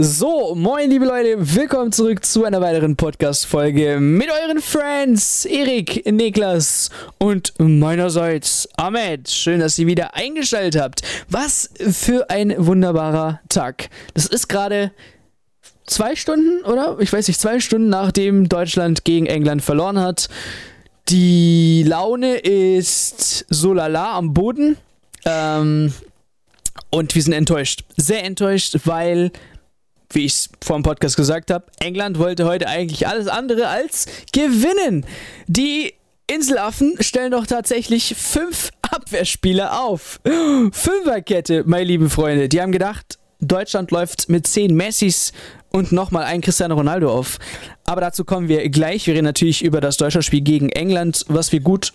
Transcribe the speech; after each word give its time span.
So, 0.00 0.54
moin 0.54 0.90
liebe 0.90 1.04
Leute, 1.04 1.34
willkommen 1.56 1.90
zurück 1.90 2.24
zu 2.24 2.44
einer 2.44 2.60
weiteren 2.60 2.94
Podcast-Folge 2.94 3.98
mit 3.98 4.28
euren 4.30 4.60
Friends 4.60 5.44
Erik, 5.44 6.06
Niklas 6.10 6.90
und 7.18 7.52
meinerseits 7.58 8.68
Ahmed. 8.76 9.28
Schön, 9.28 9.58
dass 9.58 9.76
ihr 9.76 9.88
wieder 9.88 10.14
eingeschaltet 10.14 10.80
habt. 10.80 11.02
Was 11.28 11.70
für 11.90 12.30
ein 12.30 12.54
wunderbarer 12.56 13.40
Tag. 13.48 13.90
Das 14.14 14.26
ist 14.26 14.46
gerade 14.46 14.92
zwei 15.86 16.14
Stunden, 16.14 16.64
oder? 16.64 16.96
Ich 17.00 17.12
weiß 17.12 17.26
nicht, 17.26 17.40
zwei 17.40 17.58
Stunden 17.58 17.88
nachdem 17.88 18.48
Deutschland 18.48 19.04
gegen 19.04 19.26
England 19.26 19.62
verloren 19.62 19.98
hat. 19.98 20.28
Die 21.08 21.82
Laune 21.84 22.36
ist 22.36 23.46
so 23.48 23.72
lala 23.72 24.16
am 24.16 24.32
Boden. 24.32 24.76
Ähm, 25.24 25.92
und 26.90 27.14
wir 27.14 27.22
sind 27.22 27.32
enttäuscht. 27.32 27.84
Sehr 27.96 28.24
enttäuscht, 28.24 28.76
weil 28.84 29.32
wie 30.10 30.24
ich 30.24 30.32
es 30.32 30.50
vor 30.64 30.76
dem 30.78 30.82
Podcast 30.82 31.16
gesagt 31.16 31.50
habe, 31.50 31.66
England 31.80 32.18
wollte 32.18 32.46
heute 32.46 32.66
eigentlich 32.66 33.06
alles 33.06 33.28
andere 33.28 33.68
als 33.68 34.06
gewinnen. 34.32 35.04
Die 35.46 35.94
Inselaffen 36.26 36.96
stellen 37.00 37.32
doch 37.32 37.46
tatsächlich 37.46 38.14
fünf 38.16 38.70
Abwehrspieler 38.90 39.82
auf. 39.82 40.20
Fünferkette, 40.24 41.64
meine 41.66 41.84
lieben 41.84 42.10
Freunde. 42.10 42.48
Die 42.48 42.60
haben 42.60 42.72
gedacht, 42.72 43.18
Deutschland 43.40 43.90
läuft 43.90 44.28
mit 44.28 44.46
zehn 44.46 44.74
Messis 44.74 45.32
und 45.70 45.92
nochmal 45.92 46.24
ein 46.24 46.40
Cristiano 46.40 46.74
Ronaldo 46.74 47.12
auf. 47.12 47.38
Aber 47.84 48.00
dazu 48.00 48.24
kommen 48.24 48.48
wir 48.48 48.68
gleich. 48.68 49.06
Wir 49.06 49.14
reden 49.14 49.24
natürlich 49.24 49.62
über 49.62 49.80
das 49.80 49.96
Deutschlandspiel 49.96 50.40
gegen 50.40 50.70
England, 50.70 51.24
was 51.28 51.52
wir 51.52 51.60
gut 51.60 51.92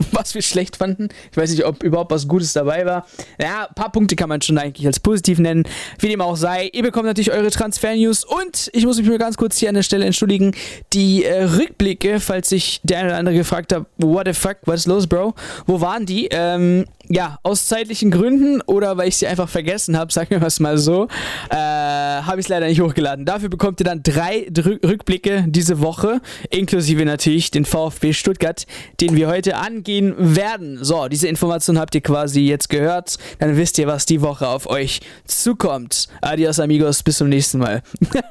was 0.12 0.34
wir 0.34 0.42
schlecht 0.42 0.76
fanden. 0.76 1.08
Ich 1.30 1.36
weiß 1.36 1.50
nicht, 1.50 1.64
ob 1.64 1.82
überhaupt 1.82 2.10
was 2.10 2.28
Gutes 2.28 2.52
dabei 2.52 2.84
war. 2.86 3.06
Ja, 3.40 3.66
ein 3.68 3.74
paar 3.74 3.92
Punkte 3.92 4.16
kann 4.16 4.28
man 4.28 4.42
schon 4.42 4.58
eigentlich 4.58 4.86
als 4.86 5.00
positiv 5.00 5.38
nennen. 5.38 5.64
Wie 5.98 6.08
dem 6.08 6.20
auch 6.20 6.36
sei, 6.36 6.70
ihr 6.72 6.82
bekommt 6.82 7.06
natürlich 7.06 7.32
eure 7.32 7.50
Transfer-News 7.50 8.24
und 8.24 8.70
ich 8.72 8.84
muss 8.86 8.98
mich 8.98 9.08
mal 9.08 9.18
ganz 9.18 9.36
kurz 9.36 9.58
hier 9.58 9.68
an 9.68 9.74
der 9.74 9.82
Stelle 9.82 10.04
entschuldigen. 10.04 10.54
Die 10.92 11.24
äh, 11.24 11.44
Rückblicke, 11.44 12.20
falls 12.20 12.48
sich 12.48 12.80
der 12.82 12.98
eine 12.98 13.08
oder 13.08 13.18
andere 13.18 13.36
gefragt 13.36 13.72
hat, 13.72 13.86
what 13.98 14.26
the 14.26 14.32
fuck, 14.32 14.56
was 14.64 14.80
ist 14.80 14.86
los, 14.86 15.06
Bro? 15.06 15.34
Wo 15.66 15.80
waren 15.80 16.06
die? 16.06 16.28
Ähm, 16.30 16.84
ja, 17.10 17.38
aus 17.42 17.66
zeitlichen 17.66 18.12
Gründen 18.12 18.60
oder 18.62 18.96
weil 18.96 19.08
ich 19.08 19.16
sie 19.16 19.26
einfach 19.26 19.48
vergessen 19.48 19.98
habe, 19.98 20.12
sagen 20.12 20.30
wir 20.30 20.42
es 20.42 20.60
mal 20.60 20.78
so, 20.78 21.08
äh, 21.50 21.56
habe 21.56 22.38
ich 22.38 22.46
es 22.46 22.48
leider 22.48 22.68
nicht 22.68 22.80
hochgeladen. 22.80 23.24
Dafür 23.26 23.48
bekommt 23.48 23.80
ihr 23.80 23.84
dann 23.84 24.02
drei 24.02 24.46
Dr 24.48 24.78
Rückblicke 24.88 25.44
diese 25.48 25.80
Woche, 25.80 26.20
inklusive 26.50 27.04
natürlich 27.04 27.50
den 27.50 27.64
VfB 27.64 28.12
Stuttgart, 28.12 28.64
den 29.00 29.16
wir 29.16 29.26
heute 29.26 29.56
angehen 29.56 30.14
werden. 30.16 30.78
So, 30.84 31.08
diese 31.08 31.26
Information 31.26 31.78
habt 31.78 31.96
ihr 31.96 32.00
quasi 32.00 32.42
jetzt 32.42 32.68
gehört. 32.68 33.18
Dann 33.40 33.56
wisst 33.56 33.78
ihr, 33.78 33.88
was 33.88 34.06
die 34.06 34.22
Woche 34.22 34.46
auf 34.46 34.68
euch 34.68 35.00
zukommt. 35.24 36.06
Adios, 36.20 36.60
amigos, 36.60 37.02
bis 37.02 37.18
zum 37.18 37.28
nächsten 37.28 37.58
Mal. 37.58 37.82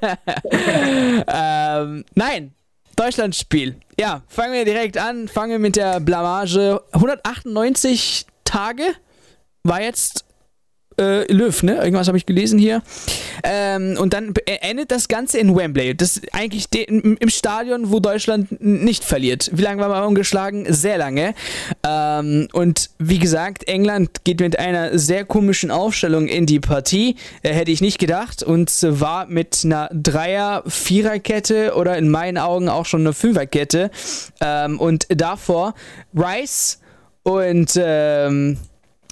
ähm, 1.28 2.06
nein, 2.16 2.54
Deutschlandspiel. 2.96 3.76
Ja, 4.00 4.22
fangen 4.30 4.54
wir 4.54 4.64
direkt 4.64 4.98
an. 4.98 5.28
Fangen 5.28 5.52
wir 5.52 5.60
mit 5.60 5.76
der 5.76 6.00
Blamage. 6.00 6.82
198 6.94 8.26
Tage 8.50 8.84
war 9.64 9.82
jetzt 9.82 10.26
äh, 11.00 11.32
Löw, 11.32 11.64
ne? 11.64 11.76
Irgendwas 11.76 12.08
habe 12.08 12.18
ich 12.18 12.26
gelesen 12.26 12.60
hier. 12.60 12.82
Ähm, 13.44 13.96
und 14.00 14.14
dann 14.14 14.34
endet 14.46 14.92
das 14.92 15.08
Ganze 15.08 15.38
in 15.38 15.56
Wembley. 15.56 15.96
Das 15.96 16.18
ist 16.18 16.34
eigentlich 16.34 16.68
im 16.74 17.30
Stadion, 17.30 17.92
wo 17.92 18.00
Deutschland 18.00 18.60
nicht 18.60 19.06
verliert. 19.06 19.50
Wie 19.54 19.62
lange 19.62 19.82
war 19.82 19.90
man 19.90 20.04
ungeschlagen? 20.04 20.66
Sehr 20.74 20.98
lange. 20.98 21.34
Ähm, 21.88 22.50
und 22.52 22.90
wie 22.98 23.20
gesagt, 23.20 23.68
England 23.68 24.26
geht 24.26 24.42
mit 24.42 24.60
einer 24.60 24.98
sehr 25.00 25.24
komischen 25.24 25.72
Aufstellung 25.72 26.28
in 26.28 26.46
die 26.46 26.60
Partie. 26.60 27.16
Äh, 27.44 27.54
hätte 27.54 27.72
ich 27.72 27.82
nicht 27.82 28.00
gedacht. 28.00 28.44
Und 28.44 28.70
war 28.84 29.26
mit 29.28 29.62
einer 29.64 29.90
Dreier-Viererkette 29.94 31.76
oder 31.76 31.98
in 31.98 32.10
meinen 32.10 32.38
Augen 32.38 32.68
auch 32.68 32.86
schon 32.86 33.02
eine 33.02 33.14
Fünferkette. 33.14 33.90
Ähm, 34.42 34.80
und 34.80 35.08
davor 35.10 35.76
Rice 36.14 36.80
und 37.30 37.80
ähm, 37.80 38.58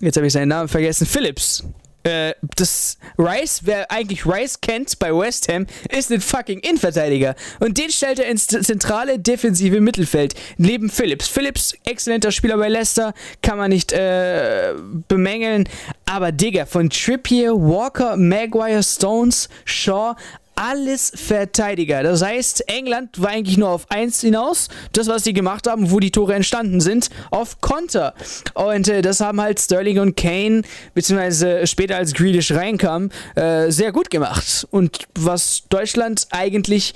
jetzt 0.01 0.17
habe 0.17 0.25
ich 0.25 0.33
seinen 0.33 0.49
Namen 0.49 0.67
vergessen, 0.67 1.05
Phillips. 1.05 1.63
Äh, 2.01 2.33
das 2.55 2.97
Rice, 3.19 3.61
wer 3.65 3.91
eigentlich 3.91 4.25
Rice 4.25 4.59
kennt 4.61 4.97
bei 4.97 5.13
West 5.13 5.51
Ham, 5.51 5.67
ist 5.89 6.11
ein 6.11 6.21
fucking 6.21 6.59
Innenverteidiger. 6.59 7.35
Und 7.59 7.77
den 7.77 7.91
stellt 7.91 8.17
er 8.19 8.27
ins 8.27 8.47
zentrale 8.47 9.19
defensive 9.19 9.81
Mittelfeld. 9.81 10.33
Neben 10.57 10.89
Phillips. 10.89 11.27
Phillips, 11.27 11.75
exzellenter 11.85 12.31
Spieler 12.31 12.57
bei 12.57 12.69
Leicester, 12.69 13.13
kann 13.41 13.57
man 13.57 13.69
nicht 13.69 13.91
äh, 13.91 14.73
bemängeln. 15.07 15.67
Aber 16.05 16.31
Digga, 16.31 16.65
von 16.65 16.89
Trippier, 16.89 17.53
Walker, 17.53 18.15
Maguire, 18.15 18.81
Stones, 18.83 19.49
Shaw, 19.65 20.15
alles 20.57 21.11
Verteidiger. 21.15 22.03
Das 22.03 22.21
heißt, 22.21 22.67
England 22.67 23.21
war 23.21 23.29
eigentlich 23.29 23.57
nur 23.57 23.69
auf 23.69 23.89
eins 23.89 24.21
hinaus. 24.21 24.69
Das, 24.91 25.07
was 25.07 25.23
sie 25.23 25.33
gemacht 25.33 25.67
haben, 25.67 25.91
wo 25.91 25.99
die 25.99 26.11
Tore 26.11 26.33
entstanden 26.33 26.81
sind, 26.81 27.09
auf 27.31 27.61
Konter. 27.61 28.13
Und 28.53 28.87
äh, 28.87 29.01
das 29.01 29.21
haben 29.21 29.39
halt 29.39 29.59
Sterling 29.59 29.99
und 29.99 30.17
Kane, 30.17 30.63
beziehungsweise 30.93 31.67
später 31.67 31.97
als 31.97 32.13
Grealish 32.13 32.51
reinkam, 32.51 33.09
äh, 33.35 33.71
sehr 33.71 33.91
gut 33.91 34.09
gemacht. 34.09 34.67
Und 34.71 35.07
was 35.15 35.63
Deutschland 35.69 36.27
eigentlich 36.31 36.95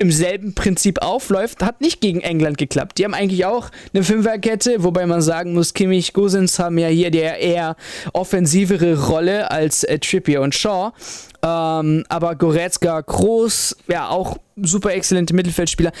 im 0.00 0.10
selben 0.10 0.54
Prinzip 0.54 1.02
aufläuft, 1.02 1.62
hat 1.62 1.82
nicht 1.82 2.00
gegen 2.00 2.22
England 2.22 2.56
geklappt. 2.56 2.98
Die 2.98 3.04
haben 3.04 3.12
eigentlich 3.12 3.44
auch 3.44 3.70
eine 3.92 4.02
Fünferkette, 4.02 4.82
wobei 4.82 5.04
man 5.06 5.20
sagen 5.20 5.52
muss, 5.52 5.74
Kimmich, 5.74 6.14
Gosens 6.14 6.58
haben 6.58 6.78
ja 6.78 6.88
hier 6.88 7.10
die 7.10 7.18
eher 7.18 7.76
offensivere 8.14 9.06
Rolle 9.08 9.50
als 9.50 9.84
äh, 9.84 9.98
Trippier 9.98 10.40
und 10.40 10.54
Shaw. 10.54 10.92
Ähm, 11.42 12.04
aber 12.08 12.34
Goretzka, 12.34 13.00
Groß, 13.00 13.76
ja, 13.88 14.08
auch 14.08 14.38
super 14.56 14.94
exzellente 14.94 15.34
Mittelfeldspieler. 15.34 15.92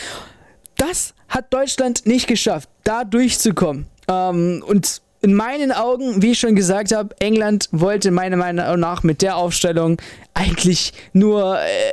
Das 0.76 1.12
hat 1.28 1.52
Deutschland 1.52 2.06
nicht 2.06 2.26
geschafft, 2.26 2.70
da 2.84 3.04
durchzukommen. 3.04 3.86
Ähm, 4.08 4.64
und 4.66 5.02
in 5.22 5.34
meinen 5.34 5.72
Augen, 5.72 6.22
wie 6.22 6.32
ich 6.32 6.38
schon 6.38 6.56
gesagt 6.56 6.92
habe, 6.92 7.14
England 7.20 7.68
wollte 7.72 8.10
meiner 8.10 8.36
Meinung 8.36 8.80
nach 8.80 9.02
mit 9.02 9.20
der 9.20 9.36
Aufstellung 9.36 10.00
eigentlich 10.32 10.94
nur 11.12 11.58
äh, 11.60 11.92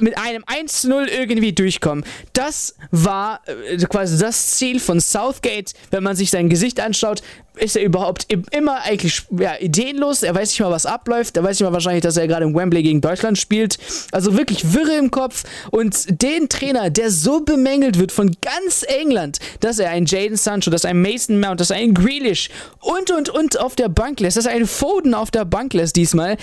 mit 0.00 0.16
einem 0.18 0.44
1-0 0.44 1.06
irgendwie 1.06 1.52
durchkommen. 1.52 2.04
Das 2.32 2.74
war 2.90 3.40
äh, 3.46 3.76
quasi 3.78 4.18
das 4.18 4.56
Ziel 4.56 4.80
von 4.80 5.00
Southgate, 5.00 5.72
wenn 5.90 6.02
man 6.02 6.16
sich 6.16 6.30
sein 6.30 6.48
Gesicht 6.48 6.80
anschaut 6.80 7.22
ist 7.58 7.76
er 7.76 7.82
überhaupt 7.82 8.26
immer 8.50 8.82
eigentlich 8.82 9.22
ja, 9.30 9.56
ideenlos. 9.58 10.22
Er 10.22 10.34
weiß 10.34 10.50
nicht 10.50 10.60
mal, 10.60 10.70
was 10.70 10.86
abläuft. 10.86 11.36
Er 11.36 11.44
weiß 11.44 11.58
nicht 11.58 11.66
mal 11.66 11.72
wahrscheinlich, 11.72 12.02
dass 12.02 12.16
er 12.16 12.26
gerade 12.26 12.44
im 12.44 12.54
Wembley 12.54 12.82
gegen 12.82 13.00
Deutschland 13.00 13.38
spielt. 13.38 13.78
Also 14.12 14.36
wirklich 14.36 14.72
wirre 14.72 14.96
im 14.96 15.10
Kopf. 15.10 15.44
Und 15.70 16.22
den 16.22 16.48
Trainer, 16.48 16.90
der 16.90 17.10
so 17.10 17.40
bemängelt 17.40 17.98
wird 17.98 18.12
von 18.12 18.36
ganz 18.40 18.84
England, 18.86 19.38
dass 19.60 19.78
er 19.78 19.90
einen 19.90 20.06
Jaden 20.06 20.36
Sancho, 20.36 20.70
dass 20.70 20.84
er 20.84 20.90
einen 20.90 21.02
Mason 21.02 21.40
Mount, 21.40 21.60
dass 21.60 21.70
er 21.70 21.76
einen 21.76 21.94
Grealish 21.94 22.50
und 22.80 23.10
und 23.10 23.28
und 23.28 23.58
auf 23.58 23.76
der 23.76 23.88
Bank 23.88 24.20
lässt, 24.20 24.36
dass 24.36 24.46
er 24.46 24.52
einen 24.52 24.66
Foden 24.66 25.14
auf 25.14 25.30
der 25.30 25.44
Bank 25.44 25.74
lässt 25.74 25.96
diesmal. 25.96 26.36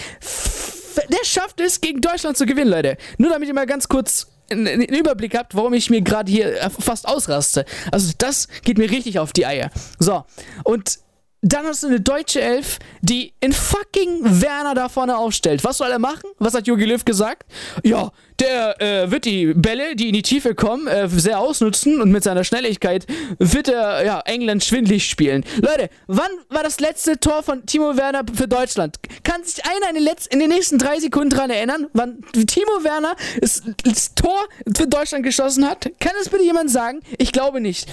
Der 0.95 1.23
schafft 1.23 1.59
es, 1.61 1.81
gegen 1.81 2.01
Deutschland 2.01 2.37
zu 2.37 2.45
gewinnen, 2.45 2.71
Leute. 2.71 2.97
Nur 3.17 3.29
damit 3.31 3.47
ihr 3.47 3.53
mal 3.53 3.65
ganz 3.65 3.87
kurz 3.87 4.27
einen 4.49 4.81
Überblick 4.83 5.35
habt, 5.37 5.55
warum 5.55 5.73
ich 5.73 5.89
mir 5.89 6.01
gerade 6.01 6.31
hier 6.31 6.69
fast 6.79 7.07
ausraste. 7.07 7.65
Also 7.91 8.13
das 8.17 8.47
geht 8.63 8.77
mir 8.77 8.89
richtig 8.89 9.19
auf 9.19 9.33
die 9.33 9.45
Eier. 9.45 9.71
So, 9.99 10.23
und 10.63 10.99
dann 11.41 11.67
hast 11.67 11.83
du 11.83 11.87
eine 11.87 11.99
deutsche 11.99 12.41
Elf, 12.41 12.79
die 13.01 13.33
in 13.39 13.53
fucking 13.53 14.41
Werner 14.41 14.73
da 14.73 14.89
vorne 14.89 15.15
aufstellt. 15.15 15.63
Was 15.63 15.77
soll 15.77 15.91
er 15.91 15.99
machen? 15.99 16.27
Was 16.39 16.55
hat 16.55 16.65
Jogi 16.65 16.85
Löw 16.85 17.05
gesagt? 17.05 17.43
Ja, 17.83 18.11
der 18.39 18.81
äh, 18.81 19.11
wird 19.11 19.25
die 19.25 19.53
Bälle, 19.53 19.95
die 19.95 20.07
in 20.07 20.13
die 20.13 20.21
Tiefe 20.21 20.55
kommen, 20.55 20.87
äh, 20.87 21.07
sehr 21.07 21.39
ausnutzen 21.39 22.01
und 22.01 22.11
mit 22.11 22.23
seiner 22.23 22.43
Schnelligkeit 22.43 23.05
wird 23.39 23.69
er 23.69 24.05
ja, 24.05 24.21
England 24.25 24.63
schwindlig 24.63 25.07
spielen. 25.07 25.43
Leute, 25.61 25.89
wann 26.07 26.31
war 26.49 26.63
das 26.63 26.79
letzte 26.79 27.19
Tor 27.19 27.43
von 27.43 27.65
Timo 27.65 27.97
Werner 27.97 28.23
für 28.33 28.47
Deutschland? 28.47 28.97
Kann 29.23 29.43
sich 29.43 29.63
einer 29.65 29.97
in 29.97 30.03
den, 30.03 30.15
in 30.29 30.39
den 30.39 30.49
nächsten 30.49 30.77
drei 30.77 30.99
Sekunden 30.99 31.29
daran 31.29 31.49
erinnern, 31.49 31.87
wann 31.93 32.21
Timo 32.33 32.83
Werner 32.83 33.15
das, 33.39 33.63
das 33.83 34.15
Tor 34.15 34.45
für 34.75 34.87
Deutschland 34.87 35.23
geschossen 35.23 35.67
hat? 35.67 35.89
Kann 35.99 36.13
es 36.21 36.29
bitte 36.29 36.43
jemand 36.43 36.69
sagen? 36.71 37.01
Ich 37.17 37.31
glaube 37.31 37.61
nicht. 37.61 37.87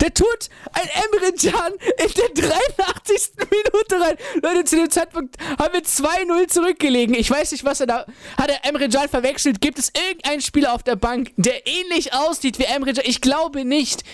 Der 0.00 0.14
tut 0.14 0.48
ein 0.72 0.88
Emre 0.88 1.32
Can 1.32 1.72
in 1.98 2.12
der 2.14 2.48
83. 2.48 3.32
Minute 3.50 4.04
rein. 4.04 4.16
Leute, 4.42 4.64
zu 4.64 4.76
dem 4.76 4.90
Zeitpunkt 4.90 5.36
haben 5.58 5.72
wir 5.72 5.82
2-0 5.82 6.48
zurückgelegen. 6.48 7.14
Ich 7.14 7.30
weiß 7.30 7.52
nicht, 7.52 7.64
was 7.64 7.80
er 7.80 7.86
da. 7.86 8.06
Hat 8.36 8.50
er 8.50 8.64
Emre 8.68 8.88
Can 8.88 9.08
verwechselt? 9.08 9.60
Gibt 9.60 9.71
es 9.78 9.92
irgendeinen 9.94 10.40
Spieler 10.40 10.74
auf 10.74 10.82
der 10.82 10.96
Bank, 10.96 11.32
der 11.36 11.66
ähnlich 11.66 12.12
aussieht 12.12 12.58
wie 12.58 12.64
Emre 12.64 12.92
Can? 12.92 13.04
Ich 13.06 13.20
glaube 13.20 13.64
nicht. 13.64 14.04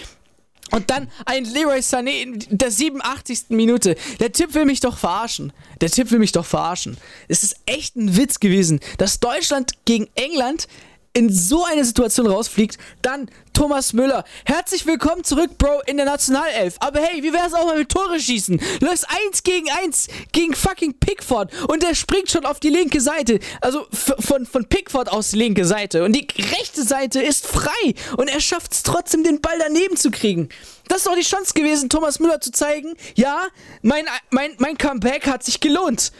Und 0.71 0.91
dann 0.91 1.11
ein 1.25 1.45
Leroy 1.45 1.79
Sané 1.79 2.23
in 2.23 2.45
der 2.51 2.71
87. 2.71 3.47
Minute. 3.51 3.97
Der 4.21 4.33
Typ 4.33 4.55
will 4.55 4.67
mich 4.67 4.81
doch 4.81 4.99
verarschen. 4.99 5.53
Der 5.81 5.91
Typ 5.91 6.11
will 6.11 6.19
mich 6.19 6.33
doch 6.33 6.45
verarschen. 6.45 6.99
Es 7.27 7.43
ist 7.43 7.57
echt 7.67 7.97
ein 7.97 8.17
Witz 8.17 8.39
gewesen, 8.39 8.81
dass 8.99 9.21
Deutschland 9.21 9.73
gegen 9.87 10.09
England 10.15 10.69
in 11.13 11.33
so 11.33 11.65
eine 11.65 11.85
Situation 11.85 12.27
rausfliegt, 12.27 12.79
dann 13.03 13.31
Thomas 13.53 13.93
Müller. 13.93 14.25
Herzlich 14.45 14.87
willkommen 14.87 15.25
zurück, 15.25 15.59
Bro, 15.59 15.81
in 15.87 15.97
der 15.97 16.07
Nationalelf. 16.07 16.77
Aber 16.79 17.01
hey, 17.01 17.23
wie 17.23 17.33
wär's 17.33 17.55
auch 17.55 17.67
mal 17.67 17.77
mit 17.77 17.89
Tore 17.89 18.21
schießen? 18.21 18.61
Löst 18.81 19.07
1 19.27 19.43
gegen 19.43 19.69
1 19.69 20.07
gegen 20.31 20.55
fucking 20.55 20.95
Pickford 20.95 21.53
und 21.69 21.83
der 21.83 21.97
springt 21.97 22.31
schon 22.31 22.45
auf 22.45 22.61
die 22.61 22.71
linke 22.71 23.01
Seite. 23.01 23.41
Also 23.61 23.87
von, 23.91 24.47
von 24.47 24.65
Pickford 24.67 25.11
aus 25.11 25.31
die 25.31 25.39
linke 25.39 25.65
Seite. 25.65 26.05
Und 26.05 26.13
die 26.13 26.29
rechte 26.41 26.85
Seite 26.85 27.21
ist 27.21 27.47
frei 27.47 27.95
und 28.17 28.29
er 28.29 28.41
schafft 28.41 28.73
es 28.73 28.85
trotzdem, 28.85 29.25
den 29.25 29.41
Ball 29.41 29.59
daneben 29.59 29.97
zu 29.97 30.11
kriegen. 30.13 30.49
Das 30.87 30.99
ist 30.99 31.07
doch 31.07 31.17
die 31.17 31.23
Chance 31.23 31.53
gewesen, 31.53 31.89
Thomas 31.89 32.21
Müller 32.21 32.41
zu 32.41 32.53
zeigen, 32.53 32.95
ja, 33.15 33.43
mein, 33.83 34.05
mein, 34.31 34.53
mein 34.59 34.79
Comeback 34.79 35.27
hat 35.27 35.43
sich 35.43 35.61
gelohnt. 35.61 36.13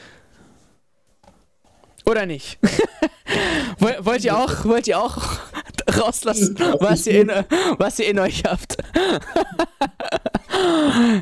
Oder 2.09 2.25
nicht? 2.25 2.59
wollt 3.79 4.25
ihr 4.25 4.37
auch, 4.37 4.65
wollt 4.65 4.89
ihr 4.89 4.99
auch 4.99 5.19
rauslassen, 6.01 6.57
was 6.81 7.07
ihr 7.07 7.21
in, 7.21 7.31
was 7.77 7.99
ihr 7.99 8.09
in 8.09 8.19
euch 8.19 8.45
habt? 8.45 8.79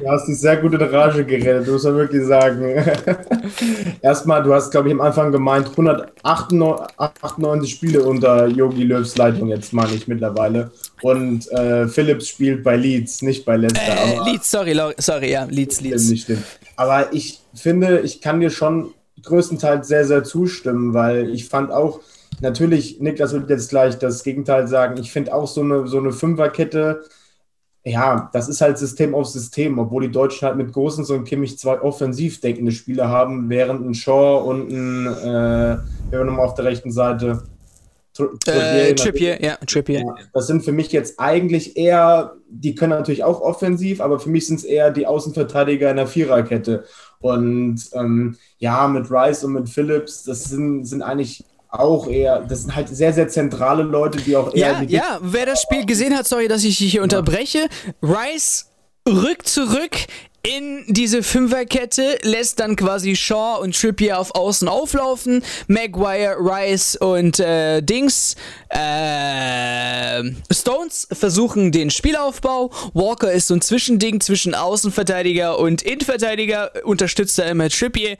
Du 0.01 0.09
hast 0.09 0.29
dich 0.29 0.39
sehr 0.39 0.57
gut 0.57 0.73
in 0.73 0.81
Rage 0.81 1.25
geredet, 1.25 1.69
muss 1.69 1.85
man 1.85 1.97
wirklich 1.97 2.25
sagen. 2.25 2.83
Erstmal, 4.01 4.43
du 4.43 4.55
hast, 4.55 4.71
glaube 4.71 4.89
ich, 4.89 4.95
am 4.95 5.03
Anfang 5.03 5.31
gemeint, 5.31 5.69
198 5.69 7.71
Spiele 7.71 8.03
unter 8.03 8.47
Yogi 8.47 8.85
Löws 8.85 9.19
Leitung, 9.19 9.49
jetzt 9.49 9.75
meine 9.75 9.93
ich 9.93 10.09
mittlerweile. 10.09 10.71
Und 11.03 11.51
äh, 11.53 11.87
Phillips 11.87 12.29
spielt 12.29 12.65
bei 12.65 12.77
Leeds, 12.77 13.21
nicht 13.21 13.45
bei 13.45 13.57
Leicester. 13.57 13.83
Äh, 13.83 14.31
Leeds, 14.31 14.51
sorry, 14.51 14.81
sorry, 14.97 15.33
ja, 15.33 15.45
Leeds, 15.45 15.83
Leeds. 15.83 16.09
Nicht. 16.09 16.33
Aber 16.77 17.13
ich 17.13 17.41
finde, 17.55 18.01
ich 18.01 18.23
kann 18.23 18.41
dir 18.41 18.51
schon 18.51 18.95
größtenteils 19.23 19.89
sehr, 19.89 20.05
sehr 20.05 20.25
zustimmen, 20.25 20.95
weil 20.95 21.31
ich 21.31 21.49
fand 21.49 21.73
auch, 21.73 22.01
natürlich, 22.41 23.01
Niklas 23.01 23.33
wird 23.33 23.51
jetzt 23.51 23.71
gleich 23.71 23.99
das 23.99 24.23
Gegenteil 24.23 24.69
sagen, 24.69 24.99
ich 25.01 25.13
finde 25.13 25.35
auch 25.35 25.47
so 25.47 25.63
eine, 25.63 25.87
so 25.87 25.99
eine 25.99 26.13
Fünferkette, 26.13 27.05
ja, 27.85 28.31
das 28.33 28.49
ist 28.49 28.61
halt 28.61 28.79
System 28.79 29.15
auf 29.15 29.29
System, 29.29 29.79
obwohl 29.79 30.03
die 30.03 30.11
Deutschen 30.11 30.47
halt 30.47 30.57
mit 30.57 30.73
Großens 30.73 31.09
und 31.11 31.25
Kimmich 31.25 31.57
zwei 31.57 31.81
offensiv 31.81 32.41
denkende 32.41 32.73
Spieler 32.73 33.09
haben, 33.09 33.49
während 33.49 33.87
ein 33.87 33.95
Shaw 33.95 34.43
und 34.45 34.71
ein, 34.71 35.07
äh, 35.07 35.79
wir 36.11 36.25
nochmal 36.25 36.47
auf 36.47 36.55
der 36.55 36.65
rechten 36.65 36.91
Seite, 36.91 37.45
äh, 38.47 38.95
Trippier, 38.95 39.43
ja, 39.43 39.57
Trippier. 39.57 40.01
Ja, 40.01 40.15
das 40.33 40.47
sind 40.47 40.65
für 40.65 40.73
mich 40.73 40.91
jetzt 40.91 41.21
eigentlich 41.21 41.77
eher, 41.77 42.35
die 42.49 42.75
können 42.75 42.91
natürlich 42.91 43.25
auch 43.25 43.41
offensiv, 43.41 44.01
aber 44.01 44.19
für 44.19 44.31
mich 44.31 44.47
sind 44.47 44.57
es 44.57 44.65
eher 44.65 44.91
die 44.91 45.07
Außenverteidiger 45.07 45.91
in 45.91 45.97
der 45.97 46.07
Viererkette. 46.07 46.85
Und 47.21 47.81
ähm, 47.93 48.37
ja, 48.59 48.87
mit 48.89 49.11
Rice 49.11 49.45
und 49.45 49.53
mit 49.53 49.69
Phillips, 49.69 50.25
das 50.25 50.45
sind, 50.45 50.85
sind 50.85 51.03
eigentlich 51.03 51.45
auch 51.69 52.09
eher, 52.09 52.41
das 52.41 52.63
sind 52.63 52.75
halt 52.75 52.89
sehr, 52.89 53.13
sehr 53.13 53.29
zentrale 53.29 53.83
Leute, 53.83 54.19
die 54.19 54.37
auch 54.37 54.55
eher. 54.55 54.83
Ja, 54.83 54.83
ja, 54.83 55.19
wer 55.23 55.47
das 55.47 55.63
Spiel 55.63 55.85
gesehen 55.85 56.17
hat, 56.17 56.27
sorry, 56.27 56.49
dass 56.49 56.65
ich 56.65 56.79
dich 56.79 56.93
hier 56.93 57.03
unterbreche. 57.03 57.69
Rice 58.03 58.71
rückt 59.09 59.49
zurück 59.49 59.97
in 60.47 60.85
diese 60.87 61.25
Fünferkette, 61.25 62.19
lässt 62.23 62.61
dann 62.61 62.77
quasi 62.77 63.17
Shaw 63.17 63.59
und 63.61 63.75
Trippier 63.75 64.19
auf 64.19 64.37
Außen 64.37 64.69
auflaufen, 64.69 65.43
Maguire, 65.67 66.37
Rice 66.39 66.95
und 66.95 67.41
äh, 67.41 67.83
Dings, 67.83 68.37
äh, 68.69 70.23
Stones 70.53 71.09
versuchen 71.11 71.73
den 71.73 71.91
Spielaufbau, 71.91 72.71
Walker 72.95 73.33
ist 73.33 73.49
so 73.49 73.55
ein 73.55 73.61
Zwischending 73.61 74.21
zwischen 74.21 74.55
Außenverteidiger 74.55 75.59
und 75.59 75.83
Innenverteidiger, 75.83 76.71
unterstützt 76.85 77.41
er 77.41 77.51
immer 77.51 77.69
Trippier, 77.69 78.17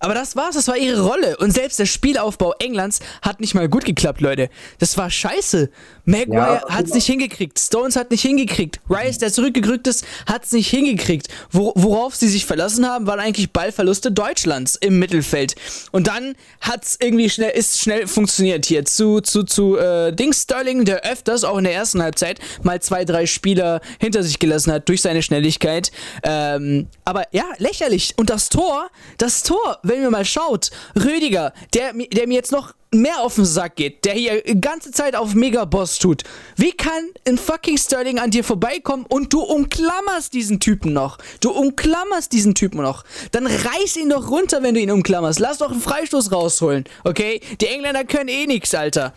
aber 0.00 0.14
das 0.14 0.34
war's, 0.34 0.56
das 0.56 0.66
war 0.66 0.76
ihre 0.76 1.02
Rolle. 1.02 1.36
Und 1.36 1.52
selbst 1.52 1.78
der 1.78 1.86
Spielaufbau 1.86 2.54
Englands 2.58 3.00
hat 3.22 3.40
nicht 3.40 3.54
mal 3.54 3.68
gut 3.68 3.84
geklappt, 3.84 4.20
Leute, 4.20 4.48
das 4.78 4.96
war 4.96 5.10
scheiße, 5.10 5.70
Maguire 6.10 6.62
ja, 6.62 6.68
hat's 6.68 6.92
nicht 6.92 7.06
hingekriegt, 7.06 7.58
Stones 7.58 7.96
hat 7.96 8.10
nicht 8.10 8.22
hingekriegt, 8.22 8.80
Rice, 8.88 9.18
der 9.18 9.32
zurückgerückt 9.32 9.86
ist, 9.86 10.04
hat's 10.26 10.52
nicht 10.52 10.68
hingekriegt, 10.68 11.28
Wo 11.50 11.72
worauf 11.76 12.16
sie 12.16 12.28
sich 12.28 12.46
verlassen 12.46 12.86
haben, 12.86 13.06
waren 13.06 13.20
eigentlich 13.20 13.52
Ballverluste 13.52 14.10
Deutschlands 14.10 14.76
im 14.76 14.98
Mittelfeld. 14.98 15.54
Und 15.92 16.08
dann 16.08 16.34
hat's 16.60 16.96
irgendwie 17.00 17.30
schnell, 17.30 17.50
ist 17.50 17.80
schnell 17.80 18.06
funktioniert 18.06 18.66
hier 18.66 18.84
zu, 18.84 19.20
zu, 19.20 19.44
zu 19.44 19.76
äh, 19.76 20.12
Dings 20.12 20.42
Sterling, 20.42 20.84
der 20.84 21.04
öfters 21.04 21.44
auch 21.44 21.58
in 21.58 21.64
der 21.64 21.74
ersten 21.74 22.02
Halbzeit 22.02 22.40
mal 22.62 22.80
zwei, 22.80 23.04
drei 23.04 23.26
Spieler 23.26 23.80
hinter 23.98 24.22
sich 24.22 24.38
gelassen 24.38 24.72
hat 24.72 24.88
durch 24.88 25.02
seine 25.02 25.22
Schnelligkeit. 25.22 25.92
Ähm, 26.22 26.88
aber 27.04 27.24
ja, 27.32 27.44
lächerlich. 27.58 28.14
Und 28.16 28.30
das 28.30 28.48
Tor, 28.48 28.90
das 29.18 29.42
Tor, 29.42 29.78
wenn 29.82 30.02
ihr 30.02 30.10
mal 30.10 30.24
schaut, 30.24 30.70
Rüdiger, 30.96 31.52
der, 31.74 31.92
der 31.92 32.26
mir 32.26 32.34
jetzt 32.34 32.52
noch 32.52 32.74
mehr 32.92 33.20
auf 33.20 33.36
den 33.36 33.44
Sack 33.44 33.76
geht, 33.76 34.04
der 34.04 34.14
hier 34.14 34.42
die 34.42 34.60
ganze 34.60 34.90
Zeit 34.90 35.14
auf 35.14 35.34
Megaboss 35.34 35.98
tut. 35.98 36.24
Wie 36.56 36.72
kann 36.72 37.04
ein 37.26 37.38
fucking 37.38 37.78
Sterling 37.78 38.18
an 38.18 38.30
dir 38.30 38.42
vorbeikommen 38.42 39.06
und 39.08 39.32
du 39.32 39.40
umklammerst 39.40 40.32
diesen 40.32 40.60
Typen 40.60 40.92
noch? 40.92 41.18
Du 41.40 41.50
umklammerst 41.50 42.32
diesen 42.32 42.54
Typen 42.54 42.82
noch. 42.82 43.04
Dann 43.30 43.46
reiß 43.46 43.96
ihn 43.96 44.10
doch 44.10 44.30
runter, 44.30 44.62
wenn 44.62 44.74
du 44.74 44.80
ihn 44.80 44.90
umklammerst. 44.90 45.38
Lass 45.38 45.58
doch 45.58 45.70
einen 45.70 45.80
Freistoß 45.80 46.32
rausholen, 46.32 46.84
okay? 47.04 47.40
Die 47.60 47.66
Engländer 47.66 48.04
können 48.04 48.28
eh 48.28 48.46
nix, 48.46 48.74
Alter. 48.74 49.14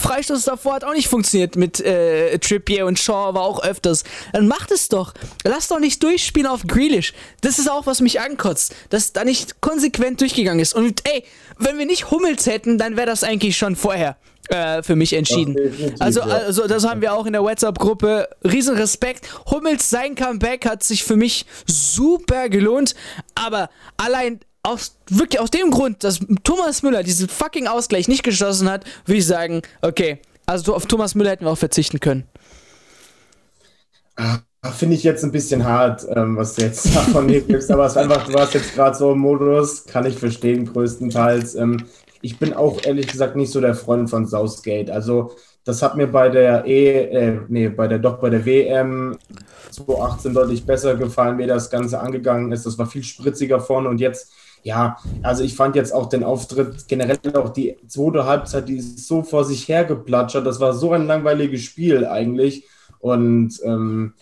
Freistoß 0.00 0.44
davor 0.44 0.74
hat 0.74 0.84
auch 0.84 0.92
nicht 0.92 1.08
funktioniert 1.08 1.56
mit 1.56 1.80
äh, 1.80 2.38
Trippier 2.38 2.86
und 2.86 2.98
Shaw 2.98 3.34
war 3.34 3.42
auch 3.42 3.62
öfters. 3.62 4.04
Dann 4.32 4.46
macht 4.46 4.70
es 4.70 4.88
doch. 4.88 5.14
Lass 5.44 5.68
doch 5.68 5.80
nicht 5.80 6.02
durchspielen 6.02 6.46
auf 6.46 6.62
Grealish. 6.66 7.12
Das 7.40 7.58
ist 7.58 7.70
auch, 7.70 7.86
was 7.86 8.00
mich 8.00 8.20
ankotzt, 8.20 8.74
dass 8.90 9.12
da 9.12 9.24
nicht 9.24 9.60
konsequent 9.60 10.20
durchgegangen 10.20 10.60
ist. 10.60 10.74
Und 10.74 11.08
ey, 11.08 11.24
wenn 11.58 11.78
wir 11.78 11.86
nicht 11.86 12.10
Hummels 12.10 12.46
hätten, 12.46 12.78
dann 12.78 12.96
wäre 12.96 13.06
das 13.06 13.24
eigentlich 13.24 13.56
schon 13.56 13.74
vorher 13.74 14.16
äh, 14.48 14.82
für 14.82 14.94
mich 14.94 15.12
entschieden. 15.12 15.56
Also, 15.98 16.22
also, 16.22 16.66
das 16.68 16.86
haben 16.86 17.00
wir 17.00 17.14
auch 17.14 17.26
in 17.26 17.32
der 17.32 17.42
WhatsApp-Gruppe. 17.42 18.28
Riesen 18.44 18.76
Respekt. 18.76 19.28
Hummels, 19.50 19.90
sein 19.90 20.14
Comeback 20.14 20.66
hat 20.66 20.84
sich 20.84 21.02
für 21.02 21.16
mich 21.16 21.46
super 21.66 22.48
gelohnt. 22.48 22.94
Aber 23.34 23.70
allein 23.96 24.40
aus, 24.66 24.96
wirklich 25.08 25.40
aus 25.40 25.50
dem 25.50 25.70
Grund, 25.70 26.04
dass 26.04 26.20
Thomas 26.44 26.82
Müller 26.82 27.02
diesen 27.02 27.28
fucking 27.28 27.66
Ausgleich 27.66 28.08
nicht 28.08 28.22
geschossen 28.22 28.68
hat, 28.68 28.84
würde 29.04 29.18
ich 29.18 29.26
sagen, 29.26 29.62
okay, 29.82 30.18
also 30.44 30.74
auf 30.74 30.86
Thomas 30.86 31.14
Müller 31.14 31.30
hätten 31.30 31.44
wir 31.44 31.52
auch 31.52 31.58
verzichten 31.58 32.00
können. 32.00 32.24
Ah, 34.16 34.38
finde 34.72 34.96
ich 34.96 35.02
jetzt 35.02 35.22
ein 35.24 35.32
bisschen 35.32 35.64
hart, 35.64 36.06
ähm, 36.14 36.36
was 36.36 36.54
du 36.54 36.62
jetzt 36.62 36.86
davon 36.96 37.28
gibst, 37.28 37.70
aber 37.70 37.86
es 37.86 37.92
ist 37.92 37.98
einfach, 37.98 38.26
du 38.26 38.32
warst 38.34 38.54
jetzt 38.54 38.74
gerade 38.74 38.96
so 38.96 39.12
im 39.12 39.18
Modus, 39.18 39.84
kann 39.84 40.06
ich 40.06 40.18
verstehen, 40.18 40.72
größtenteils. 40.72 41.54
Ähm, 41.54 41.84
ich 42.22 42.38
bin 42.38 42.52
auch 42.52 42.84
ehrlich 42.84 43.06
gesagt 43.06 43.36
nicht 43.36 43.52
so 43.52 43.60
der 43.60 43.74
Freund 43.74 44.10
von 44.10 44.26
Southgate. 44.26 44.90
Also, 44.90 45.32
das 45.64 45.82
hat 45.82 45.96
mir 45.96 46.06
bei 46.06 46.28
der 46.28 46.64
E, 46.64 47.04
äh, 47.04 47.40
nee, 47.48 47.68
bei 47.68 47.88
der 47.88 47.98
doch 47.98 48.18
bei 48.18 48.30
der 48.30 48.46
WM 48.46 49.18
2018 49.70 50.32
deutlich 50.32 50.64
besser 50.64 50.94
gefallen, 50.94 51.38
wie 51.38 51.46
das 51.46 51.70
Ganze 51.70 52.00
angegangen 52.00 52.52
ist. 52.52 52.66
Das 52.66 52.78
war 52.78 52.86
viel 52.86 53.02
spritziger 53.02 53.60
vorne 53.60 53.88
und 53.88 54.00
jetzt 54.00 54.32
ja, 54.66 54.96
also 55.22 55.44
ich 55.44 55.54
fand 55.54 55.76
jetzt 55.76 55.94
auch 55.94 56.08
den 56.08 56.24
Auftritt, 56.24 56.88
generell 56.88 57.36
auch 57.36 57.50
die 57.50 57.76
zweite 57.86 58.24
Halbzeit, 58.24 58.68
die 58.68 58.78
ist 58.78 59.06
so 59.06 59.22
vor 59.22 59.44
sich 59.44 59.68
hergeplatschert. 59.68 60.44
Das 60.44 60.58
war 60.58 60.72
so 60.72 60.90
ein 60.90 61.06
langweiliges 61.06 61.62
Spiel 61.62 62.04
eigentlich. 62.04 62.64
Und 62.98 63.60
ähm, 63.62 64.14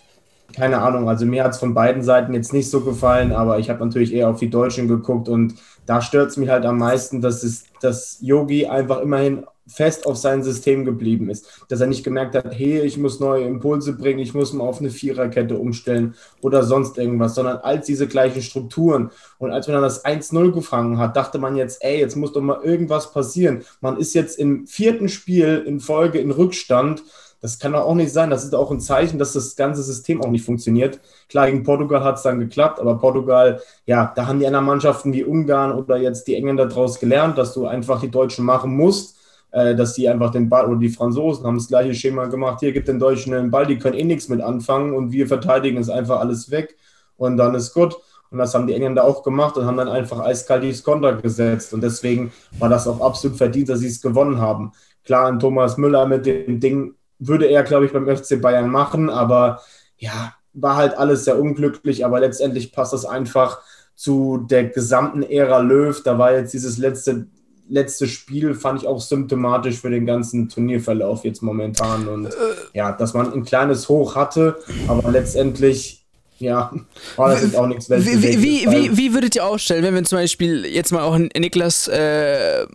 keine 0.55 0.81
Ahnung, 0.81 1.09
also 1.09 1.27
mir 1.27 1.45
hat 1.45 1.53
es 1.53 1.59
von 1.59 1.75
beiden 1.75 2.03
Seiten 2.03 2.35
jetzt 2.35 2.53
nicht 2.53 2.71
so 2.71 2.81
gefallen, 2.81 3.33
aber 3.33 3.59
ich 3.59 3.71
habe 3.71 3.85
natürlich 3.85 4.15
eher 4.15 4.29
auf 4.29 4.39
die 4.39 4.51
Deutschen 4.51 4.89
geguckt 4.89 5.29
und 5.29 5.55
da 5.87 6.01
stört 6.01 6.31
es 6.31 6.37
mich 6.37 6.49
halt 6.49 6.65
am 6.65 6.79
meisten, 6.79 7.21
dass 7.21 7.43
es, 7.43 7.65
dass 7.81 8.19
Yogi 8.21 8.67
einfach 8.67 9.01
immerhin 9.01 9.45
fest 9.67 10.07
auf 10.07 10.17
sein 10.17 10.43
System 10.43 10.85
geblieben 10.85 11.31
ist. 11.31 11.65
Dass 11.69 11.81
er 11.81 11.87
nicht 11.87 12.05
gemerkt 12.05 12.35
hat, 12.35 12.55
hey, 12.55 12.81
ich 12.81 12.99
muss 12.99 13.21
neue 13.21 13.45
Impulse 13.45 13.95
bringen, 13.95 14.19
ich 14.19 14.35
muss 14.35 14.53
mal 14.53 14.65
auf 14.65 14.81
eine 14.81 14.91
Viererkette 14.91 15.57
umstellen 15.57 16.15
oder 16.43 16.63
sonst 16.63 16.99
irgendwas, 16.99 17.35
sondern 17.35 17.59
als 17.59 17.87
diese 17.87 18.07
gleichen 18.07 18.43
Strukturen. 18.43 19.11
Und 19.39 19.53
als 19.53 19.67
man 19.67 19.75
dann 19.75 19.83
das 19.83 20.05
1-0 20.05 20.53
gefangen 20.53 20.99
hat, 20.99 21.17
dachte 21.17 21.39
man 21.39 21.57
jetzt, 21.57 21.83
ey, 21.83 21.99
jetzt 21.99 22.17
muss 22.17 22.33
doch 22.33 22.43
mal 22.43 22.63
irgendwas 22.63 23.13
passieren. 23.13 23.63
Man 23.81 23.97
ist 23.97 24.15
jetzt 24.15 24.39
im 24.39 24.67
vierten 24.67 25.09
Spiel 25.09 25.65
in 25.67 25.81
Folge 25.81 26.19
in 26.19 26.31
Rückstand. 26.31 27.03
Das 27.45 27.59
kann 27.59 27.73
doch 27.73 27.85
auch 27.85 27.95
nicht 27.95 28.11
sein. 28.11 28.31
Das 28.31 28.43
ist 28.43 28.55
auch 28.55 28.71
ein 28.71 28.81
Zeichen, 28.81 29.19
dass 29.19 29.35
das 29.35 29.55
ganze 29.55 29.83
System 29.83 30.23
auch 30.23 30.31
nicht 30.31 30.47
funktioniert. 30.47 30.99
Klar, 31.29 31.51
gegen 31.51 31.63
Portugal 31.63 32.03
hat 32.03 32.17
es 32.17 32.23
dann 32.23 32.39
geklappt, 32.39 32.81
aber 32.81 32.97
Portugal, 32.97 33.61
ja, 33.85 34.15
da 34.17 34.27
haben 34.27 34.41
die 34.41 34.47
anderen 34.47 34.65
Mannschaften 34.65 35.13
wie 35.13 35.25
Ungarn 35.25 35.73
oder 35.73 35.99
jetzt 35.99 36.27
die 36.27 36.37
Engländer 36.37 36.65
daraus 36.65 36.99
gelernt, 36.99 37.37
dass 37.37 37.53
du 37.53 37.67
einfach 37.67 38.01
die 38.01 38.11
Deutschen 38.11 38.47
machen 38.47 38.75
musst 38.75 39.19
äh, 39.53 39.75
dass 39.75 39.93
die 39.93 40.09
einfach 40.09 40.31
den 40.31 40.49
Ball, 40.49 40.65
oder 40.65 40.79
die 40.79 40.89
Franzosen 40.89 41.47
haben 41.47 41.59
das 41.59 41.69
gleiche 41.69 41.93
Schema 41.93 42.25
gemacht, 42.29 42.61
hier 42.61 42.73
gibt 42.73 42.89
den 42.89 42.99
Deutschen 42.99 43.33
den 43.35 43.51
Ball, 43.51 43.67
die 43.67 43.79
können 43.79 43.99
eh 43.99 44.05
nichts 44.05 44.31
mit 44.31 44.41
anfangen 44.41 44.95
und 44.95 45.13
wir 45.13 45.29
verteidigen 45.29 45.77
es 45.77 45.91
einfach 45.91 46.21
alles 46.21 46.51
weg 46.51 46.79
und 47.19 47.37
dann 47.37 47.55
ist 47.55 47.75
gut. 47.75 47.95
Und 48.31 48.39
das 48.39 48.55
haben 48.55 48.67
die 48.67 48.73
Engländer 48.73 49.05
auch 49.05 49.23
gemacht 49.23 49.59
und 49.59 49.67
haben 49.67 49.77
dann 49.77 49.89
einfach 49.89 50.19
eiskalt 50.21 50.63
die 50.63 50.73
Konter 50.83 51.17
gesetzt. 51.17 51.75
Und 51.75 51.83
deswegen 51.83 52.33
war 52.59 52.71
das 52.71 52.89
auch 52.89 53.03
absolut 53.03 53.37
verdient, 53.37 53.69
dass 53.69 53.81
sie 53.81 53.87
es 53.87 54.01
gewonnen 54.01 54.41
haben. 54.41 54.73
Klar, 55.05 55.29
ein 55.29 55.39
Thomas 55.39 55.77
Müller 55.77 56.07
mit 56.07 56.25
dem 56.25 56.59
Ding 56.59 56.95
würde 57.27 57.47
er, 57.47 57.63
glaube 57.63 57.87
ich, 57.87 57.93
beim 57.93 58.09
FC 58.09 58.41
Bayern 58.41 58.71
machen, 58.71 59.11
aber 59.11 59.61
ja, 59.99 60.35
war 60.53 60.77
halt 60.77 60.97
alles 60.97 61.25
sehr 61.25 61.41
unglücklich, 61.41 62.05
aber 62.05 62.21
letztendlich 62.21 62.73
passt 62.73 62.93
das 62.93 63.05
einfach 63.05 63.61
zu 63.95 64.39
der 64.49 64.69
gesamten 64.69 65.23
Ära 65.23 65.59
Löw. 65.59 66.01
Da 66.03 66.19
war 66.19 66.33
jetzt 66.33 66.53
dieses 66.53 66.79
letzte 66.79 67.27
letzte 67.69 68.07
Spiel 68.07 68.55
fand 68.55 68.83
ich 68.83 68.89
auch 68.89 69.01
symptomatisch 69.01 69.81
für 69.81 69.91
den 69.91 70.07
ganzen 70.07 70.49
Turnierverlauf 70.49 71.25
jetzt 71.25 71.43
momentan. 71.43 72.09
Und 72.09 72.27
äh, 72.27 72.31
ja, 72.75 72.93
dass 72.93 73.15
man 73.15 73.33
ein 73.33 73.45
kleines 73.45 73.89
Hoch 73.89 74.17
hatte, 74.17 74.59
aber 74.89 75.11
letztendlich 75.11 76.04
ja, 76.39 76.73
war 77.17 77.31
das 77.31 77.43
jetzt 77.43 77.57
auch 77.57 77.67
nichts 77.67 77.89
wie, 77.89 78.23
wie, 78.23 78.71
wie, 78.71 78.97
wie, 78.97 79.15
würdet 79.15 79.37
ihr 79.37 79.45
aufstellen, 79.47 79.85
wenn 79.85 79.95
wir 79.95 80.05
zum 80.05 80.19
Beispiel 80.19 80.67
jetzt 80.67 80.93
mal 80.93 81.03
auch 81.03 81.17
Niklas 81.17 81.89
äh, 81.89 82.67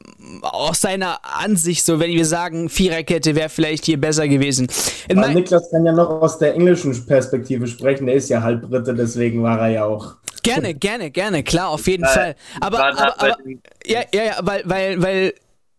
aus 0.42 0.82
seiner 0.82 1.20
Ansicht 1.24 1.86
so, 1.86 2.00
wenn 2.00 2.12
wir 2.12 2.26
sagen, 2.26 2.70
Viererkette 2.70 3.36
wäre 3.36 3.50
vielleicht 3.50 3.86
hier 3.86 4.00
besser 4.00 4.28
gewesen. 4.28 4.68
Niklas 5.10 5.70
kann 5.72 5.86
ja 5.86 5.92
noch 5.92 6.10
aus 6.22 6.40
der 6.40 6.56
englischen 6.56 7.06
Perspektive 7.06 7.68
sprechen, 7.68 8.08
der 8.08 8.16
ist 8.16 8.30
ja 8.30 8.42
halb 8.42 8.70
Brite, 8.70 8.94
deswegen 8.94 9.44
war 9.44 9.60
er 9.60 9.70
ja 9.70 9.86
auch 9.86 10.16
Gerne, 10.42 10.74
gerne, 10.74 11.12
gerne, 11.12 11.44
klar, 11.44 11.70
auf 11.70 11.86
jeden 11.88 12.06
Fall. 12.06 12.36
Aber, 12.62 12.80
aber, 12.80 13.22
aber 13.22 13.38
ja, 13.86 14.02
ja, 14.14 14.24
ja, 14.24 14.34
weil, 14.42 14.64
weil, 14.66 15.02
weil 15.02 15.34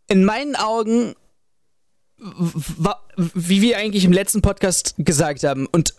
in 0.08 0.24
meinen 0.24 0.56
Augen, 0.56 1.14
wie 3.16 3.62
wir 3.62 3.78
eigentlich 3.78 4.04
im 4.04 4.12
letzten 4.12 4.42
Podcast 4.42 4.94
gesagt 4.98 5.42
haben, 5.42 5.66
und 5.66 5.94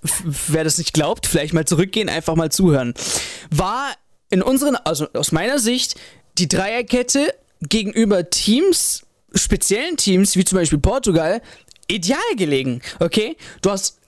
wer 0.48 0.64
das 0.64 0.78
nicht 0.78 0.94
glaubt, 0.94 1.26
vielleicht 1.26 1.54
mal 1.54 1.66
zurückgehen, 1.66 2.10
einfach 2.10 2.36
mal 2.36 2.52
zuhören, 2.52 2.94
war 3.50 3.94
in 4.30 4.42
unseren, 4.42 4.76
also 4.76 5.08
aus 5.14 5.32
meiner 5.32 5.60
Sicht, 5.60 5.96
die 6.38 6.48
Dreierkette 6.48 7.34
gegenüber 7.62 8.30
Teams, 8.30 9.04
speziellen 9.34 9.98
Teams, 9.98 10.36
wie 10.36 10.46
zum 10.46 10.58
Beispiel 10.58 10.80
Portugal, 10.80 11.42
ideal 11.88 12.20
gelegen, 12.38 12.82
okay? 13.00 13.36
Du 13.62 13.72
hast 13.72 14.01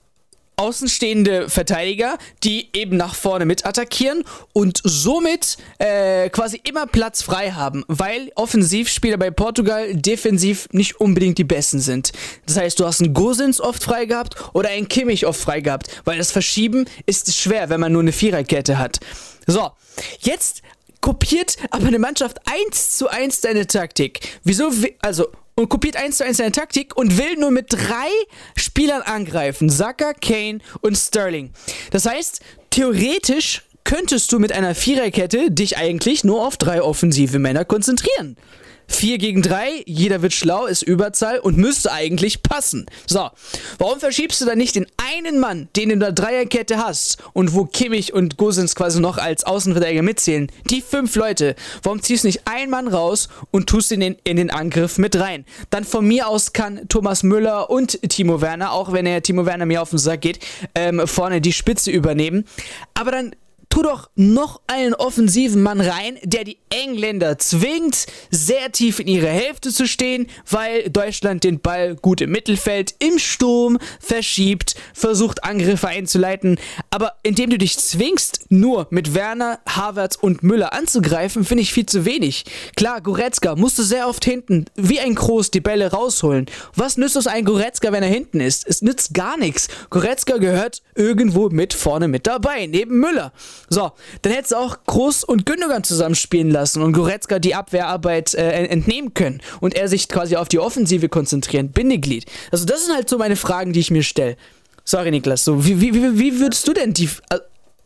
außenstehende 0.55 1.49
Verteidiger, 1.49 2.17
die 2.43 2.69
eben 2.73 2.97
nach 2.97 3.15
vorne 3.15 3.45
mit 3.45 3.65
attackieren 3.65 4.23
und 4.53 4.81
somit 4.83 5.57
äh, 5.79 6.29
quasi 6.29 6.59
immer 6.63 6.87
Platz 6.87 7.21
frei 7.21 7.51
haben, 7.51 7.83
weil 7.87 8.31
Offensivspieler 8.35 9.17
bei 9.17 9.31
Portugal 9.31 9.95
defensiv 9.95 10.67
nicht 10.71 10.99
unbedingt 10.99 11.37
die 11.37 11.43
besten 11.43 11.79
sind. 11.79 12.11
Das 12.45 12.57
heißt, 12.57 12.79
du 12.79 12.85
hast 12.85 13.01
einen 13.01 13.13
Gosens 13.13 13.59
oft 13.61 13.83
frei 13.83 14.05
gehabt 14.05 14.35
oder 14.53 14.69
einen 14.69 14.87
Kimmich 14.87 15.25
oft 15.25 15.39
frei 15.39 15.61
gehabt, 15.61 15.87
weil 16.05 16.17
das 16.17 16.31
Verschieben 16.31 16.85
ist 17.05 17.35
schwer, 17.35 17.69
wenn 17.69 17.79
man 17.79 17.91
nur 17.91 18.01
eine 18.01 18.11
Viererkette 18.11 18.77
hat. 18.77 18.99
So, 19.47 19.71
jetzt 20.19 20.61
kopiert 21.01 21.57
aber 21.69 21.87
eine 21.87 21.99
Mannschaft 21.99 22.39
eins 22.45 22.97
zu 22.97 23.09
eins 23.09 23.41
deine 23.41 23.67
Taktik. 23.67 24.39
Wieso? 24.43 24.71
Also 25.01 25.27
und 25.55 25.69
kopiert 25.69 25.95
eins 25.95 26.17
zu 26.17 26.25
eins 26.25 26.37
seine 26.37 26.51
Taktik 26.51 26.95
und 26.95 27.17
will 27.17 27.35
nur 27.37 27.51
mit 27.51 27.67
drei 27.69 28.09
Spielern 28.55 29.01
angreifen. 29.01 29.69
Saka, 29.69 30.13
Kane 30.13 30.59
und 30.81 30.97
Sterling. 30.97 31.51
Das 31.91 32.05
heißt, 32.05 32.41
theoretisch 32.69 33.63
könntest 33.83 34.31
du 34.31 34.39
mit 34.39 34.51
einer 34.51 34.75
Viererkette 34.75 35.51
dich 35.51 35.77
eigentlich 35.77 36.23
nur 36.23 36.45
auf 36.45 36.57
drei 36.57 36.81
offensive 36.81 37.39
Männer 37.39 37.65
konzentrieren. 37.65 38.37
4 38.87 39.17
gegen 39.17 39.41
3, 39.41 39.83
jeder 39.85 40.21
wird 40.21 40.33
schlau, 40.33 40.65
ist 40.65 40.81
Überzahl 40.83 41.39
und 41.39 41.57
müsste 41.57 41.91
eigentlich 41.91 42.43
passen. 42.43 42.85
So, 43.07 43.29
warum 43.77 43.99
verschiebst 43.99 44.41
du 44.41 44.45
dann 44.45 44.57
nicht 44.57 44.75
den 44.75 44.87
einen 44.97 45.39
Mann, 45.39 45.69
den 45.75 45.89
du 45.89 45.93
in 45.93 45.99
der 45.99 46.11
Dreierkette 46.11 46.77
hast 46.77 47.17
und 47.33 47.53
wo 47.53 47.65
Kimmich 47.65 48.13
und 48.13 48.37
Gosens 48.37 48.75
quasi 48.75 48.99
noch 48.99 49.17
als 49.17 49.43
Außenverteidiger 49.45 50.01
mitzählen? 50.01 50.51
Die 50.69 50.81
fünf 50.81 51.15
Leute. 51.15 51.55
Warum 51.81 52.01
ziehst 52.01 52.23
du 52.23 52.27
nicht 52.27 52.47
einen 52.47 52.71
Mann 52.71 52.87
raus 52.87 53.29
und 53.51 53.67
tust 53.67 53.91
ihn 53.91 54.01
in, 54.01 54.15
in 54.23 54.37
den 54.37 54.49
Angriff 54.49 54.97
mit 54.97 55.19
rein? 55.19 55.45
Dann 55.69 55.83
von 55.83 56.05
mir 56.05 56.27
aus 56.27 56.53
kann 56.53 56.87
Thomas 56.87 57.23
Müller 57.23 57.69
und 57.69 57.99
Timo 58.09 58.41
Werner, 58.41 58.71
auch 58.71 58.91
wenn 58.91 59.05
er 59.05 59.21
Timo 59.23 59.45
Werner 59.45 59.65
mir 59.65 59.81
auf 59.81 59.89
den 59.89 59.99
Sack 59.99 60.21
geht, 60.21 60.39
ähm, 60.75 61.05
vorne 61.05 61.41
die 61.41 61.53
Spitze 61.53 61.91
übernehmen. 61.91 62.45
Aber 62.93 63.11
dann 63.11 63.35
tu 63.73 63.81
doch 63.81 64.11
noch 64.15 64.61
einen 64.67 64.93
offensiven 64.93 65.63
Mann 65.63 65.81
rein, 65.81 66.19
der 66.21 66.43
die 66.43 66.59
Engländer 66.69 67.39
zwingt, 67.39 68.05
sehr 68.29 68.71
tief 68.71 68.99
in 68.99 69.07
ihre 69.07 69.25
Hälfte 69.25 69.71
zu 69.71 69.87
stehen, 69.87 70.27
weil 70.47 70.91
Deutschland 70.91 71.43
den 71.43 71.59
Ball 71.59 71.95
gut 71.95 72.21
im 72.21 72.29
Mittelfeld 72.29 72.93
im 72.99 73.17
Sturm 73.17 73.79
verschiebt, 73.99 74.75
versucht 74.93 75.43
Angriffe 75.43 75.87
einzuleiten. 75.87 76.59
Aber 76.91 77.13
indem 77.23 77.49
du 77.49 77.57
dich 77.57 77.75
zwingst, 77.79 78.45
nur 78.49 78.85
mit 78.91 79.15
Werner, 79.15 79.57
Havertz 79.67 80.17
und 80.21 80.43
Müller 80.43 80.73
anzugreifen, 80.73 81.43
finde 81.43 81.63
ich 81.63 81.73
viel 81.73 81.87
zu 81.87 82.05
wenig. 82.05 82.45
Klar, 82.75 83.01
Goretzka 83.01 83.55
musste 83.55 83.81
sehr 83.81 84.07
oft 84.07 84.23
hinten 84.23 84.65
wie 84.75 84.99
ein 84.99 85.15
Groß 85.15 85.49
die 85.49 85.61
Bälle 85.61 85.89
rausholen. 85.89 86.45
Was 86.75 86.97
nützt 86.97 87.15
es 87.15 87.25
ein 87.25 87.43
Goretzka, 87.43 87.91
wenn 87.91 88.03
er 88.03 88.09
hinten 88.09 88.39
ist? 88.39 88.67
Es 88.67 88.83
nützt 88.83 89.15
gar 89.15 89.35
nichts. 89.35 89.67
Goretzka 89.89 90.37
gehört 90.37 90.83
irgendwo 90.93 91.49
mit 91.49 91.73
vorne 91.73 92.07
mit 92.07 92.27
dabei, 92.27 92.67
neben 92.67 92.99
Müller. 92.99 93.33
So, 93.73 93.91
dann 94.21 94.33
hättest 94.33 94.51
du 94.51 94.57
auch 94.57 94.77
Groß 94.85 95.23
und 95.23 95.45
Gündogan 95.45 95.83
zusammenspielen 95.83 96.51
lassen 96.51 96.81
und 96.81 96.93
Goretzka 96.93 97.39
die 97.39 97.55
Abwehrarbeit 97.55 98.33
äh, 98.35 98.51
entnehmen 98.67 99.13
können 99.13 99.41
und 99.61 99.75
er 99.75 99.87
sich 99.87 100.07
quasi 100.07 100.35
auf 100.35 100.47
die 100.47 100.59
Offensive 100.59 101.09
konzentrieren. 101.09 101.71
Bindeglied. 101.71 102.25
Also, 102.51 102.65
das 102.65 102.85
sind 102.85 102.95
halt 102.95 103.09
so 103.09 103.17
meine 103.17 103.35
Fragen, 103.35 103.73
die 103.73 103.79
ich 103.79 103.91
mir 103.91 104.03
stelle. 104.03 104.37
Sorry, 104.85 105.11
Niklas. 105.11 105.43
So, 105.43 105.65
wie, 105.65 105.81
wie, 105.81 106.19
wie 106.19 106.39
würdest 106.39 106.67
du 106.67 106.73
denn 106.73 106.93
die, 106.93 107.09
äh, 107.29 107.39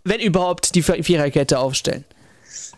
wenn 0.03 0.19
überhaupt, 0.19 0.75
die 0.75 0.83
Viererkette 0.83 1.59
aufstellen? 1.59 2.05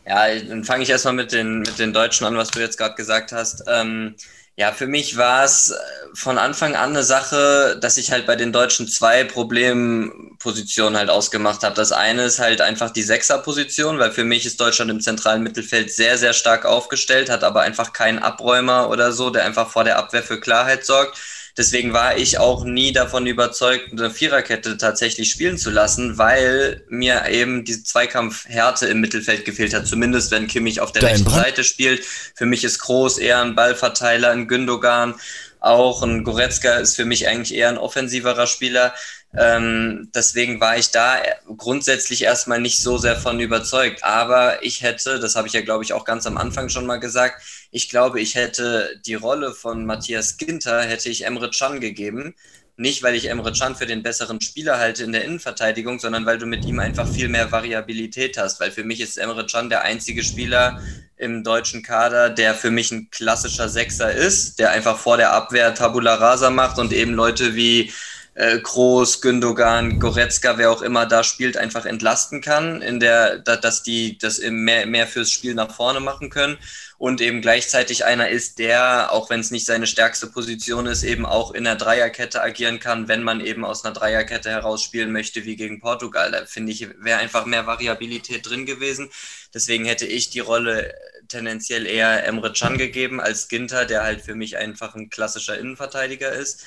Ja, 0.08 0.28
dann 0.36 0.63
fange 0.63 0.84
ich 0.84 0.89
erstmal 0.89 1.13
mit 1.13 1.32
den, 1.32 1.60
mit 1.60 1.78
den 1.78 1.94
Deutschen 1.94 2.25
an, 2.25 2.36
was 2.36 2.50
du 2.50 2.60
jetzt 2.60 2.78
gerade 2.78 2.96
gesagt 2.96 3.32
hast. 3.32 3.63
Ähm, 3.68 4.16
ja, 4.60 4.74
für 4.74 4.88
mich 4.88 5.16
war 5.16 5.46
es 5.46 5.70
äh, 5.72 5.75
von 6.13 6.38
Anfang 6.38 6.75
an 6.75 6.89
eine 6.89 7.04
Sache, 7.04 7.78
dass 7.80 7.96
ich 7.96 8.12
halt 8.12 8.25
bei 8.25 8.36
den 8.36 8.51
Deutschen 8.51 8.89
zwei 8.89 9.24
Problempositionen 9.24 10.98
halt 10.98 11.10
ausgemacht 11.10 11.63
habe. 11.63 11.75
Das 11.75 11.94
eine 11.94 12.24
ist 12.24 12.39
halt 12.39 12.60
einfach 12.60 12.89
die 12.89 13.04
Sechserposition, 13.04 14.00
weil 14.00 14.12
für 14.12 14.25
mich 14.25 14.46
ist 14.46 14.60
Deutschland 14.60 14.92
im 14.92 15.00
zentralen 15.00 15.44
Mittelfeld 15.44 15.94
sehr, 15.94 16.18
sehr 16.18 16.34
stark 16.34 16.66
aufgestellt, 16.66 17.30
hat 17.30 17.46
aber 17.46 17.62
einfach 17.62 17.94
keinen 17.94 18.20
Abräumer 18.20 18.89
oder 18.89 19.13
so, 19.13 19.30
der 19.30 19.46
einfach 19.46 19.70
vor 19.70 19.86
der 19.86 19.98
Abwehr 19.98 20.24
für 20.24 20.42
Klarheit 20.42 20.86
sorgt. 20.86 21.18
Deswegen 21.60 21.92
war 21.92 22.16
ich 22.16 22.38
auch 22.38 22.63
nie 22.63 22.94
davon 22.94 23.28
überzeugt, 23.28 23.92
eine 23.92 24.10
Viererkette 24.10 24.78
tatsächlich 24.78 25.30
spielen 25.30 25.58
zu 25.58 25.70
lassen, 25.70 26.18
weil 26.18 26.86
mir 26.88 27.28
eben 27.28 27.66
diese 27.66 27.84
Zweikampfhärte 27.84 28.86
im 28.86 29.01
Mittelfeld 29.01 29.44
gefehlt 29.44 29.74
hat. 29.74 29.86
Zumindest 29.86 30.32
wenn 30.32 30.48
Kimmich 30.48 30.80
auf 30.80 30.94
der 30.94 31.01
Dein 31.01 31.12
rechten 31.12 31.25
Brand? 31.25 31.44
Seite 31.48 31.66
spielt. 31.66 32.06
Für 32.06 32.46
mich 32.46 32.63
ist 32.63 32.80
Groß 32.80 33.18
eher 33.18 33.42
ein 33.42 33.56
Ballverteiler, 33.56 34.30
ein 34.30 34.48
Gündogan 34.48 35.16
auch. 35.60 36.01
Ein 36.01 36.24
Goretzka 36.24 36.75
ist 36.75 36.96
für 36.96 37.04
mich 37.04 37.28
eigentlich 37.28 37.54
eher 37.54 37.68
ein 37.68 37.78
offensiverer 37.78 38.48
Spieler. 38.48 38.94
Ähm, 39.38 40.10
deswegen 40.16 40.62
war 40.62 40.78
ich 40.78 40.92
da 40.92 41.18
grundsätzlich 41.58 42.24
erstmal 42.24 42.62
nicht 42.62 42.82
so 42.82 42.98
sehr 42.98 43.18
von 43.18 43.38
überzeugt. 43.42 44.06
Aber 44.06 44.63
ich 44.63 44.82
hätte, 44.82 45.20
das 45.20 45.36
habe 45.36 45.50
ich 45.50 45.54
ja, 45.54 45.60
glaube 45.60 45.84
ich, 45.84 45.92
auch 45.92 46.06
ganz 46.06 46.25
am 46.25 46.38
Anfang 46.38 46.70
schon 46.70 46.86
mal 46.86 47.01
gesagt, 47.01 47.42
ich 47.71 47.89
glaube, 47.89 48.19
ich 48.19 48.35
hätte 48.35 48.99
die 49.05 49.15
Rolle 49.15 49.53
von 49.53 49.85
Matthias 49.85 50.38
Ginter, 50.38 50.81
hätte 50.81 51.09
ich 51.09 51.25
Emre 51.25 51.51
Can 51.51 51.79
gegeben. 51.79 52.35
Nicht, 52.77 53.03
weil 53.03 53.13
ich 53.13 53.29
Emre 53.29 53.51
Can 53.51 53.75
für 53.75 53.85
den 53.85 54.03
besseren 54.03 54.39
Spieler 54.41 54.79
halte 54.79 55.03
in 55.03 55.11
der 55.11 55.25
Innenverteidigung, 55.25 55.99
sondern 55.99 56.25
weil 56.25 56.38
du 56.38 56.45
mit 56.45 56.65
ihm 56.65 56.79
einfach 56.79 57.07
viel 57.07 57.27
mehr 57.27 57.51
Variabilität 57.51 58.38
hast. 58.38 58.59
Weil 58.59 58.71
für 58.71 58.83
mich 58.83 59.01
ist 59.01 59.17
Emre 59.17 59.45
Can 59.45 59.69
der 59.69 59.83
einzige 59.83 60.23
Spieler 60.23 60.81
im 61.17 61.43
deutschen 61.43 61.83
Kader, 61.83 62.29
der 62.29 62.55
für 62.55 62.71
mich 62.71 62.91
ein 62.91 63.09
klassischer 63.11 63.69
Sechser 63.69 64.11
ist, 64.11 64.59
der 64.59 64.71
einfach 64.71 64.97
vor 64.97 65.17
der 65.17 65.33
Abwehr 65.33 65.75
Tabula 65.75 66.15
Rasa 66.15 66.49
macht 66.49 66.79
und 66.79 66.93
eben 66.93 67.13
Leute 67.13 67.53
wie 67.53 67.91
äh, 68.35 68.57
Groß, 68.57 69.21
Gündogan, 69.21 69.99
Goretzka, 69.99 70.57
wer 70.57 70.71
auch 70.71 70.81
immer 70.81 71.05
da 71.05 71.25
spielt, 71.25 71.57
einfach 71.57 71.85
entlasten 71.85 72.39
kann, 72.39 72.81
in 72.81 73.01
der, 73.01 73.39
dass 73.39 73.83
die 73.83 74.17
das 74.17 74.39
mehr, 74.39 74.85
mehr 74.85 75.07
fürs 75.07 75.29
Spiel 75.29 75.53
nach 75.53 75.75
vorne 75.75 75.99
machen 75.99 76.29
können 76.29 76.57
und 77.00 77.22
eben 77.22 77.41
gleichzeitig 77.41 78.03
einer 78.03 78.27
ist, 78.27 78.60
der, 78.60 79.13
auch 79.13 79.29
wenn 79.29 79.39
es 79.39 79.51
nicht 79.51 79.65
seine 79.65 79.88
stärkste 79.88 80.27
Position 80.27 80.86
ist, 80.86 81.03
eben 81.03 81.25
auch 81.25 81.51
in 81.51 81.63
der 81.63 81.77
Dreierkette 81.77 82.44
agieren 82.44 82.82
kann, 82.82 83.08
wenn 83.08 83.24
man 83.24 83.39
eben 83.39 83.63
aus 83.63 83.86
einer 83.86 83.94
Dreierkette 83.94 84.50
heraus 84.50 84.84
spielen 84.84 85.13
möchte, 85.13 85.46
wie 85.46 85.56
gegen 85.56 85.79
Portugal. 85.79 86.29
Da 86.29 86.46
finde 86.46 86.74
ich, 86.74 86.89
wäre 87.00 87.20
einfach 87.20 87.46
mehr 87.46 87.65
Variabilität 87.65 88.46
drin 88.48 88.65
gewesen. 88.65 89.10
Deswegen 89.53 89.86
hätte 89.86 90.06
ich 90.06 90.29
die 90.29 90.41
Rolle 90.41 90.94
tendenziell 91.29 91.88
eher 91.88 92.25
Emre 92.25 92.51
Can 92.51 92.77
gegeben 92.77 93.22
als 93.22 93.48
Ginter, 93.48 93.86
der 93.86 94.03
halt 94.03 94.22
für 94.22 94.36
mich 94.36 94.58
einfach 94.58 94.94
ein 94.94 95.10
klassischer 95.10 95.58
Innenverteidiger 95.58 96.34
ist. 96.34 96.65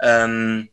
Ähm, 0.00 0.68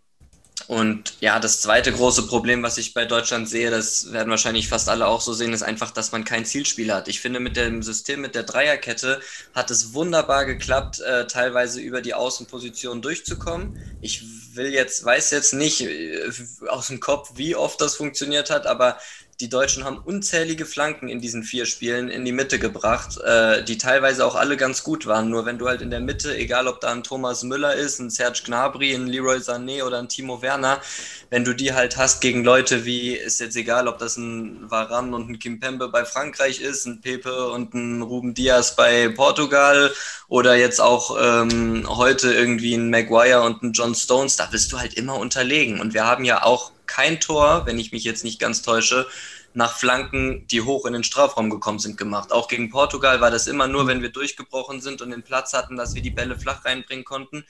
und 0.66 1.14
ja, 1.22 1.40
das 1.40 1.62
zweite 1.62 1.94
große 1.94 2.24
Problem, 2.28 2.64
was 2.64 2.78
ich 2.78 2.94
bei 2.94 3.06
Deutschland 3.06 3.48
sehe, 3.48 3.70
das 3.70 4.12
werden 4.12 4.30
wahrscheinlich 4.30 4.68
fast 4.68 4.90
alle 4.90 5.08
auch 5.08 5.22
so 5.22 5.32
sehen, 5.34 5.54
ist 5.54 5.62
einfach, 5.62 5.92
dass 5.92 6.12
man 6.12 6.24
kein 6.24 6.46
Zielspiel 6.46 6.92
hat. 6.92 7.08
Ich 7.08 7.22
finde, 7.22 7.40
mit 7.40 7.56
dem 7.56 7.84
System, 7.84 8.22
mit 8.22 8.34
der 8.34 8.44
Dreierkette 8.44 9.22
hat 9.54 9.70
es 9.70 9.94
wunderbar 9.94 10.46
geklappt, 10.46 11.00
äh, 11.00 11.28
teilweise 11.28 11.80
über 11.80 12.02
die 12.02 12.16
Außenposition 12.16 13.02
durchzukommen. 13.02 13.80
Ich 14.02 14.24
will 14.56 14.74
jetzt, 14.74 15.06
weiß 15.06 15.32
jetzt 15.32 15.54
nicht 15.54 15.82
äh, 15.82 16.30
aus 16.68 16.88
dem 16.88 17.00
Kopf, 17.00 17.34
wie 17.36 17.56
oft 17.56 17.80
das 17.80 17.96
funktioniert 17.96 18.50
hat, 18.50 18.66
aber 18.66 18.98
die 19.40 19.50
Deutschen 19.50 19.84
haben 19.84 20.00
unzählige 20.00 20.66
Flanken 20.66 21.10
in 21.10 21.22
diesen 21.22 21.44
vier 21.44 21.68
Spielen 21.68 22.10
in 22.10 22.26
die 22.26 22.32
Mitte 22.32 22.58
gebracht, 22.58 23.20
äh, 23.22 23.64
die 23.64 23.78
teilweise 23.78 24.26
auch 24.26 24.34
alle 24.34 24.58
ganz 24.58 24.84
gut 24.84 25.06
waren. 25.06 25.30
Nur 25.30 25.46
wenn 25.46 25.60
du 25.60 25.68
halt 25.68 25.84
in 25.84 25.92
der 25.92 26.00
Mitte, 26.00 26.36
egal 26.36 26.68
ob 26.68 26.82
da 26.82 26.92
ein 26.92 27.04
Thomas 27.04 27.44
Müller 27.44 27.76
ist, 27.76 28.00
ein 28.00 28.10
Serge 28.10 28.42
Gnabry, 28.46 28.96
ein 28.96 29.06
Leroy 29.06 29.38
Sané 29.38 29.84
oder 29.84 30.00
ein 30.00 30.10
Timo 30.10 30.42
Werner, 30.42 30.82
wenn 31.30 31.46
du 31.46 31.54
die 31.54 31.74
halt 31.74 31.98
hast 31.98 32.20
gegen 32.22 32.44
Leute 32.44 32.84
wie, 32.86 33.12
ist 33.12 33.40
jetzt 33.40 33.56
egal, 33.56 33.88
ob 33.88 34.00
das 34.00 34.18
ein 34.18 34.72
Varan 34.72 35.14
und 35.14 35.30
ein 35.30 35.38
Kimpembe 35.38 35.90
bei 35.90 36.04
Frankreich 36.04 36.60
ist, 36.60 36.88
ein 36.88 37.02
Pepe 37.02 37.50
und 37.50 37.76
ein 37.76 38.02
Ruben 38.02 38.34
Diaz 38.34 38.76
bei 38.76 39.10
Portugal 39.10 39.92
oder 40.28 40.56
jetzt 40.56 40.82
auch 40.82 41.16
ähm, 41.22 41.86
heute 41.88 42.34
irgendwie 42.34 42.74
ein 42.74 42.90
Maguire 42.90 43.44
und 43.44 43.62
ein 43.62 43.74
John 43.74 43.94
Stones, 43.94 44.36
da 44.36 44.48
bist 44.48 44.72
du 44.72 44.80
halt 44.80 44.96
immer 44.96 45.18
unterlegen. 45.18 45.80
Und 45.80 45.94
wir 45.94 46.06
haben 46.06 46.26
ja 46.26 46.42
auch 46.44 46.72
kein 46.88 47.20
Tor, 47.20 47.66
wenn 47.66 47.80
ich 47.80 47.92
mich 47.92 48.04
jetzt 48.04 48.24
nicht 48.24 48.40
ganz 48.40 48.62
täusche, 48.62 49.08
nach 49.54 49.76
Flanken, 49.76 50.46
die 50.48 50.62
hoch 50.62 50.86
in 50.86 50.94
den 50.94 51.04
Strafraum 51.04 51.50
gekommen 51.50 51.80
sind, 51.80 51.98
gemacht. 51.98 52.32
Auch 52.32 52.48
gegen 52.48 52.70
Portugal 52.70 53.22
war 53.22 53.32
das 53.32 53.48
immer 53.48 53.68
nur, 53.68 53.88
wenn 53.88 54.04
wir 54.04 54.10
durchgebrochen 54.10 54.82
sind 54.82 55.02
und 55.02 55.10
den 55.10 55.24
Platz 55.24 55.54
hatten, 55.54 55.76
dass 55.76 55.96
wir 55.96 56.04
die 56.04 56.12
Bälle 56.12 56.38
flach 56.38 56.64
reinbringen 56.64 57.06
konnten. 57.06 57.44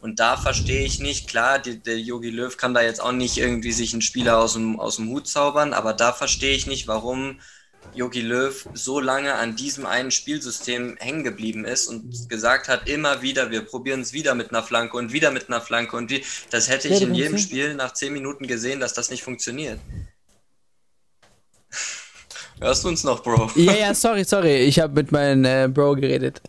Und 0.00 0.20
da 0.20 0.36
verstehe 0.36 0.84
ich 0.84 1.00
nicht, 1.00 1.28
klar, 1.28 1.58
die, 1.58 1.82
der 1.82 1.98
Yogi 1.98 2.30
Löw 2.30 2.56
kann 2.56 2.74
da 2.74 2.82
jetzt 2.82 3.00
auch 3.00 3.12
nicht 3.12 3.38
irgendwie 3.38 3.72
sich 3.72 3.92
einen 3.92 4.02
Spieler 4.02 4.38
aus 4.38 4.52
dem, 4.52 4.78
aus 4.78 4.96
dem 4.96 5.08
Hut 5.08 5.26
zaubern, 5.26 5.72
aber 5.72 5.94
da 5.94 6.12
verstehe 6.12 6.54
ich 6.54 6.68
nicht, 6.68 6.86
warum 6.86 7.40
Yogi 7.94 8.20
Löw 8.20 8.68
so 8.74 9.00
lange 9.00 9.34
an 9.34 9.56
diesem 9.56 9.86
einen 9.86 10.10
Spielsystem 10.10 10.96
hängen 10.98 11.24
geblieben 11.24 11.64
ist 11.64 11.88
und 11.88 12.28
gesagt 12.28 12.68
hat, 12.68 12.88
immer 12.88 13.22
wieder, 13.22 13.50
wir 13.50 13.62
probieren 13.62 14.02
es 14.02 14.12
wieder 14.12 14.34
mit 14.34 14.50
einer 14.50 14.62
Flanke 14.62 14.96
und 14.96 15.12
wieder 15.12 15.30
mit 15.30 15.48
einer 15.48 15.60
Flanke 15.60 15.96
und 15.96 16.10
wie, 16.10 16.24
das 16.50 16.68
hätte 16.68 16.88
ich 16.88 17.02
in 17.02 17.14
jedem 17.14 17.38
Spiel 17.38 17.74
nach 17.74 17.92
zehn 17.94 18.12
Minuten 18.12 18.46
gesehen, 18.46 18.80
dass 18.80 18.94
das 18.94 19.10
nicht 19.10 19.22
funktioniert. 19.22 19.80
Hörst 22.60 22.84
du 22.84 22.88
uns 22.88 23.04
noch, 23.04 23.22
Bro? 23.22 23.50
Ja, 23.56 23.74
ja, 23.74 23.94
sorry, 23.94 24.24
sorry, 24.24 24.56
ich 24.58 24.80
habe 24.80 24.94
mit 24.94 25.12
meinem 25.12 25.44
äh, 25.44 25.68
Bro 25.68 25.96
geredet. 25.96 26.40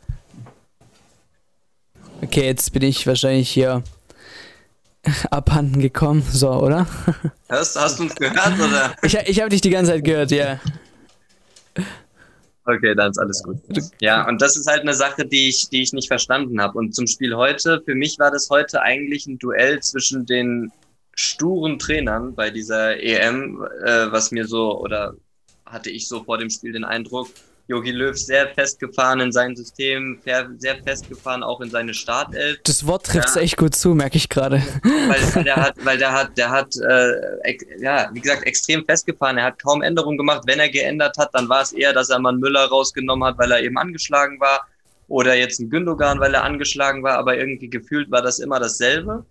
Okay, 2.21 2.45
jetzt 2.45 2.73
bin 2.73 2.81
ich 2.83 3.07
wahrscheinlich 3.07 3.49
hier 3.49 3.83
abhanden 5.31 5.81
gekommen, 5.81 6.25
so, 6.31 6.49
oder? 6.49 6.85
Hörst, 7.49 7.79
hast 7.79 7.99
du 7.99 8.03
uns 8.03 8.15
gehört, 8.15 8.59
oder? 8.59 8.95
Ich, 9.01 9.15
ich 9.15 9.39
habe 9.39 9.49
dich 9.49 9.61
die 9.61 9.69
ganze 9.69 9.93
Zeit 9.93 10.03
gehört, 10.03 10.31
ja. 10.31 10.59
Okay, 12.65 12.93
dann 12.93 13.11
ist 13.11 13.17
alles 13.17 13.41
gut. 13.43 13.57
Ja, 13.99 14.27
und 14.27 14.41
das 14.41 14.55
ist 14.55 14.67
halt 14.67 14.81
eine 14.81 14.93
Sache, 14.93 15.25
die 15.25 15.49
ich, 15.49 15.69
die 15.69 15.81
ich 15.81 15.91
nicht 15.93 16.07
verstanden 16.07 16.61
habe. 16.61 16.77
Und 16.77 16.93
zum 16.93 17.07
Spiel 17.07 17.35
heute, 17.35 17.81
für 17.83 17.95
mich 17.95 18.19
war 18.19 18.29
das 18.29 18.49
heute 18.49 18.81
eigentlich 18.81 19.25
ein 19.25 19.39
Duell 19.39 19.79
zwischen 19.79 20.25
den 20.25 20.71
sturen 21.15 21.79
Trainern 21.79 22.35
bei 22.35 22.51
dieser 22.51 23.01
EM, 23.01 23.65
äh, 23.83 24.11
was 24.11 24.31
mir 24.31 24.45
so, 24.45 24.79
oder 24.79 25.15
hatte 25.65 25.89
ich 25.89 26.07
so 26.07 26.23
vor 26.23 26.37
dem 26.37 26.49
Spiel 26.49 26.71
den 26.71 26.83
Eindruck, 26.83 27.29
Jogi 27.69 27.91
Löw 27.91 28.17
sehr 28.17 28.47
festgefahren 28.49 29.19
in 29.19 29.31
sein 29.31 29.55
System, 29.55 30.19
sehr 30.57 30.77
festgefahren 30.83 31.43
auch 31.43 31.61
in 31.61 31.69
seine 31.69 31.93
Startelf. 31.93 32.57
Das 32.63 32.87
Wort 32.87 33.05
trifft 33.05 33.35
ja. 33.35 33.41
echt 33.43 33.57
gut 33.57 33.75
zu, 33.75 33.93
merke 33.93 34.17
ich 34.17 34.27
gerade. 34.27 34.63
Weil, 34.81 35.35
weil, 35.35 35.43
der 35.43 35.55
hat, 35.55 35.75
weil 35.83 35.97
der 35.99 36.11
hat, 36.11 36.35
der 36.35 36.49
hat, 36.49 36.75
äh, 36.77 37.57
ja, 37.79 38.09
wie 38.11 38.21
gesagt, 38.21 38.47
extrem 38.47 38.83
festgefahren. 38.85 39.37
Er 39.37 39.45
hat 39.45 39.61
kaum 39.61 39.83
Änderungen 39.83 40.17
gemacht. 40.17 40.41
Wenn 40.47 40.59
er 40.59 40.69
geändert 40.69 41.15
hat, 41.19 41.29
dann 41.33 41.47
war 41.47 41.61
es 41.61 41.71
eher, 41.71 41.93
dass 41.93 42.09
er 42.09 42.17
mal 42.17 42.29
einen 42.29 42.39
Müller 42.39 42.65
rausgenommen 42.65 43.27
hat, 43.27 43.37
weil 43.37 43.51
er 43.51 43.61
eben 43.61 43.77
angeschlagen 43.77 44.39
war. 44.39 44.67
Oder 45.07 45.35
jetzt 45.35 45.59
einen 45.59 45.69
Gündogan, 45.69 46.19
weil 46.19 46.33
er 46.33 46.43
angeschlagen 46.43 47.03
war. 47.03 47.19
Aber 47.19 47.37
irgendwie 47.37 47.69
gefühlt 47.69 48.09
war 48.09 48.23
das 48.23 48.39
immer 48.39 48.59
dasselbe. 48.59 49.25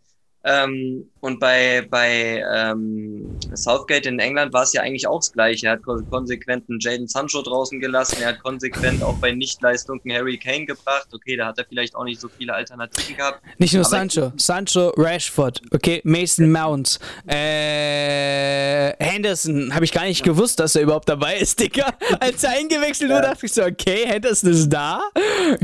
Ähm, 0.45 1.11
und 1.21 1.40
bei, 1.40 1.87
bei 1.90 2.45
ähm, 2.54 3.38
Southgate 3.54 4.07
in 4.07 4.21
England 4.21 4.52
war 4.52 4.62
es 4.62 4.73
ja 4.73 4.83
eigentlich 4.83 5.09
auch 5.09 5.18
das 5.18 5.33
Gleiche. 5.33 5.66
Er 5.66 5.73
hat 5.73 5.83
konsequent 5.83 6.64
einen 6.68 6.78
Jaden 6.78 7.09
Sancho 7.09 7.42
draußen 7.42 7.80
gelassen. 7.80 8.18
Er 8.23 8.28
hat 8.28 8.40
konsequent 8.40 9.02
auch 9.02 9.16
bei 9.16 9.33
Nichtleistung 9.33 10.00
einen 10.04 10.16
Harry 10.16 10.38
Kane 10.38 10.64
gebracht. 10.64 11.09
Okay, 11.12 11.37
da 11.37 11.47
hat 11.47 11.59
er 11.59 11.64
vielleicht 11.68 11.97
auch 11.97 12.04
nicht 12.04 12.21
so 12.21 12.28
viele 12.28 12.54
Alternativen 12.54 13.16
gehabt. 13.16 13.42
Nicht 13.59 13.75
nur 13.75 13.85
Sancho. 13.85 14.33
Sancho, 14.37 14.92
Rashford, 14.97 15.61
okay, 15.73 16.00
Mason 16.04 16.52
Mount, 16.52 17.00
äh, 17.26 18.92
Henderson. 19.04 19.75
Habe 19.75 19.85
ich 19.85 19.92
gar 19.92 20.04
nicht 20.04 20.23
gewusst, 20.23 20.61
dass 20.61 20.76
er 20.76 20.83
überhaupt 20.83 21.09
dabei 21.09 21.38
ist, 21.38 21.59
Dicker. 21.59 21.92
Als 22.21 22.45
er 22.45 22.50
eingewechselt 22.50 23.11
wurde, 23.11 23.23
ja. 23.23 23.30
dachte 23.30 23.47
ich 23.47 23.52
so, 23.52 23.64
okay, 23.64 24.07
Henderson 24.07 24.50
ist 24.50 24.68
da. 24.68 25.02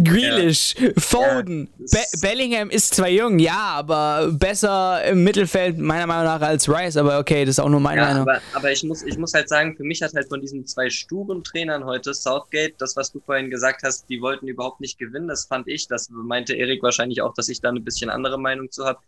Grealish, 0.02 0.74
ja. 0.80 0.90
Foden, 0.98 1.70
ja, 1.78 1.86
Be 1.92 2.18
Bellingham 2.20 2.70
ist 2.70 2.94
zwar 2.94 3.08
jung, 3.08 3.38
ja, 3.38 3.74
aber 3.76 4.32
besser 4.32 4.63
im 4.64 5.22
Mittel 5.22 5.44
Mittelfeld 5.44 5.78
meiner 5.78 6.06
Meinung 6.06 6.24
nach 6.24 6.40
als 6.40 6.68
Rice, 6.68 6.96
aber 6.96 7.18
okay, 7.18 7.44
das 7.44 7.56
ist 7.56 7.58
auch 7.58 7.68
nur 7.68 7.80
meine 7.80 8.00
ja, 8.00 8.06
Meinung. 8.08 8.22
Aber, 8.28 8.40
aber 8.52 8.72
ich, 8.72 8.82
muss, 8.84 9.02
ich 9.02 9.18
muss 9.18 9.34
halt 9.34 9.48
sagen, 9.48 9.76
für 9.76 9.84
mich 9.84 10.02
hat 10.02 10.14
halt 10.14 10.28
von 10.28 10.40
diesen 10.40 10.66
zwei 10.66 10.90
sturen 10.90 11.44
Trainern 11.44 11.84
heute 11.84 12.14
Southgate, 12.14 12.74
das, 12.78 12.96
was 12.96 13.12
du 13.12 13.20
vorhin 13.20 13.50
gesagt 13.50 13.82
hast, 13.84 14.08
die 14.08 14.20
wollten 14.20 14.48
überhaupt 14.48 14.80
nicht 14.80 14.98
gewinnen, 14.98 15.28
das 15.28 15.46
fand 15.46 15.68
ich, 15.68 15.88
das 15.88 16.08
meinte 16.10 16.54
Erik 16.54 16.82
wahrscheinlich 16.82 17.20
auch, 17.22 17.34
dass 17.34 17.48
ich 17.48 17.60
da 17.60 17.70
ein 17.70 17.84
bisschen 17.84 18.10
andere 18.10 18.38
Meinung 18.38 18.70
zu 18.70 18.84
habe. 18.84 19.00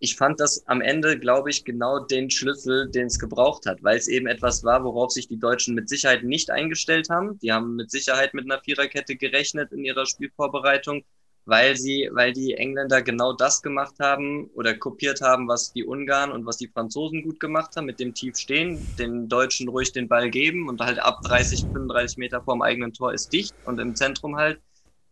Ich 0.00 0.14
fand 0.14 0.38
das 0.38 0.64
am 0.68 0.80
Ende, 0.80 1.18
glaube 1.18 1.50
ich, 1.50 1.64
genau 1.64 1.98
den 1.98 2.30
Schlüssel, 2.30 2.88
den 2.88 3.06
es 3.06 3.18
gebraucht 3.18 3.66
hat, 3.66 3.82
weil 3.82 3.98
es 3.98 4.06
eben 4.06 4.28
etwas 4.28 4.62
war, 4.62 4.84
worauf 4.84 5.10
sich 5.10 5.26
die 5.26 5.40
Deutschen 5.40 5.74
mit 5.74 5.88
Sicherheit 5.88 6.22
nicht 6.22 6.50
eingestellt 6.50 7.08
haben. 7.10 7.38
Die 7.40 7.52
haben 7.52 7.74
mit 7.74 7.90
Sicherheit 7.90 8.32
mit 8.32 8.44
einer 8.44 8.60
Viererkette 8.60 9.16
gerechnet 9.16 9.72
in 9.72 9.84
ihrer 9.84 10.06
Spielvorbereitung 10.06 11.04
weil 11.48 11.78
sie, 11.78 12.10
weil 12.12 12.34
die 12.34 12.52
Engländer 12.54 13.00
genau 13.00 13.32
das 13.32 13.62
gemacht 13.62 13.94
haben 14.00 14.50
oder 14.54 14.74
kopiert 14.74 15.22
haben, 15.22 15.48
was 15.48 15.72
die 15.72 15.82
Ungarn 15.82 16.30
und 16.30 16.44
was 16.44 16.58
die 16.58 16.68
Franzosen 16.68 17.22
gut 17.22 17.40
gemacht 17.40 17.74
haben, 17.74 17.86
mit 17.86 18.00
dem 18.00 18.12
Tief 18.12 18.36
stehen, 18.36 18.86
den 18.98 19.30
Deutschen 19.30 19.66
ruhig 19.68 19.92
den 19.92 20.08
Ball 20.08 20.28
geben 20.28 20.68
und 20.68 20.82
halt 20.82 20.98
ab 20.98 21.22
30, 21.22 21.60
35 21.60 22.18
Meter 22.18 22.42
vorm 22.42 22.60
eigenen 22.60 22.92
Tor 22.92 23.14
ist 23.14 23.32
dicht 23.32 23.54
und 23.64 23.80
im 23.80 23.96
Zentrum 23.96 24.36
halt 24.36 24.60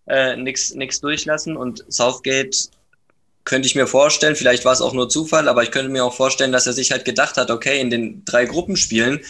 äh, 0.09 0.37
nichts 0.37 1.01
durchlassen. 1.01 1.57
Und 1.57 1.87
Southgate 1.89 2.69
könnte 3.45 3.67
ich 3.67 3.75
mir 3.75 3.87
vorstellen, 3.87 4.37
vielleicht 4.37 4.67
war 4.67 4.75
es 4.75 4.83
auch 4.83 4.93
nur 4.93 5.09
Zufall, 5.09 5.49
aber 5.49 5.63
ich 5.63 5.71
könnte 5.71 5.91
mir 5.91 6.05
auch 6.05 6.15
vorstellen, 6.15 6.53
dass 6.53 6.67
er 6.67 6.75
sich 6.75 6.93
halt 6.93 7.07
gedacht 7.07 7.39
hat, 7.39 7.51
okay, 7.51 7.81
in 7.81 7.89
den 7.89 8.27
drei 8.27 8.45
Gruppenspielen 8.45 9.21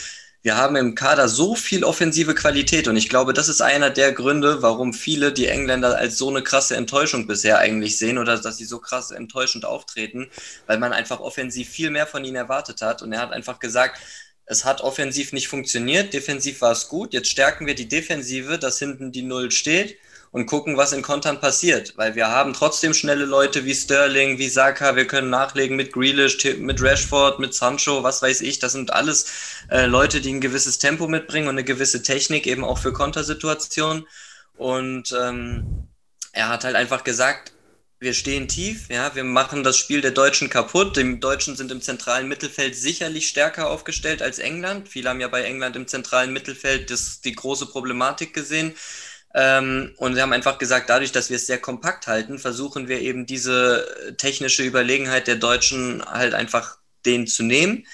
wir 0.46 0.56
haben 0.56 0.76
im 0.76 0.94
Kader 0.94 1.28
so 1.28 1.56
viel 1.56 1.82
offensive 1.82 2.32
Qualität 2.32 2.86
und 2.86 2.94
ich 2.96 3.08
glaube, 3.08 3.32
das 3.32 3.48
ist 3.48 3.60
einer 3.62 3.90
der 3.90 4.12
Gründe, 4.12 4.62
warum 4.62 4.94
viele 4.94 5.32
die 5.32 5.48
Engländer 5.48 5.98
als 5.98 6.18
so 6.18 6.30
eine 6.30 6.40
krasse 6.40 6.76
Enttäuschung 6.76 7.26
bisher 7.26 7.58
eigentlich 7.58 7.98
sehen 7.98 8.16
oder 8.16 8.38
dass 8.38 8.56
sie 8.56 8.64
so 8.64 8.78
krass 8.78 9.10
enttäuschend 9.10 9.64
auftreten, 9.64 10.30
weil 10.68 10.78
man 10.78 10.92
einfach 10.92 11.18
offensiv 11.18 11.68
viel 11.68 11.90
mehr 11.90 12.06
von 12.06 12.24
ihnen 12.24 12.36
erwartet 12.36 12.80
hat. 12.80 13.02
Und 13.02 13.12
er 13.12 13.22
hat 13.22 13.32
einfach 13.32 13.58
gesagt, 13.58 13.98
es 14.44 14.64
hat 14.64 14.82
offensiv 14.82 15.32
nicht 15.32 15.48
funktioniert, 15.48 16.14
defensiv 16.14 16.60
war 16.60 16.70
es 16.70 16.86
gut, 16.86 17.12
jetzt 17.12 17.28
stärken 17.28 17.66
wir 17.66 17.74
die 17.74 17.88
Defensive, 17.88 18.56
dass 18.60 18.78
hinten 18.78 19.10
die 19.10 19.22
Null 19.22 19.50
steht 19.50 19.98
und 20.36 20.44
gucken, 20.44 20.76
was 20.76 20.92
in 20.92 21.00
Kontern 21.00 21.40
passiert. 21.40 21.94
Weil 21.96 22.14
wir 22.14 22.28
haben 22.28 22.52
trotzdem 22.52 22.92
schnelle 22.92 23.24
Leute 23.24 23.64
wie 23.64 23.74
Sterling, 23.74 24.36
wie 24.36 24.50
Saka, 24.50 24.94
wir 24.94 25.06
können 25.06 25.30
nachlegen 25.30 25.76
mit 25.76 25.94
Grealish, 25.94 26.44
mit 26.58 26.82
Rashford, 26.82 27.38
mit 27.38 27.54
Sancho, 27.54 28.02
was 28.02 28.20
weiß 28.20 28.42
ich. 28.42 28.58
Das 28.58 28.72
sind 28.72 28.92
alles 28.92 29.30
äh, 29.70 29.86
Leute, 29.86 30.20
die 30.20 30.34
ein 30.34 30.42
gewisses 30.42 30.78
Tempo 30.78 31.08
mitbringen 31.08 31.48
und 31.48 31.54
eine 31.54 31.64
gewisse 31.64 32.02
Technik 32.02 32.46
eben 32.46 32.64
auch 32.64 32.76
für 32.76 32.92
Kontersituationen. 32.92 34.06
Und 34.58 35.16
ähm, 35.18 35.88
er 36.32 36.50
hat 36.50 36.64
halt 36.64 36.76
einfach 36.76 37.02
gesagt, 37.02 37.54
wir 37.98 38.12
stehen 38.12 38.46
tief, 38.46 38.90
ja, 38.90 39.14
wir 39.14 39.24
machen 39.24 39.64
das 39.64 39.78
Spiel 39.78 40.02
der 40.02 40.10
Deutschen 40.10 40.50
kaputt. 40.50 40.98
Die 40.98 41.18
Deutschen 41.18 41.56
sind 41.56 41.72
im 41.72 41.80
zentralen 41.80 42.28
Mittelfeld 42.28 42.76
sicherlich 42.76 43.26
stärker 43.28 43.70
aufgestellt 43.70 44.20
als 44.20 44.38
England. 44.38 44.90
Viele 44.90 45.08
haben 45.08 45.20
ja 45.20 45.28
bei 45.28 45.44
England 45.44 45.76
im 45.76 45.88
zentralen 45.88 46.34
Mittelfeld 46.34 46.90
das, 46.90 47.22
die 47.22 47.34
große 47.34 47.64
Problematik 47.64 48.34
gesehen. 48.34 48.74
Ähm, 49.38 49.92
und 49.98 50.14
wir 50.14 50.22
haben 50.22 50.32
einfach 50.32 50.56
gesagt, 50.56 50.88
dadurch, 50.88 51.12
dass 51.12 51.28
wir 51.28 51.36
es 51.36 51.46
sehr 51.46 51.58
kompakt 51.58 52.06
halten, 52.06 52.38
versuchen 52.38 52.88
wir 52.88 53.00
eben 53.00 53.26
diese 53.26 54.14
technische 54.16 54.62
Überlegenheit 54.62 55.26
der 55.26 55.36
Deutschen 55.36 56.02
halt 56.06 56.32
einfach 56.32 56.78
denen 57.04 57.26
zu 57.26 57.42
nehmen. 57.42 57.86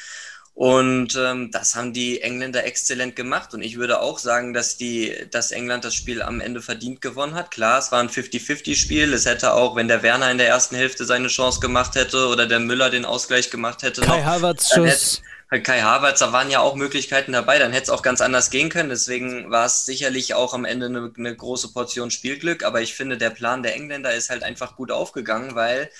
Und 0.54 1.18
ähm, 1.18 1.50
das 1.50 1.74
haben 1.74 1.92
die 1.92 2.20
Engländer 2.20 2.64
exzellent 2.64 3.16
gemacht. 3.16 3.54
Und 3.54 3.62
ich 3.62 3.76
würde 3.76 4.00
auch 4.00 4.20
sagen, 4.20 4.52
dass, 4.52 4.76
die, 4.76 5.26
dass 5.32 5.50
England 5.50 5.84
das 5.84 5.96
Spiel 5.96 6.22
am 6.22 6.40
Ende 6.40 6.62
verdient 6.62 7.00
gewonnen 7.00 7.34
hat. 7.34 7.50
Klar, 7.50 7.80
es 7.80 7.90
war 7.90 7.98
ein 7.98 8.08
50-50-Spiel. 8.10 9.12
Es 9.12 9.26
hätte 9.26 9.54
auch, 9.54 9.74
wenn 9.74 9.88
der 9.88 10.04
Werner 10.04 10.30
in 10.30 10.38
der 10.38 10.48
ersten 10.48 10.76
Hälfte 10.76 11.06
seine 11.06 11.26
Chance 11.26 11.58
gemacht 11.58 11.96
hätte 11.96 12.28
oder 12.28 12.46
der 12.46 12.60
Müller 12.60 12.90
den 12.90 13.04
Ausgleich 13.04 13.50
gemacht 13.50 13.82
hätte, 13.82 14.02
Kai 14.02 14.22
Havertz 14.22 14.72
Schuss. 14.72 15.22
Kai 15.60 15.82
Havertz, 15.82 16.20
da 16.20 16.32
waren 16.32 16.50
ja 16.50 16.60
auch 16.60 16.76
Möglichkeiten 16.76 17.32
dabei, 17.32 17.58
dann 17.58 17.72
hätte 17.72 17.84
es 17.84 17.90
auch 17.90 18.02
ganz 18.02 18.22
anders 18.22 18.48
gehen 18.50 18.70
können. 18.70 18.88
Deswegen 18.88 19.50
war 19.50 19.66
es 19.66 19.84
sicherlich 19.84 20.34
auch 20.34 20.54
am 20.54 20.64
Ende 20.64 20.86
eine, 20.86 21.12
eine, 21.16 21.36
große 21.36 21.72
Portion 21.72 22.10
Spielglück. 22.10 22.64
Aber 22.64 22.80
ich 22.80 22.94
finde, 22.94 23.18
der 23.18 23.30
Plan 23.30 23.62
der 23.62 23.74
Engländer 23.74 24.14
ist 24.14 24.30
halt 24.30 24.44
einfach 24.44 24.76
gut 24.76 24.90
aufgegangen, 24.90 25.54
weil 25.54 25.90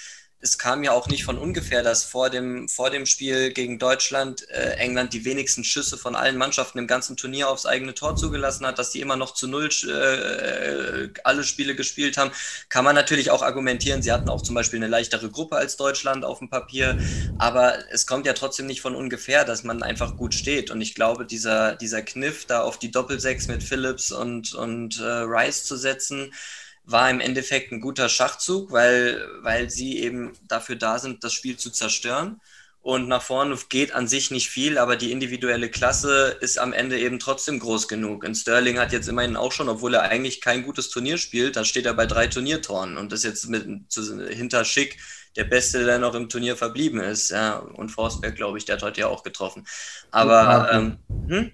es 0.43 0.59
kam 0.59 0.83
ja 0.83 0.91
auch 0.91 1.07
nicht 1.07 1.25
von 1.25 1.39
ungefähr, 1.39 1.85
dass 1.85 2.03
vor 2.03 2.29
dem, 2.29 2.69
vor 2.69 2.91
dem 2.91 3.07
Spiel 3.07 3.53
gegen 3.53 3.79
Deutschland 3.79 4.49
äh, 4.51 4.73
England 4.73 5.13
die 5.13 5.25
wenigsten 5.25 5.63
Schüsse 5.63 5.97
von 5.97 6.17
allen 6.17 6.37
Mannschaften 6.37 6.79
im 6.79 6.89
ganzen 6.89 7.17
Turnier 7.17 7.49
aufs 7.49 7.65
eigene 7.65 7.95
Tor 7.95 8.17
zugelassen 8.17 8.67
hat, 8.67 8.77
dass 8.77 8.91
die 8.91 9.01
immer 9.01 9.17
noch 9.17 9.35
zu 9.35 9.47
null 9.47 9.69
äh, 9.69 11.09
alle 11.23 11.45
Spiele 11.45 11.77
gespielt 11.77 12.17
haben. 12.17 12.33
Kann 12.69 12.85
man 12.85 12.97
natürlich 12.97 13.31
auch 13.31 13.43
argumentieren. 13.43 14.03
Sie 14.03 14.11
hatten 14.11 14.29
auch 14.29 14.43
zum 14.43 14.57
Beispiel 14.57 14.81
eine 14.81 14.89
leichtere 14.89 15.31
Gruppe 15.31 15.57
als 15.57 15.77
Deutschland 15.77 16.25
auf 16.25 16.41
dem 16.41 16.51
Papier, 16.51 16.99
aber 17.39 17.79
es 17.93 18.09
kommt 18.09 18.27
ja 18.27 18.33
trotzdem 18.33 18.67
nicht 18.67 18.81
von 18.81 18.97
ungefähr, 18.97 19.45
dass 19.45 19.63
man 19.63 19.85
einfach 19.85 20.17
gut 20.17 20.35
steht. 20.35 20.73
Und 20.73 20.81
ich 20.81 20.97
glaube, 20.97 21.25
dieser, 21.25 21.77
dieser 21.77 22.03
Kniff, 22.03 22.47
da 22.47 22.63
auf 22.63 22.81
die 22.81 22.91
Doppelsechs 22.91 23.47
mit 23.47 23.63
Phillips 23.63 24.11
und, 24.11 24.55
und 24.55 24.99
äh, 24.99 25.05
Rice 25.05 25.65
zu 25.65 25.77
setzen, 25.77 26.33
war 26.85 27.11
im 27.11 27.21
Endeffekt 27.21 27.73
ein 27.73 27.81
guter 27.81 28.09
Schachzug, 28.09 28.73
weil, 28.73 29.27
weil 29.41 29.71
sie 29.71 30.01
eben 30.01 30.33
dafür 30.49 30.77
da 30.77 30.99
sind, 30.99 31.25
das 31.25 31.33
Spiel 31.33 31.57
zu 31.57 31.71
zerstören. 31.71 32.41
Und 32.83 33.07
nach 33.07 33.23
vorne 33.23 33.57
geht 33.69 33.93
an 33.93 34.09
sich 34.09 34.33
nicht 34.33 34.51
viel, 34.51 34.77
aber 34.77 34.97
die 34.97 35.13
individuelle 35.13 35.71
Klasse 35.71 36.37
ist 36.41 36.59
am 36.59 36.73
Ende 36.73 36.99
eben 36.99 37.21
trotzdem 37.21 37.61
groß 37.61 37.87
genug. 37.87 38.25
Und 38.25 38.35
Sterling 38.35 38.81
hat 38.81 38.93
jetzt 38.93 39.09
immerhin 39.09 39.37
auch 39.37 39.53
schon, 39.53 39.69
obwohl 39.69 39.95
er 39.95 40.03
eigentlich 40.03 40.41
kein 40.41 40.65
gutes 40.65 40.91
Turnier 40.91 41.17
spielt, 41.17 41.55
da 41.55 41.65
steht 41.65 41.87
er 41.87 41.95
bei 41.95 42.07
drei 42.07 42.27
Turniertoren 42.27 42.97
und 42.97 43.13
das 43.13 43.23
jetzt 43.23 43.49
mit 43.49 43.65
hinter 44.31 44.65
Schick 44.65 44.99
der 45.37 45.45
Beste, 45.45 45.85
der 45.85 46.01
noch 46.01 46.15
im 46.17 46.29
Turnier 46.29 46.57
verblieben 46.57 47.01
ist. 47.01 47.31
Ja, 47.31 47.59
und 47.59 47.91
Forsberg, 47.91 48.35
glaube 48.35 48.59
ich, 48.59 48.65
der 48.65 48.77
hat 48.77 48.83
heute 48.83 49.03
ja 49.03 49.07
auch 49.07 49.23
getroffen. 49.23 49.65
Aber 50.11 50.73
ähm, 50.73 50.99
hm? 51.29 51.53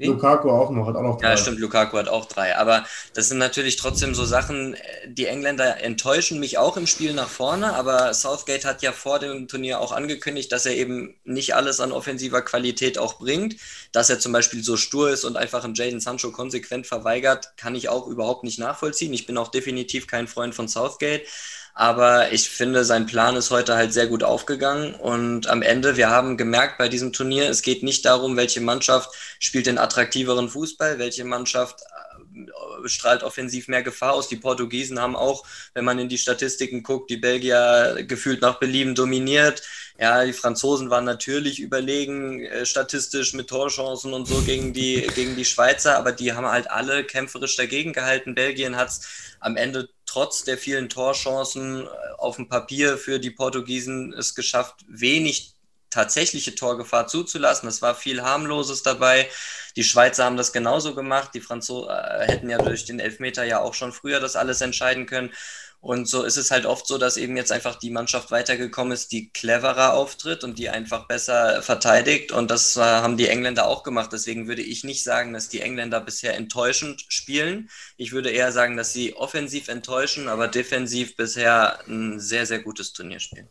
Wie? 0.00 0.06
Lukaku 0.06 0.48
auch 0.48 0.70
noch, 0.70 0.86
hat 0.86 0.96
auch 0.96 1.02
noch 1.02 1.18
drei. 1.18 1.28
Ja, 1.28 1.36
stimmt, 1.36 1.58
Lukaku 1.58 1.98
hat 1.98 2.08
auch 2.08 2.24
drei. 2.24 2.56
Aber 2.56 2.86
das 3.12 3.28
sind 3.28 3.36
natürlich 3.36 3.76
trotzdem 3.76 4.14
so 4.14 4.24
Sachen, 4.24 4.74
die 5.06 5.26
Engländer 5.26 5.82
enttäuschen 5.82 6.40
mich 6.40 6.56
auch 6.56 6.78
im 6.78 6.86
Spiel 6.86 7.12
nach 7.12 7.28
vorne. 7.28 7.74
Aber 7.74 8.14
Southgate 8.14 8.64
hat 8.64 8.80
ja 8.80 8.92
vor 8.92 9.18
dem 9.18 9.46
Turnier 9.46 9.78
auch 9.78 9.92
angekündigt, 9.92 10.50
dass 10.52 10.64
er 10.64 10.74
eben 10.74 11.20
nicht 11.24 11.54
alles 11.54 11.80
an 11.80 11.92
offensiver 11.92 12.40
Qualität 12.40 12.96
auch 12.96 13.18
bringt. 13.18 13.56
Dass 13.92 14.08
er 14.08 14.18
zum 14.18 14.32
Beispiel 14.32 14.64
so 14.64 14.78
stur 14.78 15.10
ist 15.10 15.24
und 15.24 15.36
einfach 15.36 15.64
einen 15.64 15.74
Jaden 15.74 16.00
Sancho 16.00 16.32
konsequent 16.32 16.86
verweigert, 16.86 17.58
kann 17.58 17.74
ich 17.74 17.90
auch 17.90 18.06
überhaupt 18.06 18.42
nicht 18.42 18.58
nachvollziehen. 18.58 19.12
Ich 19.12 19.26
bin 19.26 19.36
auch 19.36 19.48
definitiv 19.48 20.06
kein 20.06 20.28
Freund 20.28 20.54
von 20.54 20.66
Southgate. 20.66 21.26
Aber 21.74 22.32
ich 22.32 22.48
finde, 22.48 22.84
sein 22.84 23.06
Plan 23.06 23.36
ist 23.36 23.50
heute 23.50 23.74
halt 23.74 23.92
sehr 23.92 24.06
gut 24.06 24.22
aufgegangen. 24.22 24.94
Und 24.94 25.46
am 25.48 25.62
Ende, 25.62 25.96
wir 25.96 26.10
haben 26.10 26.36
gemerkt 26.36 26.78
bei 26.78 26.88
diesem 26.88 27.12
Turnier, 27.12 27.48
es 27.48 27.62
geht 27.62 27.82
nicht 27.82 28.04
darum, 28.04 28.36
welche 28.36 28.60
Mannschaft 28.60 29.10
spielt 29.38 29.66
den 29.66 29.78
attraktiveren 29.78 30.48
Fußball, 30.48 30.98
welche 30.98 31.24
Mannschaft 31.24 31.80
äh, 31.80 32.88
strahlt 32.88 33.22
offensiv 33.22 33.68
mehr 33.68 33.82
Gefahr 33.82 34.14
aus. 34.14 34.28
Die 34.28 34.36
Portugiesen 34.36 35.00
haben 35.00 35.16
auch, 35.16 35.44
wenn 35.74 35.84
man 35.84 35.98
in 35.98 36.08
die 36.08 36.18
Statistiken 36.18 36.82
guckt, 36.82 37.10
die 37.10 37.16
Belgier 37.16 38.04
gefühlt 38.06 38.42
nach 38.42 38.58
Belieben 38.58 38.94
dominiert. 38.94 39.62
Ja, 39.98 40.24
die 40.24 40.32
Franzosen 40.32 40.88
waren 40.88 41.04
natürlich 41.04 41.60
überlegen, 41.60 42.42
äh, 42.42 42.64
statistisch 42.64 43.34
mit 43.34 43.48
Torchancen 43.48 44.14
und 44.14 44.26
so 44.26 44.40
gegen 44.42 44.72
die, 44.72 45.06
gegen 45.14 45.36
die 45.36 45.44
Schweizer, 45.44 45.98
aber 45.98 46.12
die 46.12 46.32
haben 46.32 46.46
halt 46.46 46.70
alle 46.70 47.04
kämpferisch 47.04 47.56
dagegen 47.56 47.92
gehalten. 47.92 48.34
Belgien 48.34 48.76
hat 48.76 48.88
es 48.88 49.02
am 49.40 49.56
Ende 49.56 49.90
trotz 50.10 50.42
der 50.42 50.58
vielen 50.58 50.88
Torchancen 50.88 51.86
äh, 51.86 51.88
auf 52.18 52.36
dem 52.36 52.48
Papier 52.48 52.98
für 52.98 53.20
die 53.20 53.30
Portugiesen 53.30 54.12
es 54.12 54.34
geschafft, 54.34 54.84
wenig 54.88 55.54
tatsächliche 55.88 56.54
Torgefahr 56.54 57.06
zuzulassen. 57.06 57.68
Es 57.68 57.80
war 57.80 57.94
viel 57.94 58.22
harmloses 58.22 58.82
dabei. 58.82 59.28
Die 59.76 59.84
Schweizer 59.84 60.24
haben 60.24 60.36
das 60.36 60.52
genauso 60.52 60.94
gemacht. 60.96 61.30
Die 61.34 61.40
Franzosen 61.40 61.90
äh, 61.90 62.26
hätten 62.26 62.50
ja 62.50 62.58
durch 62.58 62.84
den 62.84 62.98
Elfmeter 62.98 63.44
ja 63.44 63.60
auch 63.60 63.74
schon 63.74 63.92
früher 63.92 64.18
das 64.18 64.34
alles 64.34 64.60
entscheiden 64.60 65.06
können. 65.06 65.32
Und 65.80 66.06
so 66.08 66.24
ist 66.24 66.36
es 66.36 66.50
halt 66.50 66.66
oft 66.66 66.86
so, 66.86 66.98
dass 66.98 67.16
eben 67.16 67.36
jetzt 67.36 67.52
einfach 67.52 67.76
die 67.76 67.90
Mannschaft 67.90 68.30
weitergekommen 68.30 68.92
ist, 68.92 69.12
die 69.12 69.30
cleverer 69.30 69.94
auftritt 69.94 70.44
und 70.44 70.58
die 70.58 70.68
einfach 70.68 71.06
besser 71.08 71.62
verteidigt. 71.62 72.32
Und 72.32 72.50
das 72.50 72.76
äh, 72.76 72.80
haben 72.80 73.16
die 73.16 73.28
Engländer 73.28 73.66
auch 73.66 73.82
gemacht. 73.82 74.12
Deswegen 74.12 74.46
würde 74.46 74.62
ich 74.62 74.84
nicht 74.84 75.02
sagen, 75.02 75.32
dass 75.32 75.48
die 75.48 75.62
Engländer 75.62 76.00
bisher 76.00 76.36
enttäuschend 76.36 77.04
spielen. 77.08 77.70
Ich 77.96 78.12
würde 78.12 78.30
eher 78.30 78.52
sagen, 78.52 78.76
dass 78.76 78.92
sie 78.92 79.16
offensiv 79.16 79.68
enttäuschen, 79.68 80.28
aber 80.28 80.48
defensiv 80.48 81.16
bisher 81.16 81.80
ein 81.88 82.20
sehr, 82.20 82.44
sehr 82.46 82.60
gutes 82.60 82.92
Turnier 82.92 83.20
spielen. 83.20 83.48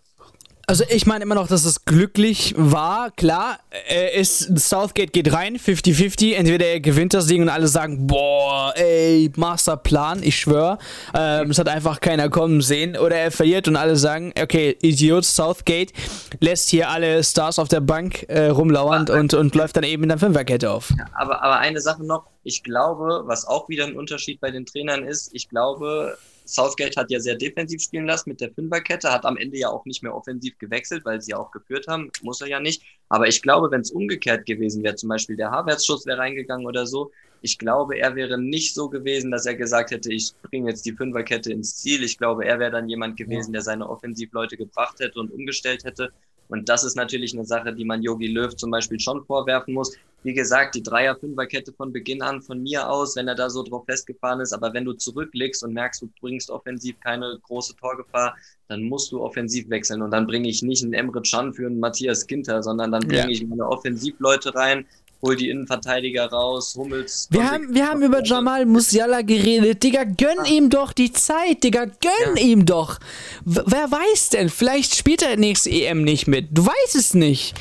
Also 0.69 0.83
ich 0.87 1.07
meine 1.07 1.23
immer 1.23 1.33
noch, 1.33 1.47
dass 1.47 1.65
es 1.65 1.83
glücklich 1.83 2.53
war. 2.55 3.09
Klar, 3.09 3.57
er 3.87 4.13
ist, 4.13 4.55
Southgate 4.55 5.11
geht 5.11 5.33
rein, 5.33 5.57
50-50. 5.57 6.35
Entweder 6.35 6.67
er 6.67 6.79
gewinnt 6.79 7.15
das 7.15 7.25
Ding 7.25 7.41
und 7.41 7.49
alle 7.49 7.67
sagen, 7.67 8.05
boah, 8.05 8.71
ey, 8.75 9.31
Masterplan, 9.35 10.21
ich 10.21 10.35
schwöre. 10.35 10.77
Ähm, 11.15 11.49
es 11.49 11.57
hat 11.57 11.67
einfach 11.69 12.01
keiner 12.01 12.29
kommen 12.29 12.61
sehen. 12.61 12.95
Oder 12.95 13.15
er 13.15 13.31
verliert 13.31 13.67
und 13.67 13.77
alle 13.77 13.95
sagen, 13.95 14.31
okay, 14.39 14.77
Idiot, 14.83 15.25
Southgate 15.25 15.91
lässt 16.39 16.69
hier 16.69 16.87
alle 16.87 17.23
Stars 17.23 17.57
auf 17.57 17.67
der 17.67 17.81
Bank 17.81 18.29
äh, 18.29 18.49
rumlauern 18.49 19.09
und, 19.09 19.33
und 19.33 19.55
läuft 19.55 19.75
dann 19.75 19.83
eben 19.83 20.03
in 20.03 20.09
der 20.09 20.19
Fünferkette 20.19 20.69
auf. 20.69 20.91
Ja, 20.95 21.07
aber, 21.13 21.41
aber 21.41 21.57
eine 21.57 21.81
Sache 21.81 22.05
noch, 22.05 22.27
ich 22.43 22.61
glaube, 22.61 23.23
was 23.25 23.47
auch 23.47 23.69
wieder 23.69 23.87
ein 23.87 23.97
Unterschied 23.97 24.39
bei 24.39 24.51
den 24.51 24.67
Trainern 24.67 25.03
ist, 25.03 25.31
ich 25.33 25.49
glaube, 25.49 26.15
Southgate 26.53 26.95
hat 26.97 27.11
ja 27.11 27.19
sehr 27.19 27.35
defensiv 27.35 27.81
spielen 27.81 28.05
lassen 28.05 28.29
mit 28.29 28.41
der 28.41 28.51
Fünferkette, 28.51 29.11
hat 29.11 29.25
am 29.25 29.37
Ende 29.37 29.57
ja 29.57 29.69
auch 29.69 29.85
nicht 29.85 30.03
mehr 30.03 30.15
offensiv 30.15 30.57
gewechselt, 30.57 31.05
weil 31.05 31.21
sie 31.21 31.33
auch 31.33 31.51
geführt 31.51 31.87
haben. 31.87 32.11
Muss 32.21 32.41
er 32.41 32.47
ja 32.47 32.59
nicht. 32.59 32.83
Aber 33.07 33.27
ich 33.27 33.41
glaube, 33.41 33.71
wenn 33.71 33.81
es 33.81 33.91
umgekehrt 33.91 34.45
gewesen 34.45 34.83
wäre, 34.83 34.95
zum 34.95 35.09
Beispiel 35.09 35.37
der 35.37 35.51
Havertz-Schuss 35.51 36.05
wäre 36.05 36.19
reingegangen 36.19 36.65
oder 36.65 36.85
so, 36.85 37.11
ich 37.41 37.57
glaube, 37.57 37.97
er 37.97 38.15
wäre 38.15 38.37
nicht 38.37 38.73
so 38.73 38.89
gewesen, 38.89 39.31
dass 39.31 39.45
er 39.45 39.55
gesagt 39.55 39.91
hätte, 39.91 40.11
ich 40.11 40.33
bringe 40.41 40.69
jetzt 40.69 40.85
die 40.85 40.91
Fünferkette 40.91 41.51
ins 41.51 41.77
Ziel. 41.77 42.03
Ich 42.03 42.17
glaube, 42.17 42.45
er 42.45 42.59
wäre 42.59 42.71
dann 42.71 42.89
jemand 42.89 43.17
gewesen, 43.17 43.53
der 43.53 43.61
seine 43.61 43.89
Offensivleute 43.89 44.57
gebracht 44.57 44.99
hätte 44.99 45.19
und 45.19 45.31
umgestellt 45.31 45.85
hätte. 45.85 46.11
Und 46.49 46.67
das 46.67 46.83
ist 46.83 46.95
natürlich 46.95 47.33
eine 47.33 47.45
Sache, 47.45 47.73
die 47.73 47.85
man 47.85 48.01
Yogi 48.01 48.27
Löw 48.27 48.55
zum 48.55 48.71
Beispiel 48.71 48.99
schon 48.99 49.23
vorwerfen 49.23 49.73
muss. 49.73 49.95
Wie 50.23 50.33
gesagt, 50.33 50.75
die 50.75 50.83
Dreier-Fünfer-Kette 50.83 51.71
von 51.73 51.93
Beginn 51.93 52.21
an 52.21 52.41
von 52.41 52.61
mir 52.61 52.89
aus, 52.89 53.15
wenn 53.15 53.27
er 53.27 53.35
da 53.35 53.49
so 53.49 53.63
drauf 53.63 53.85
festgefahren 53.85 54.41
ist. 54.41 54.51
Aber 54.51 54.73
wenn 54.73 54.83
du 54.83 54.93
zurücklegst 54.93 55.63
und 55.63 55.73
merkst, 55.73 56.01
du 56.01 56.09
bringst 56.19 56.49
offensiv 56.49 56.99
keine 56.99 57.39
große 57.43 57.75
Torgefahr, 57.75 58.35
dann 58.67 58.83
musst 58.83 59.11
du 59.11 59.21
offensiv 59.21 59.69
wechseln. 59.69 60.01
Und 60.01 60.11
dann 60.11 60.25
bringe 60.25 60.49
ich 60.49 60.63
nicht 60.63 60.83
einen 60.83 60.93
Emre 60.93 61.21
Can 61.21 61.53
für 61.53 61.67
einen 61.67 61.79
Matthias 61.79 62.25
Ginter, 62.25 62.63
sondern 62.63 62.91
dann 62.91 63.07
bringe 63.07 63.21
ja. 63.21 63.29
ich 63.29 63.47
meine 63.47 63.67
Offensivleute 63.67 64.53
rein, 64.55 64.85
hol 65.21 65.35
die 65.35 65.49
Innenverteidiger 65.49 66.25
raus, 66.25 66.75
Hummels. 66.75 67.27
Wir 67.29 67.49
haben, 67.49 67.73
wir 67.73 67.87
haben 67.87 68.01
über 68.01 68.23
Jamal 68.23 68.65
Musiala 68.65 69.21
geredet. 69.21 69.83
Digga, 69.83 70.03
gönn 70.05 70.39
ah. 70.39 70.45
ihm 70.47 70.69
doch 70.69 70.93
die 70.93 71.11
Zeit, 71.11 71.63
Digga, 71.63 71.85
gönn 71.85 72.35
ja. 72.37 72.41
ihm 72.41 72.65
doch. 72.65 72.99
W 73.45 73.61
wer 73.65 73.91
weiß 73.91 74.29
denn? 74.29 74.49
Vielleicht 74.49 74.95
spielt 74.95 75.21
er 75.21 75.37
nächste 75.37 75.69
EM 75.69 76.03
nicht 76.03 76.27
mit. 76.27 76.47
Du 76.51 76.65
weißt 76.65 76.95
es 76.95 77.13
nicht. 77.13 77.53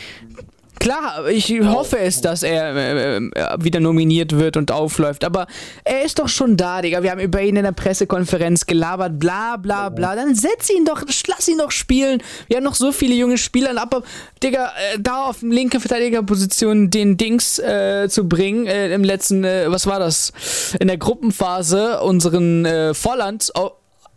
Klar, 0.78 1.28
ich 1.28 1.60
hoffe 1.60 1.98
es, 1.98 2.20
dass 2.20 2.42
er 2.42 2.74
äh, 2.76 3.16
äh, 3.16 3.56
wieder 3.58 3.80
nominiert 3.80 4.32
wird 4.32 4.56
und 4.56 4.70
aufläuft, 4.70 5.24
aber 5.24 5.46
er 5.84 6.02
ist 6.02 6.18
doch 6.18 6.28
schon 6.28 6.56
da, 6.56 6.82
Digga. 6.82 7.02
Wir 7.02 7.10
haben 7.10 7.20
über 7.20 7.42
ihn 7.42 7.56
in 7.56 7.64
der 7.64 7.72
Pressekonferenz 7.72 8.66
gelabert, 8.66 9.18
bla 9.18 9.56
bla 9.56 9.88
bla. 9.88 10.14
Dann 10.14 10.34
setz 10.34 10.70
ihn 10.70 10.84
doch, 10.84 11.02
lass 11.26 11.48
ihn 11.48 11.58
doch 11.58 11.72
spielen. 11.72 12.22
Wir 12.46 12.58
haben 12.58 12.64
noch 12.64 12.76
so 12.76 12.92
viele 12.92 13.14
junge 13.14 13.38
Spieler, 13.38 13.70
aber, 13.80 14.02
Digga, 14.42 14.66
äh, 14.66 14.98
da 15.00 15.24
auf 15.24 15.42
linke 15.42 15.80
Verteidigerposition 15.80 16.90
den 16.90 17.16
Dings 17.16 17.58
äh, 17.58 18.08
zu 18.08 18.28
bringen, 18.28 18.66
äh, 18.66 18.92
im 18.92 19.02
letzten, 19.02 19.44
äh, 19.44 19.66
was 19.68 19.86
war 19.86 19.98
das? 19.98 20.32
In 20.78 20.88
der 20.88 20.98
Gruppenphase 20.98 22.00
unseren 22.00 22.94
Volland 22.94 23.50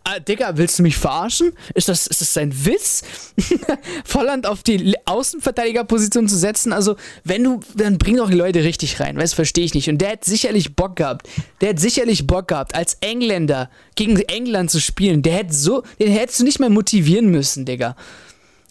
Ah, 0.04 0.18
Digga, 0.18 0.56
willst 0.56 0.78
du 0.78 0.82
mich 0.82 0.96
verarschen? 0.96 1.52
Ist 1.74 1.88
das, 1.88 2.06
ist 2.06 2.20
das 2.20 2.36
ein 2.36 2.64
Witz? 2.64 3.02
Volland 4.04 4.46
auf 4.46 4.62
die 4.62 4.96
Außenverteidigerposition 5.04 6.28
zu 6.28 6.36
setzen? 6.36 6.72
Also, 6.72 6.96
wenn 7.24 7.44
du, 7.44 7.60
dann 7.74 7.98
bring 7.98 8.16
doch 8.16 8.28
die 8.28 8.36
Leute 8.36 8.64
richtig 8.64 8.98
rein. 9.00 9.16
Weißt, 9.16 9.34
verstehe 9.34 9.64
ich 9.64 9.74
nicht. 9.74 9.88
Und 9.88 9.98
der 9.98 10.12
hat 10.12 10.24
sicherlich 10.24 10.74
Bock 10.74 10.96
gehabt. 10.96 11.28
Der 11.60 11.70
hat 11.70 11.78
sicherlich 11.78 12.26
Bock 12.26 12.48
gehabt, 12.48 12.74
als 12.74 12.94
Engländer 13.00 13.70
gegen 13.94 14.16
England 14.16 14.70
zu 14.70 14.80
spielen. 14.80 15.22
Der 15.22 15.34
hätte 15.34 15.54
so, 15.54 15.82
den 16.00 16.10
hättest 16.10 16.40
du 16.40 16.44
nicht 16.44 16.58
mehr 16.58 16.70
motivieren 16.70 17.26
müssen, 17.26 17.64
Digga. 17.64 17.96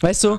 Weißt 0.00 0.24
du? 0.24 0.38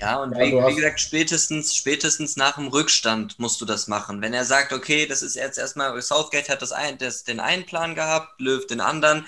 Ja, 0.00 0.22
und 0.22 0.32
ja, 0.32 0.40
wie, 0.40 0.52
wie, 0.52 0.74
gesagt, 0.74 1.00
spätestens, 1.00 1.74
spätestens 1.74 2.36
nach 2.36 2.56
dem 2.56 2.68
Rückstand 2.68 3.38
musst 3.38 3.60
du 3.60 3.64
das 3.64 3.86
machen. 3.86 4.20
Wenn 4.20 4.34
er 4.34 4.44
sagt, 4.44 4.72
okay, 4.72 5.06
das 5.06 5.22
ist 5.22 5.36
jetzt 5.36 5.56
erstmal, 5.56 6.00
Southgate 6.02 6.48
hat 6.48 6.62
das 6.62 6.72
ein, 6.72 6.98
das, 6.98 7.24
den 7.24 7.40
einen 7.40 7.64
Plan 7.64 7.94
gehabt, 7.94 8.40
Löw 8.40 8.66
den 8.66 8.80
anderen, 8.80 9.24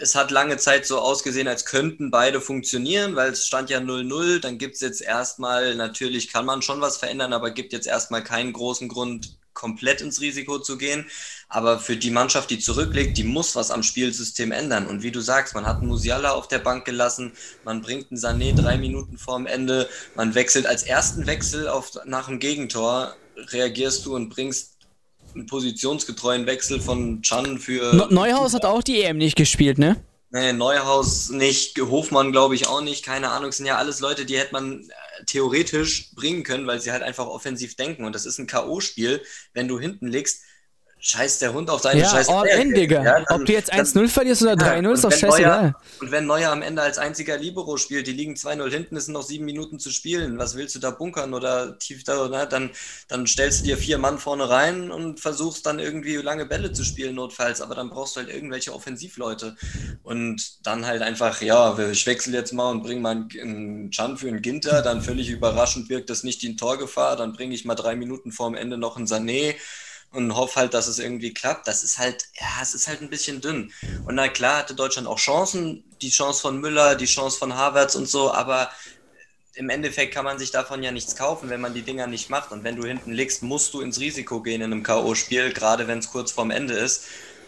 es 0.00 0.14
hat 0.14 0.30
lange 0.30 0.56
Zeit 0.56 0.86
so 0.86 0.98
ausgesehen, 0.98 1.48
als 1.48 1.64
könnten 1.64 2.10
beide 2.10 2.40
funktionieren, 2.40 3.14
weil 3.14 3.32
es 3.32 3.46
stand 3.46 3.70
ja 3.70 3.78
0-0. 3.78 4.40
Dann 4.40 4.58
gibt 4.58 4.74
es 4.74 4.80
jetzt 4.80 5.02
erstmal, 5.02 5.74
natürlich 5.74 6.32
kann 6.32 6.46
man 6.46 6.62
schon 6.62 6.80
was 6.80 6.96
verändern, 6.96 7.32
aber 7.32 7.50
gibt 7.50 7.72
jetzt 7.72 7.86
erstmal 7.86 8.24
keinen 8.24 8.52
großen 8.52 8.88
Grund, 8.88 9.36
komplett 9.54 10.00
ins 10.00 10.20
Risiko 10.20 10.58
zu 10.58 10.78
gehen. 10.78 11.06
Aber 11.48 11.78
für 11.78 11.96
die 11.96 12.10
Mannschaft, 12.10 12.50
die 12.50 12.58
zurücklegt, 12.58 13.18
die 13.18 13.24
muss 13.24 13.54
was 13.54 13.70
am 13.70 13.82
Spielsystem 13.82 14.50
ändern. 14.50 14.86
Und 14.86 15.02
wie 15.02 15.12
du 15.12 15.20
sagst, 15.20 15.54
man 15.54 15.66
hat 15.66 15.78
einen 15.78 15.88
Musiala 15.88 16.30
auf 16.30 16.48
der 16.48 16.58
Bank 16.58 16.84
gelassen, 16.84 17.32
man 17.64 17.82
bringt 17.82 18.10
einen 18.10 18.18
Sané 18.18 18.54
drei 18.54 18.78
Minuten 18.78 19.18
vorm 19.18 19.46
Ende, 19.46 19.88
man 20.14 20.34
wechselt 20.34 20.66
als 20.66 20.84
ersten 20.84 21.26
Wechsel 21.26 21.68
auf, 21.68 21.92
nach 22.06 22.28
dem 22.28 22.38
Gegentor, 22.38 23.14
reagierst 23.36 24.06
du 24.06 24.14
und 24.14 24.30
bringst 24.30 24.71
einen 25.34 25.46
positionsgetreuen 25.46 26.46
Wechsel 26.46 26.80
von 26.80 27.22
Chan 27.22 27.58
für. 27.58 28.08
Neuhaus 28.10 28.54
hat 28.54 28.64
auch 28.64 28.82
die 28.82 29.02
EM 29.02 29.18
nicht 29.18 29.36
gespielt, 29.36 29.78
ne? 29.78 30.02
Nee, 30.34 30.54
Neuhaus 30.54 31.28
nicht, 31.28 31.78
Hofmann 31.78 32.32
glaube 32.32 32.54
ich 32.54 32.66
auch 32.66 32.80
nicht, 32.80 33.04
keine 33.04 33.30
Ahnung, 33.30 33.50
das 33.50 33.58
sind 33.58 33.66
ja 33.66 33.76
alles 33.76 34.00
Leute, 34.00 34.24
die 34.24 34.38
hätte 34.38 34.54
man 34.54 34.80
äh, 34.80 35.24
theoretisch 35.26 36.14
bringen 36.14 36.42
können, 36.42 36.66
weil 36.66 36.80
sie 36.80 36.90
halt 36.90 37.02
einfach 37.02 37.26
offensiv 37.26 37.76
denken 37.76 38.04
und 38.04 38.14
das 38.14 38.24
ist 38.24 38.38
ein 38.38 38.46
K.O.-Spiel, 38.46 39.20
wenn 39.52 39.68
du 39.68 39.78
hinten 39.78 40.08
liegst, 40.08 40.42
scheiß 41.04 41.40
der 41.40 41.52
Hund 41.52 41.68
auf 41.68 41.80
deine 41.80 42.00
ja, 42.00 42.08
scheiß 42.08 42.28
all 42.28 42.46
in, 42.46 42.72
Digga. 42.72 43.02
Ja, 43.02 43.20
dann, 43.20 43.40
Ob 43.40 43.44
du 43.44 43.52
jetzt 43.52 43.72
1-0 43.72 44.06
verlierst 44.06 44.42
oder 44.42 44.52
3-0, 44.52 44.82
ja, 44.82 44.92
ist 44.92 45.02
doch 45.04 45.10
scheißegal. 45.10 45.74
Und 46.00 46.12
wenn 46.12 46.26
Neuer 46.26 46.52
am 46.52 46.62
Ende 46.62 46.80
als 46.80 46.96
einziger 46.96 47.36
Libero 47.36 47.76
spielt, 47.76 48.06
die 48.06 48.12
liegen 48.12 48.34
2-0 48.34 48.70
hinten, 48.70 48.96
es 48.96 49.06
sind 49.06 49.14
noch 49.14 49.24
sieben 49.24 49.44
Minuten 49.44 49.80
zu 49.80 49.90
spielen, 49.90 50.38
was 50.38 50.56
willst 50.56 50.76
du 50.76 50.78
da 50.78 50.90
bunkern 50.90 51.34
oder 51.34 51.76
tief 51.80 52.04
da, 52.04 52.28
ne? 52.28 52.46
dann, 52.48 52.70
dann 53.08 53.26
stellst 53.26 53.60
du 53.60 53.64
dir 53.64 53.78
vier 53.78 53.98
Mann 53.98 54.18
vorne 54.18 54.48
rein 54.48 54.92
und 54.92 55.18
versuchst 55.18 55.66
dann 55.66 55.80
irgendwie 55.80 56.14
lange 56.16 56.46
Bälle 56.46 56.72
zu 56.72 56.84
spielen, 56.84 57.16
notfalls, 57.16 57.60
aber 57.60 57.74
dann 57.74 57.90
brauchst 57.90 58.14
du 58.14 58.20
halt 58.20 58.30
irgendwelche 58.30 58.72
Offensivleute 58.72 59.56
und 60.04 60.64
dann 60.64 60.86
halt 60.86 61.02
einfach, 61.02 61.42
ja, 61.42 61.76
ich 61.90 62.06
wechsle 62.06 62.38
jetzt 62.38 62.52
mal 62.52 62.70
und 62.70 62.84
bringe 62.84 63.00
mal 63.00 63.26
einen 63.40 63.90
Chan 63.90 64.16
für 64.18 64.28
einen 64.28 64.40
Ginter, 64.40 64.82
dann 64.82 65.02
völlig 65.02 65.30
überraschend 65.30 65.88
wirkt 65.88 66.10
das 66.10 66.22
nicht 66.22 66.44
in 66.44 66.56
Torgefahr, 66.56 67.16
dann 67.16 67.32
bringe 67.32 67.56
ich 67.56 67.64
mal 67.64 67.74
drei 67.74 67.96
Minuten 67.96 68.30
vorm 68.30 68.54
Ende 68.54 68.78
noch 68.78 68.96
einen 68.96 69.06
Sané, 69.06 69.56
und 70.12 70.34
hoffe 70.34 70.60
halt, 70.60 70.74
dass 70.74 70.86
es 70.86 70.98
irgendwie 70.98 71.32
klappt. 71.32 71.66
Das 71.66 71.82
ist 71.82 71.98
halt, 71.98 72.24
ja, 72.38 72.46
es 72.62 72.74
ist 72.74 72.88
halt 72.88 73.00
ein 73.00 73.10
bisschen 73.10 73.40
dünn. 73.40 73.72
Und 74.04 74.14
na 74.14 74.28
klar 74.28 74.58
hatte 74.58 74.74
Deutschland 74.74 75.08
auch 75.08 75.18
Chancen, 75.18 75.84
die 76.00 76.10
Chance 76.10 76.40
von 76.40 76.60
Müller, 76.60 76.94
die 76.94 77.06
Chance 77.06 77.38
von 77.38 77.54
Havertz 77.54 77.94
und 77.94 78.08
so, 78.08 78.32
aber 78.32 78.70
im 79.54 79.68
Endeffekt 79.68 80.14
kann 80.14 80.24
man 80.24 80.38
sich 80.38 80.50
davon 80.50 80.82
ja 80.82 80.90
nichts 80.92 81.16
kaufen, 81.16 81.50
wenn 81.50 81.60
man 81.60 81.74
die 81.74 81.82
Dinger 81.82 82.06
nicht 82.06 82.30
macht. 82.30 82.52
Und 82.52 82.64
wenn 82.64 82.76
du 82.76 82.86
hinten 82.86 83.12
liegst, 83.12 83.42
musst 83.42 83.74
du 83.74 83.80
ins 83.80 84.00
Risiko 84.00 84.40
gehen 84.40 84.62
in 84.62 84.72
einem 84.72 84.82
K.O.-Spiel, 84.82 85.52
gerade 85.52 85.86
wenn 85.88 85.98
es 85.98 86.10
kurz 86.10 86.32
vorm 86.32 86.50
Ende 86.50 86.74
ist. 86.74 87.04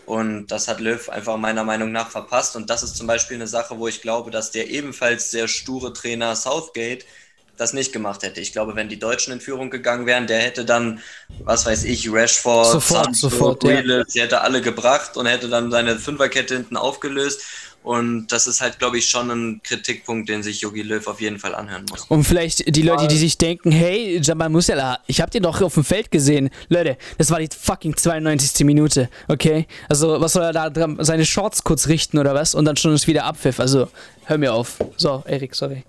Und 0.07 0.49
das 0.49 0.69
hat 0.69 0.81
Löw 0.81 1.09
einfach 1.09 1.39
meiner 1.39 1.65
Meinung 1.65 1.93
nach 1.93 2.11
verpasst. 2.11 2.57
Und 2.57 2.69
das 2.69 2.83
ist 2.83 2.97
zum 2.97 3.07
Beispiel 3.07 3.37
eine 3.37 3.47
Sache, 3.47 3.79
wo 3.79 3.89
ich 3.89 4.03
glaube, 4.03 4.31
dass 4.31 4.51
der 4.51 4.69
ebenfalls 4.69 5.31
sehr 5.31 5.49
sture 5.49 5.95
Trainer 5.95 6.37
Southgate 6.37 7.07
das 7.57 7.73
nicht 7.73 7.93
gemacht 7.93 8.23
hätte. 8.23 8.41
Ich 8.41 8.53
glaube, 8.53 8.75
wenn 8.75 8.89
die 8.89 8.99
Deutschen 8.99 9.33
in 9.33 9.41
Führung 9.41 9.71
gegangen 9.71 10.07
wären, 10.07 10.27
der 10.27 10.41
hätte 10.41 10.65
dann, 10.65 11.01
was 11.45 11.67
weiß 11.67 11.85
ich, 11.85 12.13
Rashford, 12.13 12.67
sofort, 12.67 13.05
Sancho, 13.05 13.29
sofort, 13.29 13.61
Grealish, 13.61 14.15
ja. 14.15 14.25
hätte 14.25 14.41
alle 14.41 14.61
gebracht 14.61 15.17
und 15.17 15.27
hätte 15.27 15.49
dann 15.49 15.71
seine 15.71 15.99
Fünferkette 15.99 16.55
hinten 16.55 16.77
aufgelöst. 16.77 17.43
Und 17.85 18.29
das 18.29 18.47
ist 18.47 18.63
halt, 18.63 18.79
glaube 18.79 18.97
ich, 18.97 19.11
schon 19.11 19.31
ein 19.31 19.61
Kritikpunkt, 19.63 20.31
den 20.31 20.43
sich 20.43 20.63
Yogi 20.63 20.81
Löw 20.81 21.07
auf 21.07 21.21
jeden 21.21 21.39
Fall 21.39 21.55
anhören 21.55 21.85
muss. 21.91 22.07
Und 22.09 22.25
vielleicht 22.25 22.75
die 22.75 22.81
Leute, 22.81 23.07
die 23.09 23.19
sich 23.19 23.37
denken, 23.37 23.71
hey, 23.71 24.19
Jamal 24.23 24.49
Musiala, 24.49 25.01
ich 25.07 25.21
habe 25.21 25.31
den 25.31 25.43
doch 25.43 25.61
auf 25.61 25.75
dem 25.75 25.85
Feld 25.85 26.11
gesehen. 26.11 26.49
Leute, 26.71 26.97
das 27.19 27.31
war 27.31 27.41
die 27.41 27.49
fucking 27.55 27.95
92. 27.95 28.65
Minute, 28.65 29.11
okay? 29.29 29.67
Also, 29.91 30.19
was 30.19 30.33
soll 30.33 30.45
er 30.45 30.55
da 30.55 30.71
dran, 30.71 30.97
seine 31.01 31.27
Shorts 31.27 31.63
kurz 31.63 31.87
richten 31.87 32.17
oder 32.17 32.35
was? 32.35 32.55
Und 32.55 32.65
dann 32.65 32.79
schon 32.79 32.95
ist 32.95 33.07
wieder 33.07 33.25
Abpfiff. 33.25 33.61
Also, 33.61 33.89
hör 34.25 34.39
mir 34.39 34.55
auf. 34.55 34.79
So, 34.97 35.23
Erik, 35.27 35.55
sorry. 35.55 35.85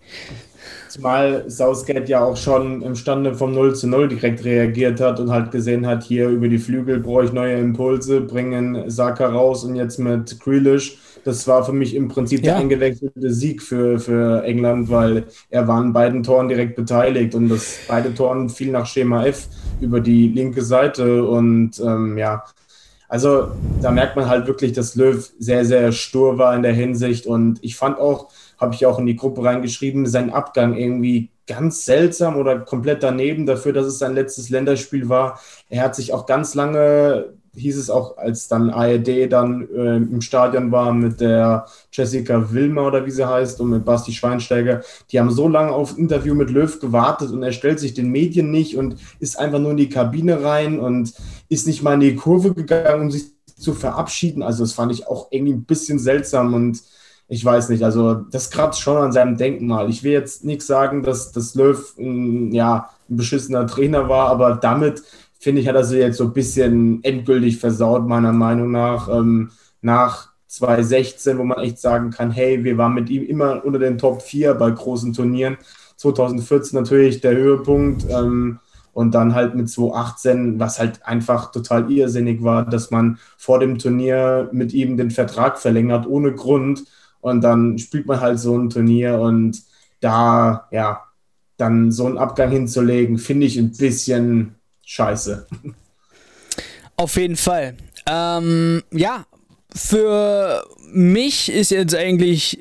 Zumal 0.96 1.44
Southgate 1.50 2.08
ja 2.08 2.24
auch 2.24 2.38
schon 2.38 2.82
imstande 2.82 3.36
vom 3.36 3.54
0 3.54 3.76
zu 3.76 3.86
0 3.88 4.08
direkt 4.08 4.46
reagiert 4.46 5.02
hat 5.02 5.20
und 5.20 5.30
halt 5.30 5.52
gesehen 5.52 5.86
hat, 5.86 6.04
hier 6.04 6.30
über 6.30 6.48
die 6.48 6.58
Flügel 6.58 7.02
brauche 7.02 7.26
ich 7.26 7.34
neue 7.34 7.58
Impulse, 7.58 8.22
bringen 8.22 8.90
Saka 8.90 9.28
raus 9.28 9.66
und 9.66 9.76
jetzt 9.76 10.00
mit 10.00 10.40
Grealish. 10.40 10.98
Das 11.26 11.46
war 11.50 11.66
für 11.66 11.74
mich 11.74 11.96
im 11.96 12.08
Prinzip 12.08 12.46
ja. 12.46 12.54
der 12.54 12.62
eingewechselte 12.62 13.34
Sieg 13.34 13.62
für, 13.62 14.00
für 14.00 14.44
England, 14.44 14.90
weil 14.90 15.26
er 15.50 15.68
war 15.68 15.82
an 15.82 15.92
beiden 15.92 16.24
Toren 16.24 16.48
direkt 16.48 16.78
beteiligt 16.78 17.36
und 17.36 17.50
das 17.50 17.78
beide 17.90 18.14
Toren 18.14 18.48
fielen 18.48 18.72
nach 18.72 18.86
Schema 18.86 19.26
F 19.26 19.48
über 19.82 20.00
die 20.00 20.30
linke 20.30 20.62
Seite 20.62 21.26
und 21.26 21.78
ähm, 21.82 22.18
ja, 22.18 22.46
also 23.10 23.50
da 23.82 23.92
merkt 23.92 24.16
man 24.16 24.30
halt 24.30 24.48
wirklich, 24.48 24.72
dass 24.72 24.96
Löw 24.96 25.30
sehr, 25.40 25.66
sehr 25.66 25.92
stur 25.92 26.38
war 26.38 26.56
in 26.56 26.64
der 26.64 26.74
Hinsicht 26.74 27.28
und 27.28 27.60
ich 27.62 27.76
fand 27.76 28.00
auch, 28.00 28.30
habe 28.60 28.76
ich 28.76 28.86
auch 28.86 29.00
in 29.00 29.06
die 29.06 29.16
Gruppe 29.16 29.44
reingeschrieben, 29.44 30.06
sein 30.06 30.32
Abgang 30.32 30.76
irgendwie 30.76 31.30
ganz 31.48 31.86
seltsam 31.86 32.38
oder 32.38 32.60
komplett 32.60 33.04
daneben 33.04 33.46
dafür, 33.46 33.74
dass 33.74 33.86
es 33.86 34.00
sein 34.00 34.16
letztes 34.16 34.50
Länderspiel 34.50 35.10
war. 35.10 35.40
Er 35.70 35.84
hat 35.84 35.96
sich 35.96 36.12
auch 36.12 36.26
ganz 36.26 36.56
lange, 36.56 37.34
hieß 37.56 37.78
es 37.78 37.90
auch, 37.90 38.18
als 38.18 38.48
dann 38.48 38.72
ARD 38.72 39.32
dann 39.32 39.68
äh, 39.74 39.98
im 39.98 40.22
Stadion 40.22 40.72
war 40.72 40.92
mit 40.92 41.22
der 41.22 41.68
Jessica 41.92 42.52
Wilmer 42.52 42.88
oder 42.88 43.06
wie 43.06 43.12
sie 43.12 43.28
heißt 43.28 43.62
und 43.62 43.70
mit 43.70 43.86
Basti 43.86 44.12
Schweinsteiger, 44.12 44.82
die 45.12 45.20
haben 45.20 45.30
so 45.30 45.48
lange 45.48 45.72
auf 45.72 45.98
Interview 45.98 46.34
mit 46.34 46.50
Löw 46.50 46.80
gewartet 46.80 47.32
und 47.32 47.44
er 47.44 47.52
stellt 47.52 47.80
sich 47.80 47.94
den 47.94 48.10
Medien 48.10 48.50
nicht 48.52 48.76
und 48.78 48.96
ist 49.20 49.38
einfach 49.38 49.60
nur 49.60 49.72
in 49.72 49.78
die 49.78 49.90
Kabine 49.90 50.44
rein 50.44 50.80
und 50.80 51.14
ist 51.48 51.68
nicht 51.68 51.84
mal 51.84 51.94
in 51.94 52.00
die 52.00 52.16
Kurve 52.16 52.54
gegangen, 52.54 53.04
um 53.04 53.12
sich 53.12 53.36
zu 53.58 53.74
verabschieden. 53.74 54.44
Also 54.44 54.64
das 54.64 54.74
fand 54.74 54.92
ich 54.92 55.08
auch 55.08 55.28
irgendwie 55.32 55.54
ein 55.54 55.64
bisschen 55.64 56.00
seltsam 56.00 56.54
und 56.54 56.82
ich 57.28 57.44
weiß 57.44 57.70
nicht, 57.70 57.84
also 57.84 58.14
das 58.14 58.52
kratzt 58.52 58.82
schon 58.82 58.98
an 58.98 59.12
seinem 59.12 59.38
Denkmal. 59.38 59.90
Ich 59.90 60.04
will 60.04 60.12
jetzt 60.12 60.46
nichts 60.46 60.68
sagen, 60.68 61.04
dass 61.04 61.32
das 61.32 61.56
Löw 61.56 61.96
ein, 61.98 62.52
ja, 62.52 62.90
ein 63.10 63.18
beschissener 63.18 63.66
Trainer 63.66 64.10
war, 64.10 64.30
aber 64.30 64.56
damit 64.56 65.02
finde 65.40 65.62
ich, 65.62 65.68
hat 65.68 65.76
er 65.76 65.84
sie 65.84 66.00
jetzt 66.00 66.18
so 66.18 66.26
ein 66.26 66.34
bisschen 66.34 67.04
endgültig 67.04 67.58
versaut, 67.58 68.08
meiner 68.08 68.32
Meinung 68.32 68.72
nach. 68.72 69.10
Ähm, 69.10 69.52
nach 69.82 70.30
2016, 70.48 71.38
wo 71.38 71.44
man 71.44 71.60
echt 71.60 71.80
sagen 71.80 72.12
kann, 72.12 72.32
hey, 72.32 72.64
wir 72.64 72.78
waren 72.78 72.94
mit 72.94 73.10
ihm 73.10 73.24
immer 73.24 73.64
unter 73.66 73.80
den 73.80 73.98
Top 73.98 74.22
4 74.22 74.54
bei 74.54 74.72
großen 74.72 75.14
Turnieren. 75.14 75.58
2014 75.98 76.80
natürlich 76.80 77.22
der 77.22 77.36
Höhepunkt. 77.36 78.06
Ähm, 78.10 78.60
und 78.94 79.14
dann 79.14 79.36
halt 79.36 79.56
mit 79.56 79.70
2018, 79.70 80.58
was 80.58 80.80
halt 80.80 81.06
einfach 81.06 81.52
total 81.52 81.92
irrsinnig 81.92 82.42
war, 82.44 82.66
dass 82.66 82.92
man 82.92 83.20
vor 83.38 83.60
dem 83.60 83.78
Turnier 83.78 84.50
mit 84.54 84.74
ihm 84.74 84.96
den 84.96 85.12
Vertrag 85.12 85.60
verlängert, 85.60 86.08
ohne 86.08 86.34
Grund 86.34 86.86
und 87.26 87.42
dann 87.42 87.80
spielt 87.80 88.06
man 88.06 88.22
halt 88.22 88.40
so 88.40 88.56
ein 88.56 88.70
Turnier 88.70 89.20
und 89.20 89.60
da, 90.00 90.68
ja, 90.70 91.02
dann 91.58 91.92
so 91.92 92.06
einen 92.06 92.20
Abgang 92.20 92.52
hinzulegen, 92.52 93.18
finde 93.18 93.48
ich 93.48 93.58
ein 93.58 93.72
bisschen 93.72 94.54
scheiße. 94.86 95.48
Auf 96.98 97.18
jeden 97.18 97.36
Fall. 97.36 97.78
Ähm, 98.08 98.84
ja, 98.92 99.26
für 99.76 100.66
mich 100.92 101.52
ist 101.52 101.72
jetzt 101.72 101.96
eigentlich, 101.96 102.60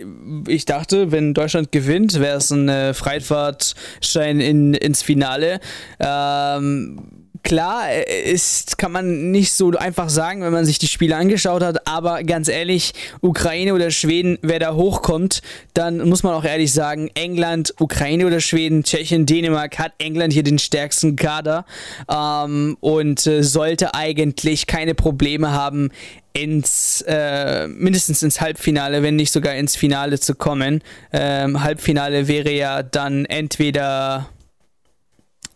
ich 0.48 0.64
dachte, 0.64 1.12
wenn 1.12 1.34
Deutschland 1.34 1.70
gewinnt, 1.70 2.18
wäre 2.18 2.38
es 2.38 2.50
ein 2.50 2.94
Freifahrtschein 2.94 4.40
in, 4.40 4.72
ins 4.72 5.02
Finale. 5.02 5.60
Ähm, 6.00 7.23
klar, 7.44 7.90
äh, 7.90 8.32
ist, 8.32 8.78
kann 8.78 8.90
man 8.90 9.30
nicht 9.30 9.52
so 9.52 9.70
einfach 9.70 10.08
sagen, 10.08 10.42
wenn 10.42 10.52
man 10.52 10.64
sich 10.64 10.78
die 10.78 10.88
Spiele 10.88 11.16
angeschaut 11.16 11.62
hat, 11.62 11.86
aber 11.86 12.24
ganz 12.24 12.48
ehrlich, 12.48 12.92
Ukraine 13.20 13.74
oder 13.74 13.90
Schweden, 13.90 14.38
wer 14.42 14.58
da 14.58 14.74
hochkommt, 14.74 15.42
dann 15.74 16.08
muss 16.08 16.22
man 16.22 16.34
auch 16.34 16.44
ehrlich 16.44 16.72
sagen, 16.72 17.10
England, 17.14 17.74
Ukraine 17.78 18.26
oder 18.26 18.40
Schweden, 18.40 18.82
Tschechien, 18.82 19.26
Dänemark 19.26 19.78
hat 19.78 19.92
England 19.98 20.32
hier 20.32 20.42
den 20.42 20.58
stärksten 20.58 21.14
Kader 21.14 21.64
ähm, 22.10 22.76
und 22.80 23.26
äh, 23.26 23.42
sollte 23.42 23.94
eigentlich 23.94 24.66
keine 24.66 24.94
Probleme 24.94 25.52
haben, 25.52 25.90
ins 26.36 27.02
äh, 27.06 27.68
mindestens 27.68 28.24
ins 28.24 28.40
Halbfinale, 28.40 29.04
wenn 29.04 29.14
nicht 29.14 29.30
sogar 29.30 29.54
ins 29.54 29.76
Finale 29.76 30.18
zu 30.18 30.34
kommen. 30.34 30.82
Ähm, 31.12 31.62
Halbfinale 31.62 32.26
wäre 32.26 32.50
ja 32.50 32.82
dann 32.82 33.24
entweder 33.24 34.30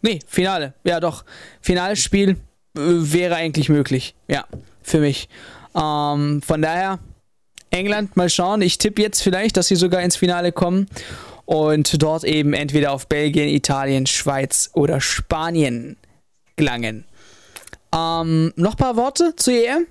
Nee, 0.03 0.21
Finale. 0.27 0.75
Ja, 0.85 1.01
doch. 1.01 1.25
Finalspiel 1.61 2.31
äh, 2.31 2.37
wäre 2.77 3.37
eigentlich 3.37 3.69
möglich. 3.69 4.15
Ja, 4.29 4.45
für 4.83 5.01
mich. 5.01 5.29
Ähm, 5.75 6.43
von 6.43 6.63
daher, 6.63 6.99
England 7.71 8.17
mal 8.17 8.31
schauen. 8.31 8.63
Ich 8.63 8.79
tippe 8.79 9.03
jetzt 9.03 9.23
vielleicht, 9.23 9.57
dass 9.57 9.69
sie 9.69 9.77
sogar 9.77 10.03
ins 10.03 10.17
Finale 10.17 10.53
kommen 10.53 10.89
und 11.45 12.03
dort 12.03 12.25
eben 12.25 12.53
entweder 12.53 12.93
auf 12.93 13.07
Belgien, 13.07 13.49
Italien, 13.49 14.07
Schweiz 14.07 14.71
oder 14.75 15.01
Spanien 15.01 15.97
gelangen. 16.57 17.05
Ähm, 17.95 18.53
noch 18.57 18.73
ein 18.73 18.77
paar 18.77 18.97
Worte 18.97 19.35
zur 19.37 19.55
EM? 19.55 19.87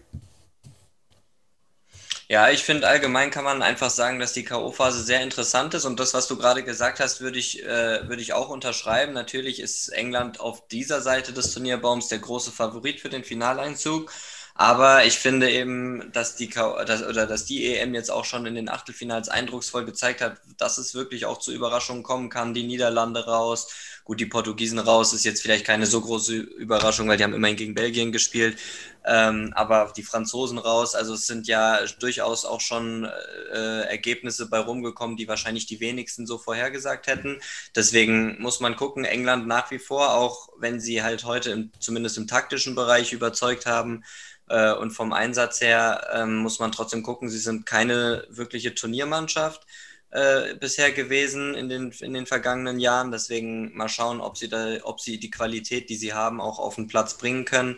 Ja, 2.29 2.49
ich 2.49 2.63
finde 2.63 2.87
allgemein 2.87 3.31
kann 3.31 3.45
man 3.45 3.61
einfach 3.61 3.89
sagen, 3.89 4.19
dass 4.19 4.33
die 4.33 4.43
K.O.-Phase 4.43 5.01
sehr 5.03 5.21
interessant 5.21 5.73
ist 5.73 5.85
und 5.85 5.97
das, 5.99 6.13
was 6.13 6.27
du 6.27 6.35
gerade 6.37 6.61
gesagt 6.63 6.99
hast, 6.99 7.21
würde 7.21 7.39
ich, 7.39 7.63
äh, 7.63 8.07
würde 8.09 8.21
ich 8.21 8.33
auch 8.33 8.49
unterschreiben. 8.49 9.13
Natürlich 9.13 9.61
ist 9.61 9.87
England 9.89 10.41
auf 10.41 10.67
dieser 10.67 11.01
Seite 11.01 11.31
des 11.31 11.53
Turnierbaums 11.53 12.09
der 12.09 12.19
große 12.19 12.51
Favorit 12.51 12.99
für 12.99 13.07
den 13.09 13.23
Finaleinzug. 13.23 14.11
Aber 14.55 15.05
ich 15.05 15.19
finde 15.19 15.49
eben, 15.51 16.11
dass 16.11 16.35
die, 16.35 16.49
dass, 16.49 17.03
oder 17.03 17.27
dass 17.27 17.45
die 17.45 17.65
EM 17.75 17.93
jetzt 17.93 18.09
auch 18.11 18.25
schon 18.25 18.45
in 18.45 18.55
den 18.55 18.69
Achtelfinals 18.69 19.29
eindrucksvoll 19.29 19.85
gezeigt 19.85 20.19
hat, 20.19 20.41
dass 20.57 20.77
es 20.79 20.95
wirklich 20.95 21.25
auch 21.27 21.37
zu 21.37 21.53
Überraschungen 21.53 22.03
kommen 22.03 22.29
kann. 22.29 22.53
Die 22.55 22.63
Niederlande 22.65 23.25
raus, 23.25 23.67
gut, 24.07 24.21
die 24.21 24.25
Portugiesen 24.25 24.79
raus, 24.79 25.11
ist 25.11 25.25
jetzt 25.25 25.41
vielleicht 25.41 25.65
keine 25.65 25.85
so 25.85 25.99
große 25.99 26.33
Überraschung, 26.37 27.09
weil 27.09 27.17
die 27.17 27.25
haben 27.25 27.33
immerhin 27.33 27.57
gegen 27.57 27.73
Belgien 27.73 28.13
gespielt. 28.13 28.57
Ähm, 29.05 29.51
aber 29.53 29.91
die 29.97 30.03
Franzosen 30.03 30.57
raus, 30.57 30.95
also 30.95 31.13
es 31.13 31.27
sind 31.27 31.45
ja 31.45 31.81
durchaus 31.99 32.45
auch 32.45 32.61
schon 32.61 33.03
äh, 33.03 33.81
Ergebnisse 33.81 34.49
bei 34.49 34.59
rumgekommen, 34.59 35.17
die 35.17 35.27
wahrscheinlich 35.27 35.65
die 35.65 35.81
wenigsten 35.81 36.25
so 36.25 36.37
vorhergesagt 36.37 37.07
hätten. 37.07 37.41
Deswegen 37.75 38.41
muss 38.41 38.61
man 38.61 38.77
gucken, 38.77 39.03
England 39.03 39.45
nach 39.45 39.71
wie 39.71 39.79
vor, 39.79 40.13
auch 40.13 40.49
wenn 40.57 40.79
sie 40.79 41.03
halt 41.03 41.25
heute 41.25 41.51
im, 41.51 41.71
zumindest 41.79 42.17
im 42.17 42.27
taktischen 42.27 42.75
Bereich 42.75 43.11
überzeugt 43.11 43.65
haben, 43.65 44.05
äh, 44.49 44.71
und 44.71 44.91
vom 44.91 45.11
Einsatz 45.11 45.59
her 45.59 46.07
ähm, 46.13 46.37
muss 46.37 46.59
man 46.59 46.71
trotzdem 46.71 47.03
gucken, 47.03 47.27
sie 47.27 47.39
sind 47.39 47.65
keine 47.65 48.25
wirkliche 48.29 48.73
Turniermannschaft 48.73 49.67
äh, 50.11 50.55
bisher 50.55 50.91
gewesen 50.91 51.53
in 51.53 51.67
den, 51.67 51.91
in 51.99 52.13
den 52.13 52.25
vergangenen 52.25 52.79
Jahren. 52.79 53.11
Deswegen 53.11 53.75
mal 53.75 53.89
schauen, 53.89 54.21
ob 54.21 54.37
sie, 54.37 54.47
da, 54.47 54.77
ob 54.83 55.01
sie 55.01 55.19
die 55.19 55.29
Qualität, 55.29 55.89
die 55.89 55.95
sie 55.95 56.13
haben, 56.13 56.39
auch 56.39 56.59
auf 56.59 56.75
den 56.75 56.87
Platz 56.87 57.15
bringen 57.15 57.45
können. 57.45 57.77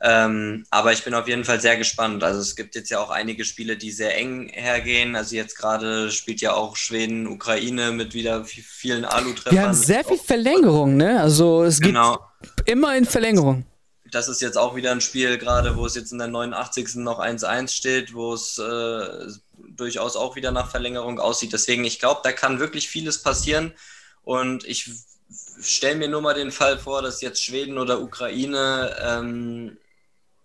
Ähm, 0.00 0.64
aber 0.70 0.92
ich 0.92 1.04
bin 1.04 1.14
auf 1.14 1.28
jeden 1.28 1.44
Fall 1.44 1.60
sehr 1.60 1.76
gespannt. 1.76 2.24
Also 2.24 2.40
es 2.40 2.56
gibt 2.56 2.74
jetzt 2.74 2.90
ja 2.90 2.98
auch 2.98 3.10
einige 3.10 3.44
Spiele, 3.44 3.76
die 3.76 3.90
sehr 3.90 4.16
eng 4.16 4.48
hergehen. 4.48 5.16
Also 5.16 5.36
jetzt 5.36 5.56
gerade 5.56 6.10
spielt 6.10 6.40
ja 6.40 6.54
auch 6.54 6.76
Schweden, 6.76 7.26
Ukraine 7.26 7.92
mit 7.92 8.14
wieder 8.14 8.44
vielen 8.44 9.04
Alu-Treffern. 9.04 9.52
Wir 9.52 9.62
haben 9.62 9.74
sehr 9.74 10.04
viel 10.04 10.18
Verlängerung, 10.18 10.96
ne? 10.96 11.20
Also 11.20 11.62
es 11.64 11.80
genau. 11.80 12.18
geht 12.40 12.68
immer 12.68 12.96
in 12.96 13.04
Verlängerung 13.04 13.64
das 14.10 14.28
ist 14.28 14.40
jetzt 14.40 14.58
auch 14.58 14.76
wieder 14.76 14.92
ein 14.92 15.00
Spiel, 15.00 15.38
gerade 15.38 15.76
wo 15.76 15.86
es 15.86 15.94
jetzt 15.94 16.12
in 16.12 16.18
der 16.18 16.28
89. 16.28 16.96
noch 16.96 17.18
1-1 17.18 17.68
steht, 17.68 18.14
wo 18.14 18.34
es 18.34 18.58
äh, 18.58 19.28
durchaus 19.76 20.16
auch 20.16 20.36
wieder 20.36 20.52
nach 20.52 20.70
Verlängerung 20.70 21.18
aussieht. 21.18 21.52
Deswegen, 21.52 21.84
ich 21.84 21.98
glaube, 21.98 22.20
da 22.24 22.32
kann 22.32 22.60
wirklich 22.60 22.88
vieles 22.88 23.22
passieren. 23.22 23.72
Und 24.22 24.64
ich 24.64 24.90
stelle 25.60 25.96
mir 25.96 26.08
nur 26.08 26.22
mal 26.22 26.34
den 26.34 26.52
Fall 26.52 26.78
vor, 26.78 27.02
dass 27.02 27.20
jetzt 27.20 27.42
Schweden 27.42 27.78
oder 27.78 28.00
Ukraine, 28.00 28.96
ähm, 29.00 29.78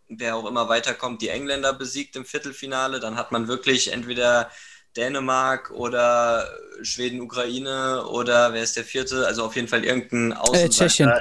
wer 0.08 0.36
auch 0.36 0.46
immer 0.46 0.70
weiterkommt, 0.70 1.22
die 1.22 1.30
Engländer 1.30 1.74
besiegt 1.74 2.16
im 2.16 2.26
Viertelfinale. 2.26 3.00
Dann 3.00 3.16
hat 3.16 3.32
man 3.32 3.48
wirklich 3.48 3.92
entweder 3.92 4.52
Dänemark 4.96 5.72
oder 5.72 6.46
Schweden, 6.84 7.22
Ukraine 7.22 8.04
oder 8.08 8.54
wer 8.54 8.64
ist 8.64 8.76
der 8.76 8.84
vierte? 8.84 9.26
Also 9.26 9.44
auf 9.46 9.56
jeden 9.56 9.68
Fall 9.68 9.84
irgendein 9.86 10.34
Außenseiter. 10.34 10.66
Äh, 10.66 10.70
Tschechien. 10.70 11.12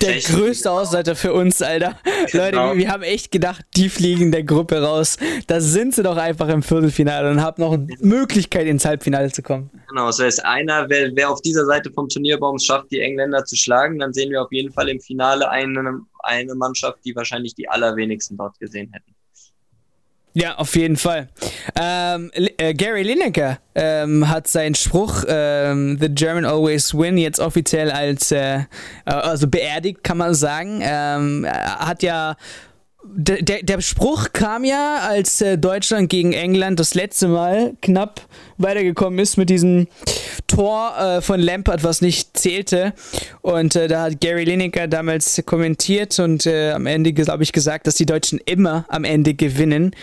Der 0.00 0.12
Tschechien. 0.12 0.36
größte 0.36 0.70
Außenseiter 0.70 1.16
für 1.16 1.32
uns, 1.32 1.62
Alter. 1.62 1.98
Genau. 2.30 2.68
Leute, 2.68 2.78
wir 2.78 2.88
haben 2.90 3.02
echt 3.02 3.30
gedacht, 3.30 3.64
die 3.76 3.88
fliegen 3.88 4.32
der 4.32 4.42
Gruppe 4.42 4.82
raus. 4.82 5.16
Da 5.46 5.60
sind 5.60 5.94
sie 5.94 6.02
doch 6.02 6.16
einfach 6.16 6.48
im 6.48 6.62
Viertelfinale 6.62 7.30
und 7.30 7.42
haben 7.42 7.62
noch 7.62 7.72
eine 7.72 7.86
Möglichkeit, 8.00 8.66
ins 8.66 8.84
Halbfinale 8.84 9.30
zu 9.30 9.42
kommen. 9.42 9.70
Genau, 9.88 10.06
das 10.06 10.18
heißt, 10.18 10.44
einer, 10.44 10.88
wer, 10.88 11.10
wer 11.14 11.30
auf 11.30 11.40
dieser 11.42 11.64
Seite 11.66 11.90
vom 11.92 12.08
Turnierbaum 12.08 12.58
schafft, 12.58 12.90
die 12.90 13.00
Engländer 13.00 13.44
zu 13.44 13.56
schlagen, 13.56 13.98
dann 13.98 14.12
sehen 14.12 14.30
wir 14.30 14.42
auf 14.42 14.52
jeden 14.52 14.72
Fall 14.72 14.88
im 14.88 15.00
Finale 15.00 15.48
eine, 15.48 16.00
eine 16.20 16.54
Mannschaft, 16.54 16.98
die 17.04 17.14
wahrscheinlich 17.14 17.54
die 17.54 17.68
allerwenigsten 17.68 18.36
dort 18.36 18.58
gesehen 18.58 18.90
hätten. 18.92 19.14
Ja, 20.36 20.56
auf 20.56 20.74
jeden 20.74 20.96
Fall. 20.96 21.28
Ähm, 21.80 22.32
äh, 22.34 22.74
Gary 22.74 23.04
Lineker 23.04 23.58
ähm, 23.76 24.28
hat 24.28 24.48
seinen 24.48 24.74
Spruch 24.74 25.22
ähm, 25.28 25.96
The 26.00 26.08
German 26.08 26.44
Always 26.44 26.92
Win 26.92 27.16
jetzt 27.18 27.38
offiziell 27.38 27.92
als 27.92 28.32
äh, 28.32 28.56
äh 28.56 28.64
also 29.04 29.46
beerdigt, 29.46 30.02
kann 30.02 30.18
man 30.18 30.34
sagen. 30.34 30.80
Ähm, 30.82 31.46
hat 31.48 32.02
ja 32.02 32.34
der, 33.06 33.62
der 33.62 33.80
Spruch 33.80 34.32
kam 34.32 34.64
ja, 34.64 34.98
als 35.02 35.40
äh, 35.40 35.58
Deutschland 35.58 36.08
gegen 36.08 36.32
England 36.32 36.80
das 36.80 36.94
letzte 36.94 37.28
Mal 37.28 37.74
knapp 37.82 38.22
weitergekommen 38.58 39.18
ist 39.18 39.36
mit 39.36 39.50
diesem 39.50 39.88
Tor 40.46 40.96
äh, 40.98 41.20
von 41.20 41.40
Lampard, 41.40 41.84
was 41.84 42.00
nicht 42.00 42.36
zählte. 42.36 42.92
Und 43.42 43.76
äh, 43.76 43.88
da 43.88 44.02
hat 44.02 44.20
Gary 44.20 44.44
Lineker 44.44 44.88
damals 44.88 45.42
kommentiert 45.46 46.18
und 46.18 46.46
äh, 46.46 46.72
am 46.72 46.86
Ende, 46.86 47.12
glaube 47.12 47.42
ich, 47.42 47.52
gesagt, 47.52 47.86
dass 47.86 47.94
die 47.96 48.06
Deutschen 48.06 48.40
immer 48.44 48.84
am 48.88 49.04
Ende 49.04 49.34
gewinnen. 49.34 49.94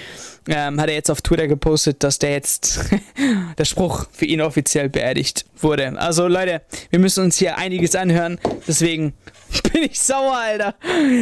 Ähm, 0.47 0.81
hat 0.81 0.89
er 0.89 0.95
jetzt 0.95 1.11
auf 1.11 1.21
Twitter 1.21 1.47
gepostet, 1.47 2.03
dass 2.03 2.17
der 2.17 2.31
jetzt 2.31 2.79
der 3.57 3.65
Spruch 3.65 4.07
für 4.11 4.25
ihn 4.25 4.41
offiziell 4.41 4.89
beerdigt 4.89 5.45
wurde. 5.57 5.99
Also 5.99 6.27
Leute, 6.27 6.61
wir 6.89 6.99
müssen 6.99 7.23
uns 7.23 7.37
hier 7.37 7.57
einiges 7.57 7.95
anhören. 7.95 8.39
Deswegen 8.67 9.13
bin 9.73 9.83
ich 9.83 9.99
sauer, 9.99 10.35
Alter. 10.35 10.75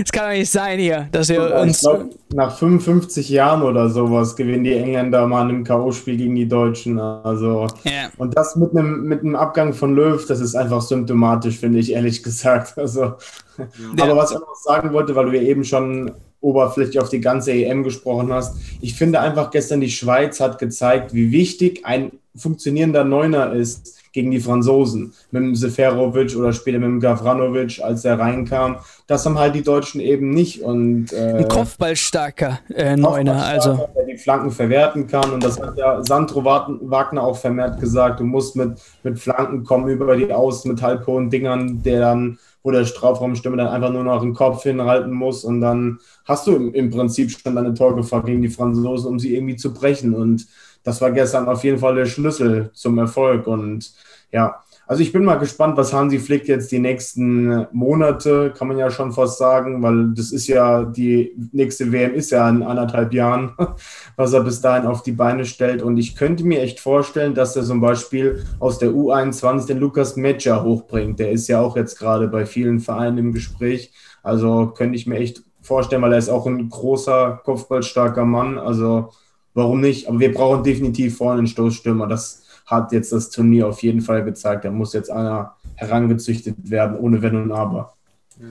Es 0.04 0.12
kann 0.12 0.30
doch 0.30 0.38
nicht 0.38 0.52
sein 0.52 0.80
hier, 0.80 1.08
dass 1.12 1.30
wir 1.30 1.56
uns. 1.56 1.82
Glaub, 1.82 2.10
nach 2.34 2.58
55 2.58 3.30
Jahren 3.30 3.64
oder 3.64 3.90
sowas 3.90 4.36
gewinnen 4.36 4.64
die 4.64 4.74
Engländer 4.74 5.26
mal 5.28 5.44
einem 5.44 5.64
K.O.-Spiel 5.64 6.18
gegen 6.18 6.36
die 6.36 6.48
Deutschen. 6.48 7.00
Also. 7.00 7.68
Yeah. 7.86 8.10
Und 8.18 8.38
das 8.38 8.56
mit 8.56 8.72
einem 8.72 9.04
mit 9.04 9.22
einem 9.22 9.36
Abgang 9.36 9.74
von 9.74 9.96
Löw, 9.96 10.24
das 10.26 10.40
ist 10.40 10.56
einfach 10.56 10.82
symptomatisch, 10.82 11.58
finde 11.58 11.80
ich, 11.80 11.94
ehrlich 11.94 12.24
gesagt. 12.24 12.78
Also. 12.78 13.14
Ja. 13.58 14.04
Aber 14.04 14.16
was 14.16 14.32
ich 14.32 14.38
noch 14.38 14.56
sagen 14.56 14.94
wollte, 14.94 15.16
weil 15.16 15.26
du 15.26 15.36
ja 15.36 15.42
eben 15.42 15.64
schon 15.64 16.12
oberflächlich 16.42 17.00
auf 17.00 17.10
die 17.10 17.20
ganze 17.20 17.52
EM 17.52 17.84
gesprochen 17.84 18.32
hast. 18.32 18.56
Ich 18.80 18.94
finde 18.94 19.20
einfach 19.20 19.52
gestern 19.52 19.82
die 19.82 19.92
Schweiz 19.92 20.40
hat 20.40 20.58
gezeigt, 20.58 21.14
wie 21.14 21.32
wichtig 21.32 21.86
ein 21.86 22.12
funktionierender 22.34 23.04
Neuner 23.04 23.52
ist 23.52 23.99
gegen 24.12 24.32
die 24.32 24.40
Franzosen. 24.40 25.14
Mit 25.32 25.44
dem 25.44 25.56
Seferovic 25.56 26.36
oder 26.36 26.54
später 26.54 26.80
mit 26.80 26.88
dem 26.88 27.00
Gavranovic, 27.00 27.82
als 27.82 28.06
er 28.06 28.20
reinkam. 28.20 28.78
Das 29.08 29.26
haben 29.26 29.38
halt 29.38 29.56
die 29.56 29.64
Deutschen 29.64 30.02
eben 30.02 30.32
nicht. 30.32 30.62
Und, 30.62 31.14
äh, 31.14 31.38
Ein 31.38 31.48
Kopfballstarker 31.48 32.60
äh, 32.74 32.96
Neuner, 32.96 33.46
also. 33.46 33.90
Der 33.96 34.06
die 34.06 34.18
Flanken 34.18 34.52
verwerten 34.52 35.08
kann. 35.08 35.32
Und 35.32 35.44
das 35.44 35.60
hat 35.60 35.78
ja 35.78 36.04
Sandro 36.04 36.44
Wagner 36.44 37.24
auch 37.24 37.38
vermehrt 37.38 37.80
gesagt. 37.80 38.20
Du 38.20 38.24
musst 38.24 38.56
mit, 38.56 38.80
mit 39.04 39.20
Flanken 39.20 39.64
kommen 39.64 39.88
über 39.90 40.16
die 40.16 40.32
Außen, 40.32 40.72
mit 40.72 40.82
halbhohen 40.82 41.30
Dingern, 41.30 41.82
der 41.84 42.00
dann 42.00 42.38
wo 42.64 42.72
der 42.72 42.86
Strafraumstimme 42.86 43.58
dann 43.58 43.68
einfach 43.68 43.92
nur 43.92 44.04
noch 44.04 44.22
den 44.22 44.34
Kopf 44.34 44.64
hinhalten 44.64 45.14
muss 45.14 45.44
und 45.44 45.62
dann 45.62 46.00
hast 46.26 46.46
du 46.48 46.56
im, 46.56 46.74
im 46.74 46.90
Prinzip 46.90 47.32
schon 47.32 47.56
deine 47.56 47.74
Torgefahr 47.74 48.24
gegen 48.24 48.42
die 48.42 48.50
Franzosen, 48.50 49.08
um 49.08 49.20
sie 49.20 49.34
irgendwie 49.34 49.56
zu 49.56 49.74
brechen. 49.74 50.14
Und 50.14 50.46
das 50.84 51.02
war 51.02 51.12
gestern 51.12 51.48
auf 51.48 51.64
jeden 51.64 51.80
Fall 51.80 51.96
der 51.96 52.06
Schlüssel 52.06 52.72
zum 52.74 52.98
Erfolg. 52.98 53.48
Und 53.48 53.94
ja, 54.32 54.62
also 54.90 55.04
ich 55.04 55.12
bin 55.12 55.24
mal 55.24 55.36
gespannt, 55.36 55.78
was 55.78 55.94
Hansi 55.94 56.18
Flick 56.18 56.48
jetzt 56.48 56.72
die 56.72 56.80
nächsten 56.80 57.68
Monate, 57.72 58.52
kann 58.58 58.68
man 58.68 58.80
ja 58.80 58.90
schon 58.90 59.12
fast 59.12 59.38
sagen, 59.38 59.84
weil 59.84 60.16
das 60.16 60.32
ist 60.32 60.48
ja, 60.48 60.84
die 60.84 61.32
nächste 61.52 61.92
WM 61.92 62.16
ist 62.16 62.32
ja 62.32 62.50
in 62.50 62.64
anderthalb 62.64 63.14
Jahren, 63.14 63.52
was 64.16 64.34
er 64.34 64.42
bis 64.42 64.62
dahin 64.62 64.88
auf 64.88 65.04
die 65.04 65.12
Beine 65.12 65.46
stellt. 65.46 65.84
Und 65.84 65.98
ich 65.98 66.16
könnte 66.16 66.44
mir 66.44 66.62
echt 66.62 66.80
vorstellen, 66.80 67.36
dass 67.36 67.56
er 67.56 67.64
zum 67.66 67.82
Beispiel 67.82 68.44
aus 68.58 68.80
der 68.80 68.90
U21 68.90 69.68
den 69.68 69.78
Lukas 69.78 70.16
Metscher 70.16 70.64
hochbringt. 70.64 71.20
Der 71.20 71.30
ist 71.34 71.48
ja 71.48 71.62
auch 71.62 71.76
jetzt 71.76 72.00
gerade 72.00 72.28
bei 72.28 72.48
vielen 72.48 72.80
Vereinen 72.80 73.20
im 73.20 73.32
Gespräch. 73.32 73.94
Also 74.24 74.74
könnte 74.76 74.96
ich 74.96 75.06
mir 75.06 75.18
echt 75.18 75.44
vorstellen, 75.62 76.02
weil 76.02 76.14
er 76.14 76.18
ist 76.18 76.30
auch 76.30 76.48
ein 76.48 76.68
großer, 76.68 77.42
kopfballstarker 77.46 78.26
Mann. 78.26 78.58
Also 78.58 79.12
warum 79.60 79.82
nicht? 79.82 80.08
Aber 80.08 80.20
wir 80.20 80.34
brauchen 80.34 80.64
definitiv 80.64 81.18
vorne 81.18 81.40
einen 81.40 81.48
Stoßstürmer. 81.48 82.08
Das 82.08 82.44
hat 82.66 82.92
jetzt 82.92 83.12
das 83.12 83.30
Turnier 83.30 83.68
auf 83.68 83.84
jeden 83.84 84.02
Fall 84.02 84.24
gezeigt. 84.24 84.66
Da 84.66 84.72
muss 84.72 84.94
jetzt 84.94 85.12
einer 85.12 85.56
herangezüchtet 85.76 86.56
werden, 86.64 86.98
ohne 86.98 87.22
Wenn 87.22 87.36
und 87.36 87.52
Aber. 87.52 87.94
Ja. 88.40 88.50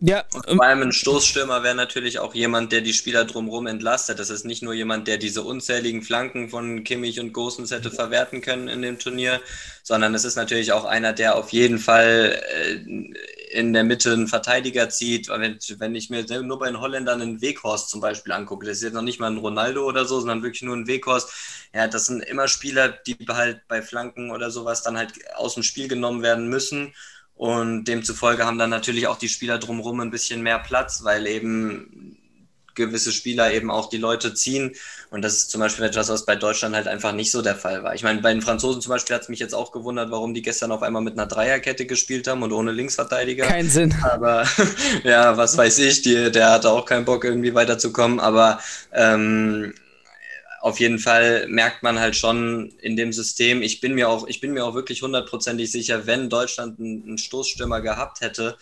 Ja. 0.00 0.24
Und 0.46 0.56
vor 0.56 0.66
allem 0.66 0.82
ein 0.82 0.92
Stoßstürmer 0.92 1.62
wäre 1.62 1.74
natürlich 1.74 2.18
auch 2.18 2.34
jemand, 2.34 2.70
der 2.70 2.82
die 2.82 2.92
Spieler 2.92 3.24
drumherum 3.24 3.66
entlastet. 3.66 4.18
Das 4.18 4.28
ist 4.28 4.44
nicht 4.44 4.62
nur 4.62 4.74
jemand, 4.74 5.08
der 5.08 5.16
diese 5.16 5.42
unzähligen 5.42 6.02
Flanken 6.02 6.50
von 6.50 6.84
Kimmich 6.84 7.18
und 7.18 7.32
Gosens 7.32 7.70
hätte 7.70 7.90
verwerten 7.90 8.42
können 8.42 8.68
in 8.68 8.82
dem 8.82 8.98
Turnier, 8.98 9.40
sondern 9.82 10.14
es 10.14 10.24
ist 10.24 10.36
natürlich 10.36 10.72
auch 10.72 10.84
einer, 10.84 11.12
der 11.12 11.36
auf 11.36 11.50
jeden 11.50 11.78
Fall 11.78 12.38
äh, 12.54 13.14
in 13.56 13.72
der 13.72 13.84
Mitte 13.84 14.12
einen 14.12 14.28
Verteidiger 14.28 14.90
zieht. 14.90 15.28
Wenn, 15.28 15.58
wenn 15.78 15.94
ich 15.94 16.10
mir 16.10 16.24
nur 16.42 16.58
bei 16.58 16.66
den 16.66 16.80
Holländern 16.80 17.22
einen 17.22 17.40
Weghorst 17.40 17.88
zum 17.88 18.00
Beispiel 18.02 18.32
angucke, 18.32 18.66
das 18.66 18.78
ist 18.78 18.82
jetzt 18.82 18.92
noch 18.94 19.02
nicht 19.02 19.18
mal 19.18 19.30
ein 19.30 19.38
Ronaldo 19.38 19.84
oder 19.86 20.04
so, 20.04 20.20
sondern 20.20 20.42
wirklich 20.42 20.62
nur 20.62 20.76
ein 20.76 20.86
Weghorst. 20.86 21.30
Ja, 21.74 21.88
das 21.88 22.06
sind 22.06 22.22
immer 22.22 22.48
Spieler, 22.48 22.88
die 22.88 23.16
halt 23.28 23.62
bei 23.66 23.80
Flanken 23.80 24.30
oder 24.30 24.50
sowas 24.50 24.82
dann 24.82 24.98
halt 24.98 25.14
aus 25.36 25.54
dem 25.54 25.62
Spiel 25.62 25.88
genommen 25.88 26.22
werden 26.22 26.48
müssen. 26.48 26.94
Und 27.34 27.84
demzufolge 27.84 28.44
haben 28.46 28.58
dann 28.58 28.70
natürlich 28.70 29.06
auch 29.06 29.18
die 29.18 29.28
Spieler 29.28 29.58
drumherum 29.58 30.00
ein 30.00 30.10
bisschen 30.10 30.42
mehr 30.42 30.58
Platz, 30.58 31.04
weil 31.04 31.26
eben 31.26 32.15
gewisse 32.76 33.10
Spieler 33.12 33.52
eben 33.52 33.70
auch 33.70 33.88
die 33.88 33.98
Leute 33.98 34.34
ziehen. 34.34 34.74
Und 35.10 35.22
das 35.22 35.34
ist 35.34 35.50
zum 35.50 35.60
Beispiel 35.60 35.84
etwas, 35.84 36.08
was 36.08 36.24
bei 36.24 36.36
Deutschland 36.36 36.74
halt 36.74 36.86
einfach 36.86 37.12
nicht 37.12 37.30
so 37.30 37.42
der 37.42 37.56
Fall 37.56 37.82
war. 37.82 37.94
Ich 37.94 38.02
meine, 38.02 38.20
bei 38.20 38.32
den 38.32 38.42
Franzosen 38.42 38.80
zum 38.80 38.90
Beispiel 38.90 39.16
hat 39.16 39.22
es 39.22 39.28
mich 39.28 39.40
jetzt 39.40 39.54
auch 39.54 39.72
gewundert, 39.72 40.10
warum 40.10 40.34
die 40.34 40.42
gestern 40.42 40.72
auf 40.72 40.82
einmal 40.82 41.02
mit 41.02 41.14
einer 41.14 41.26
Dreierkette 41.26 41.86
gespielt 41.86 42.28
haben 42.28 42.42
und 42.42 42.52
ohne 42.52 42.72
Linksverteidiger. 42.72 43.46
Kein 43.46 43.68
Sinn. 43.68 43.94
Aber 44.02 44.46
ja, 45.04 45.36
was 45.36 45.56
weiß 45.56 45.78
ich, 45.80 46.02
die, 46.02 46.30
der 46.30 46.50
hatte 46.50 46.70
auch 46.70 46.84
keinen 46.84 47.04
Bock, 47.04 47.24
irgendwie 47.24 47.54
weiterzukommen. 47.54 48.20
Aber 48.20 48.60
ähm, 48.92 49.72
auf 50.60 50.80
jeden 50.80 50.98
Fall 50.98 51.46
merkt 51.48 51.84
man 51.84 52.00
halt 52.00 52.16
schon 52.16 52.72
in 52.80 52.96
dem 52.96 53.12
System, 53.12 53.62
ich 53.62 53.80
bin 53.80 53.94
mir 53.94 54.08
auch, 54.08 54.26
ich 54.26 54.40
bin 54.40 54.52
mir 54.52 54.64
auch 54.64 54.74
wirklich 54.74 55.00
hundertprozentig 55.00 55.70
sicher, 55.70 56.06
wenn 56.06 56.28
Deutschland 56.28 56.80
einen, 56.80 57.04
einen 57.04 57.18
Stoßstürmer 57.18 57.80
gehabt 57.80 58.20
hätte, 58.20 58.58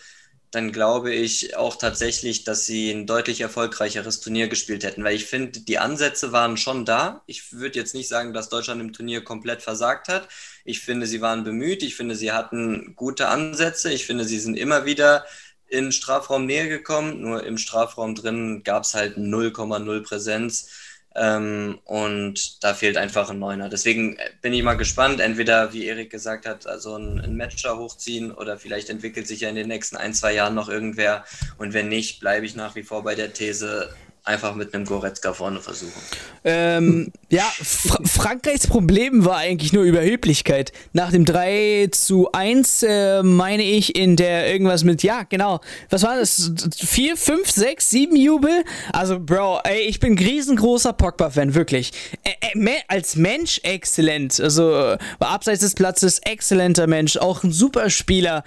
dann 0.55 0.71
glaube 0.71 1.13
ich 1.13 1.57
auch 1.57 1.75
tatsächlich, 1.75 2.43
dass 2.45 2.65
sie 2.65 2.91
ein 2.91 3.05
deutlich 3.05 3.41
erfolgreicheres 3.41 4.21
Turnier 4.21 4.47
gespielt 4.47 4.83
hätten, 4.83 5.03
weil 5.03 5.15
ich 5.15 5.25
finde, 5.25 5.59
die 5.59 5.77
Ansätze 5.77 6.31
waren 6.31 6.57
schon 6.57 6.85
da. 6.85 7.23
Ich 7.27 7.53
würde 7.53 7.77
jetzt 7.77 7.93
nicht 7.93 8.07
sagen, 8.07 8.33
dass 8.33 8.49
Deutschland 8.49 8.81
im 8.81 8.93
Turnier 8.93 9.23
komplett 9.23 9.61
versagt 9.61 10.07
hat. 10.07 10.27
Ich 10.63 10.79
finde, 10.79 11.07
sie 11.07 11.21
waren 11.21 11.43
bemüht. 11.43 11.83
Ich 11.83 11.95
finde, 11.95 12.15
sie 12.15 12.31
hatten 12.31 12.95
gute 12.95 13.27
Ansätze. 13.27 13.91
Ich 13.91 14.05
finde, 14.05 14.25
sie 14.25 14.39
sind 14.39 14.55
immer 14.55 14.85
wieder 14.85 15.25
in 15.67 15.91
Strafraum 15.91 16.45
näher 16.45 16.67
gekommen, 16.67 17.21
nur 17.21 17.43
im 17.43 17.57
Strafraum 17.57 18.15
drin 18.15 18.63
gab 18.63 18.83
es 18.83 18.93
halt 18.93 19.17
0,0 19.17 20.01
Präsenz. 20.03 20.69
Ähm, 21.15 21.79
und 21.85 22.63
da 22.63 22.73
fehlt 22.73 22.97
einfach 22.97 23.29
ein 23.29 23.39
Neuner. 23.39 23.69
Deswegen 23.69 24.17
bin 24.41 24.53
ich 24.53 24.63
mal 24.63 24.75
gespannt, 24.75 25.21
entweder, 25.21 25.71
wie 25.71 25.85
Erik 25.85 26.09
gesagt 26.09 26.45
hat, 26.45 26.67
also 26.67 26.97
ein, 26.97 27.21
ein 27.21 27.37
Matcher 27.37 27.77
hochziehen 27.77 28.31
oder 28.31 28.57
vielleicht 28.57 28.89
entwickelt 28.89 29.27
sich 29.27 29.41
ja 29.41 29.49
in 29.49 29.55
den 29.55 29.69
nächsten 29.69 29.95
ein, 29.95 30.13
zwei 30.13 30.33
Jahren 30.33 30.55
noch 30.55 30.67
irgendwer. 30.67 31.23
Und 31.57 31.73
wenn 31.73 31.87
nicht, 31.87 32.19
bleibe 32.19 32.45
ich 32.45 32.55
nach 32.55 32.75
wie 32.75 32.83
vor 32.83 33.03
bei 33.03 33.15
der 33.15 33.31
These, 33.31 33.95
einfach 34.25 34.55
mit 34.55 34.73
einem 34.73 34.85
Goretzka 34.85 35.33
vorne 35.33 35.61
versuchen. 35.61 36.01
Ähm, 36.43 37.11
ja, 37.29 37.43
Fra 37.61 37.99
Frankreichs 38.03 38.67
Problem 38.67 39.23
war 39.23 39.37
eigentlich 39.37 39.71
nur 39.71 39.83
Überheblichkeit. 39.83 40.71
Nach 40.93 41.11
dem 41.11 41.25
3 41.25 41.89
zu 41.91 42.31
1 42.31 42.83
äh, 42.83 43.23
meine 43.23 43.63
ich 43.63 43.95
in 43.95 44.15
der 44.15 44.51
irgendwas 44.51 44.83
mit, 44.83 45.03
ja, 45.03 45.23
genau, 45.23 45.61
was 45.89 46.03
war 46.03 46.17
das? 46.17 46.51
4, 46.75 47.15
5, 47.15 47.49
6, 47.49 47.89
7 47.89 48.15
Jubel? 48.15 48.63
Also, 48.91 49.19
Bro, 49.19 49.59
ey, 49.63 49.81
ich 49.81 49.99
bin 49.99 50.17
riesengroßer 50.17 50.93
Pogba-Fan, 50.93 51.53
wirklich. 51.53 51.91
Ä 52.23 52.81
als 52.87 53.15
Mensch 53.15 53.59
exzellent. 53.63 54.39
Also, 54.39 54.73
äh, 54.75 54.97
abseits 55.19 55.61
des 55.61 55.75
Platzes 55.75 56.19
exzellenter 56.19 56.87
Mensch, 56.87 57.17
auch 57.17 57.43
ein 57.43 57.51
super 57.51 57.89
Spieler. 57.89 58.43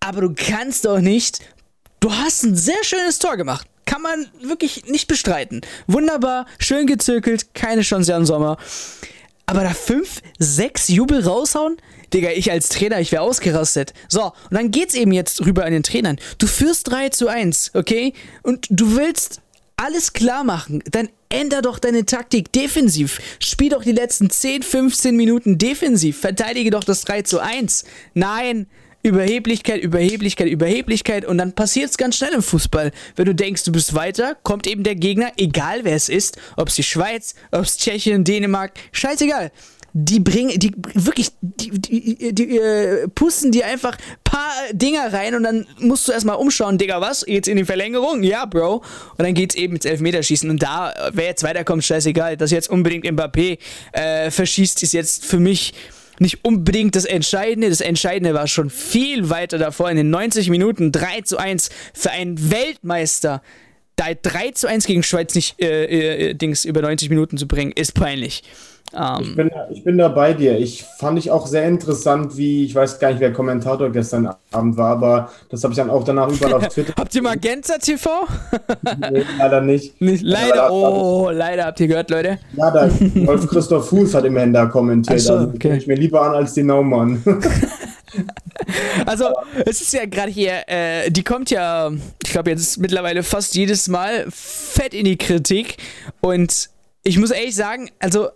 Aber 0.00 0.20
du 0.20 0.34
kannst 0.34 0.84
doch 0.84 1.00
nicht. 1.00 1.40
Du 2.00 2.12
hast 2.12 2.44
ein 2.44 2.54
sehr 2.54 2.82
schönes 2.84 3.18
Tor 3.18 3.36
gemacht. 3.36 3.66
Kann 3.88 4.02
man 4.02 4.26
wirklich 4.42 4.84
nicht 4.84 5.08
bestreiten. 5.08 5.62
Wunderbar, 5.86 6.44
schön 6.58 6.86
gezirkelt, 6.86 7.54
keine 7.54 7.80
Chance 7.80 8.14
an 8.14 8.26
Sommer. 8.26 8.58
Aber 9.46 9.62
da 9.62 9.70
fünf, 9.70 10.20
sechs 10.38 10.88
Jubel 10.88 11.26
raushauen? 11.26 11.78
Digga, 12.12 12.32
ich 12.32 12.50
als 12.50 12.68
Trainer, 12.68 13.00
ich 13.00 13.12
wäre 13.12 13.22
ausgerastet. 13.22 13.94
So, 14.06 14.24
und 14.24 14.32
dann 14.50 14.70
geht's 14.72 14.94
eben 14.94 15.12
jetzt 15.12 15.46
rüber 15.46 15.64
an 15.64 15.72
den 15.72 15.84
Trainern. 15.84 16.18
Du 16.36 16.46
führst 16.46 16.90
3 16.90 17.08
zu 17.08 17.28
1, 17.28 17.70
okay? 17.72 18.12
Und 18.42 18.66
du 18.68 18.94
willst 18.94 19.40
alles 19.76 20.12
klar 20.12 20.44
machen. 20.44 20.82
Dann 20.90 21.08
änder 21.30 21.62
doch 21.62 21.78
deine 21.78 22.04
Taktik 22.04 22.52
defensiv. 22.52 23.22
Spiel 23.38 23.70
doch 23.70 23.84
die 23.84 23.92
letzten 23.92 24.28
10, 24.28 24.64
15 24.64 25.16
Minuten 25.16 25.56
defensiv. 25.56 26.20
Verteidige 26.20 26.70
doch 26.70 26.84
das 26.84 27.00
3 27.02 27.22
zu 27.22 27.40
1. 27.40 27.86
Nein, 28.12 28.66
Überheblichkeit, 29.02 29.82
Überheblichkeit, 29.82 30.48
Überheblichkeit 30.48 31.24
und 31.24 31.38
dann 31.38 31.52
passiert 31.52 31.90
es 31.90 31.96
ganz 31.96 32.16
schnell 32.16 32.32
im 32.32 32.42
Fußball. 32.42 32.90
Wenn 33.16 33.26
du 33.26 33.34
denkst, 33.34 33.64
du 33.64 33.72
bist 33.72 33.94
weiter, 33.94 34.36
kommt 34.42 34.66
eben 34.66 34.82
der 34.82 34.96
Gegner, 34.96 35.32
egal 35.36 35.84
wer 35.84 35.94
es 35.94 36.08
ist, 36.08 36.36
ob 36.56 36.68
es 36.68 36.74
die 36.74 36.82
Schweiz, 36.82 37.34
ob 37.52 37.62
es 37.62 37.76
Tschechien, 37.76 38.24
Dänemark, 38.24 38.72
scheißegal. 38.92 39.52
Die 39.94 40.20
bringen, 40.20 40.58
die 40.58 40.72
wirklich, 40.94 41.30
die, 41.40 41.70
die, 41.70 42.34
die 42.34 42.58
äh, 42.58 43.08
pusten 43.08 43.52
dir 43.52 43.66
einfach 43.66 43.96
paar 44.22 44.52
Dinger 44.72 45.12
rein 45.12 45.34
und 45.34 45.42
dann 45.44 45.66
musst 45.78 46.06
du 46.06 46.12
erstmal 46.12 46.36
umschauen, 46.36 46.76
Digga, 46.76 47.00
was? 47.00 47.24
Jetzt 47.26 47.48
in 47.48 47.56
die 47.56 47.64
Verlängerung? 47.64 48.22
Ja, 48.22 48.44
Bro. 48.44 48.76
Und 48.76 48.84
dann 49.18 49.34
geht's 49.34 49.54
eben 49.54 49.76
ins 49.76 49.86
Elfmeterschießen 49.86 50.50
und 50.50 50.62
da, 50.62 50.92
wer 51.12 51.26
jetzt 51.26 51.42
weiterkommt, 51.42 51.84
scheißegal. 51.84 52.36
Dass 52.36 52.50
jetzt 52.50 52.68
unbedingt 52.68 53.06
Mbappé 53.06 53.58
äh, 53.92 54.30
verschießt, 54.30 54.82
ist 54.82 54.92
jetzt 54.92 55.24
für 55.24 55.38
mich 55.38 55.72
nicht 56.20 56.44
unbedingt 56.44 56.96
das 56.96 57.04
Entscheidende. 57.04 57.68
Das 57.68 57.80
Entscheidende 57.80 58.34
war 58.34 58.46
schon 58.46 58.70
viel 58.70 59.30
weiter 59.30 59.58
davor 59.58 59.90
in 59.90 59.96
den 59.96 60.10
90 60.10 60.50
Minuten 60.50 60.92
3 60.92 61.22
zu 61.22 61.38
1 61.38 61.70
für 61.94 62.10
einen 62.10 62.50
Weltmeister. 62.50 63.42
Da 63.96 64.14
3 64.14 64.52
zu 64.52 64.68
1 64.68 64.86
gegen 64.86 65.02
Schweiz 65.02 65.34
nicht 65.34 65.60
äh, 65.60 66.30
äh, 66.30 66.34
Dings 66.34 66.64
über 66.64 66.82
90 66.82 67.10
Minuten 67.10 67.36
zu 67.36 67.48
bringen, 67.48 67.72
ist 67.72 67.94
peinlich. 67.94 68.42
Ähm, 68.94 69.20
ich, 69.20 69.36
bin, 69.36 69.50
ich 69.70 69.84
bin 69.84 69.98
da 69.98 70.08
bei 70.08 70.32
dir. 70.32 70.58
Ich 70.58 70.84
fand 70.98 71.18
ich 71.18 71.30
auch 71.30 71.46
sehr 71.46 71.64
interessant, 71.64 72.36
wie, 72.36 72.64
ich 72.64 72.74
weiß 72.74 72.98
gar 72.98 73.10
nicht, 73.10 73.20
wer 73.20 73.32
Kommentator 73.32 73.90
gestern 73.90 74.34
Abend 74.50 74.76
war, 74.76 74.92
aber 74.92 75.30
das 75.50 75.62
habe 75.62 75.72
ich 75.72 75.76
dann 75.76 75.90
auch 75.90 76.04
danach 76.04 76.28
überall 76.28 76.54
auf 76.54 76.68
Twitter. 76.68 76.94
habt 76.98 77.14
ihr 77.14 77.22
Magenta 77.22 77.78
TV? 77.78 78.10
nee, 79.10 79.24
leider 79.38 79.60
nicht. 79.60 80.00
nicht 80.00 80.22
leider, 80.22 80.72
oh, 80.72 81.30
leider 81.30 81.66
habt 81.66 81.80
ihr 81.80 81.88
gehört, 81.88 82.10
Leute. 82.10 82.38
Ja, 82.56 82.70
da, 82.70 82.90
Wolf 83.26 83.46
Christoph 83.46 83.88
Fuß 83.88 84.14
hat 84.14 84.24
immerhin 84.24 84.52
da 84.52 84.66
kommentiert. 84.66 85.20
So, 85.20 85.34
also, 85.34 85.52
okay. 85.54 85.76
ich 85.76 85.86
mir 85.86 85.96
lieber 85.96 86.22
an 86.22 86.34
als 86.34 86.54
die 86.54 86.62
Naumann. 86.62 87.22
also, 89.06 89.26
es 89.66 89.82
ist 89.82 89.92
ja 89.92 90.06
gerade 90.06 90.30
hier, 90.30 90.62
äh, 90.66 91.10
die 91.10 91.24
kommt 91.24 91.50
ja, 91.50 91.90
ich 92.22 92.30
glaube, 92.30 92.50
jetzt 92.50 92.78
mittlerweile 92.78 93.22
fast 93.22 93.54
jedes 93.54 93.88
Mal 93.88 94.26
fett 94.30 94.94
in 94.94 95.04
die 95.04 95.18
Kritik 95.18 95.76
und 96.20 96.70
ich 97.04 97.18
muss 97.18 97.30
ehrlich 97.30 97.54
sagen, 97.54 97.90
also 98.00 98.28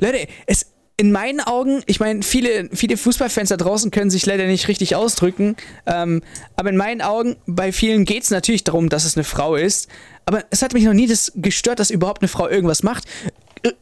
Leute, 0.00 0.26
es 0.46 0.66
in 1.00 1.12
meinen 1.12 1.40
Augen, 1.40 1.82
ich 1.86 2.00
meine, 2.00 2.22
viele, 2.24 2.68
viele 2.72 2.96
Fußballfans 2.96 3.50
da 3.50 3.56
draußen 3.56 3.92
können 3.92 4.10
sich 4.10 4.26
leider 4.26 4.46
nicht 4.46 4.66
richtig 4.66 4.96
ausdrücken, 4.96 5.56
ähm, 5.86 6.22
aber 6.56 6.70
in 6.70 6.76
meinen 6.76 7.02
Augen, 7.02 7.36
bei 7.46 7.70
vielen 7.70 8.04
geht 8.04 8.24
es 8.24 8.30
natürlich 8.30 8.64
darum, 8.64 8.88
dass 8.88 9.04
es 9.04 9.16
eine 9.16 9.22
Frau 9.22 9.54
ist, 9.54 9.88
aber 10.26 10.44
es 10.50 10.60
hat 10.60 10.74
mich 10.74 10.82
noch 10.82 10.94
nie 10.94 11.06
das 11.06 11.32
gestört, 11.36 11.78
dass 11.78 11.90
überhaupt 11.90 12.20
eine 12.20 12.28
Frau 12.28 12.48
irgendwas 12.48 12.82
macht. 12.82 13.04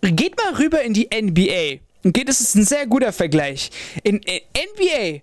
Geht 0.03 0.37
mal 0.37 0.55
rüber 0.63 0.83
in 0.83 0.93
die 0.93 1.09
NBA. 1.13 1.81
Okay, 2.07 2.25
das 2.25 2.43
ist 2.43 2.55
ein 2.55 2.65
sehr 2.65 2.87
guter 2.87 3.13
Vergleich. 3.13 3.71
In, 4.03 4.19
in 4.19 4.41
NBA 4.75 5.23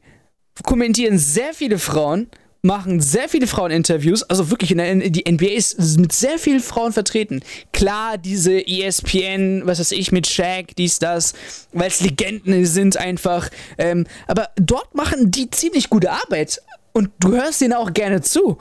kommentieren 0.63 1.19
sehr 1.19 1.53
viele 1.53 1.77
Frauen 1.77 2.27
machen 2.63 3.01
sehr 3.01 3.27
viele 3.27 3.45
Frauen 3.45 3.71
Interviews, 3.71 4.23
also 4.23 4.49
wirklich, 4.49 4.71
in 4.71 4.77
der, 4.77 4.95
die 4.95 5.29
NBA 5.29 5.47
ist 5.47 5.99
mit 5.99 6.13
sehr 6.13 6.39
vielen 6.39 6.61
Frauen 6.61 6.93
vertreten. 6.93 7.41
Klar, 7.73 8.17
diese 8.17 8.65
ESPN, 8.65 9.63
was 9.65 9.79
weiß 9.79 9.91
ich, 9.91 10.13
mit 10.13 10.27
Shaq, 10.27 10.73
dies, 10.77 10.97
das, 10.97 11.33
weil 11.73 11.89
es 11.89 11.99
Legenden 11.99 12.65
sind 12.65 12.95
einfach. 12.95 13.49
Ähm, 13.77 14.07
aber 14.27 14.49
dort 14.55 14.95
machen 14.95 15.29
die 15.29 15.49
ziemlich 15.51 15.89
gute 15.89 16.11
Arbeit 16.11 16.61
und 16.93 17.09
du 17.19 17.33
hörst 17.33 17.59
denen 17.59 17.73
auch 17.73 17.91
gerne 17.91 18.21
zu. 18.21 18.57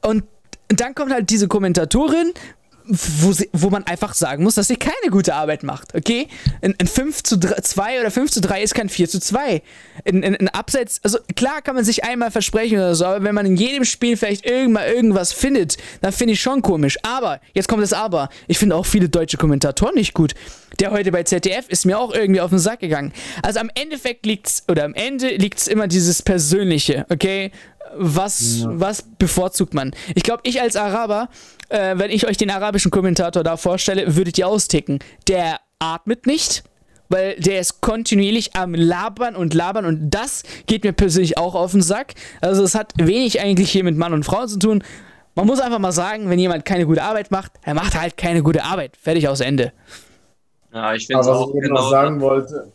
Und 0.00 0.22
dann 0.68 0.94
kommt 0.94 1.12
halt 1.12 1.28
diese 1.30 1.48
Kommentatorin, 1.48 2.32
wo, 2.88 3.32
sie, 3.32 3.48
wo 3.52 3.70
man 3.70 3.84
einfach 3.84 4.14
sagen 4.14 4.42
muss, 4.42 4.54
dass 4.54 4.68
sie 4.68 4.76
keine 4.76 5.10
gute 5.10 5.34
Arbeit 5.34 5.62
macht, 5.62 5.94
okay? 5.94 6.28
Ein, 6.62 6.74
ein 6.80 6.86
5 6.86 7.22
zu 7.22 7.38
3, 7.38 7.60
2 7.60 8.00
oder 8.00 8.10
5 8.10 8.30
zu 8.30 8.40
3 8.40 8.62
ist 8.62 8.74
kein 8.74 8.88
4 8.88 9.08
zu 9.08 9.20
2. 9.20 9.62
Ein, 10.06 10.24
ein, 10.24 10.36
ein 10.36 10.48
Abseits, 10.48 11.00
also 11.04 11.18
klar 11.36 11.62
kann 11.62 11.74
man 11.74 11.84
sich 11.84 12.04
einmal 12.04 12.30
versprechen 12.30 12.78
oder 12.78 12.94
so, 12.94 13.04
aber 13.04 13.24
wenn 13.24 13.34
man 13.34 13.46
in 13.46 13.56
jedem 13.56 13.84
Spiel 13.84 14.16
vielleicht 14.16 14.46
irgendwann 14.46 14.88
irgendwas 14.88 15.32
findet, 15.32 15.76
dann 16.00 16.12
finde 16.12 16.34
ich 16.34 16.40
schon 16.40 16.62
komisch. 16.62 16.96
Aber, 17.02 17.40
jetzt 17.52 17.68
kommt 17.68 17.82
das 17.82 17.92
Aber, 17.92 18.30
ich 18.46 18.58
finde 18.58 18.76
auch 18.76 18.86
viele 18.86 19.08
deutsche 19.08 19.36
Kommentatoren 19.36 19.94
nicht 19.94 20.14
gut. 20.14 20.34
Der 20.80 20.90
heute 20.90 21.10
bei 21.10 21.24
ZDF 21.24 21.68
ist 21.68 21.86
mir 21.86 21.98
auch 21.98 22.14
irgendwie 22.14 22.40
auf 22.40 22.50
den 22.50 22.58
Sack 22.58 22.80
gegangen. 22.80 23.12
Also 23.42 23.60
am 23.60 23.70
Endeffekt 23.74 24.26
liegt's, 24.26 24.64
oder 24.68 24.84
am 24.84 24.94
Ende 24.94 25.28
liegt's 25.36 25.66
immer 25.66 25.88
dieses 25.88 26.22
Persönliche, 26.22 27.04
okay? 27.10 27.50
Was, 27.96 28.60
ja. 28.60 28.68
was 28.70 29.02
bevorzugt 29.18 29.74
man? 29.74 29.92
Ich 30.14 30.22
glaube, 30.22 30.42
ich 30.44 30.60
als 30.60 30.76
Araber 30.76 31.28
äh, 31.68 31.98
wenn 31.98 32.10
ich 32.10 32.26
euch 32.26 32.36
den 32.36 32.50
arabischen 32.50 32.90
Kommentator 32.90 33.42
da 33.42 33.56
vorstelle, 33.56 34.16
würdet 34.16 34.38
ihr 34.38 34.48
austicken. 34.48 34.98
Der 35.26 35.60
atmet 35.78 36.26
nicht, 36.26 36.64
weil 37.08 37.36
der 37.36 37.60
ist 37.60 37.80
kontinuierlich 37.80 38.54
am 38.56 38.74
Labern 38.74 39.36
und 39.36 39.54
Labern 39.54 39.84
und 39.84 40.10
das 40.10 40.42
geht 40.66 40.84
mir 40.84 40.92
persönlich 40.92 41.38
auch 41.38 41.54
auf 41.54 41.72
den 41.72 41.82
Sack. 41.82 42.14
Also 42.40 42.62
es 42.62 42.74
hat 42.74 42.92
wenig 42.96 43.40
eigentlich 43.40 43.70
hier 43.70 43.84
mit 43.84 43.96
Mann 43.96 44.12
und 44.12 44.24
Frau 44.24 44.46
zu 44.46 44.58
tun. 44.58 44.82
Man 45.34 45.46
muss 45.46 45.60
einfach 45.60 45.78
mal 45.78 45.92
sagen, 45.92 46.28
wenn 46.30 46.38
jemand 46.38 46.64
keine 46.64 46.84
gute 46.84 47.02
Arbeit 47.02 47.30
macht, 47.30 47.52
er 47.62 47.74
macht 47.74 47.98
halt 47.98 48.16
keine 48.16 48.42
gute 48.42 48.64
Arbeit. 48.64 48.96
Fertig 49.00 49.28
aus 49.28 49.40
Ende. 49.40 49.72
Ja, 50.72 50.94
ich 50.94 51.06
finde 51.06 51.22
auch. 51.22 51.26
Was 51.26 51.48
ich 51.48 51.54
eben 51.54 51.60
genau 51.60 51.80
noch 51.80 51.90
sagen 51.90 52.20
wollte, 52.20 52.72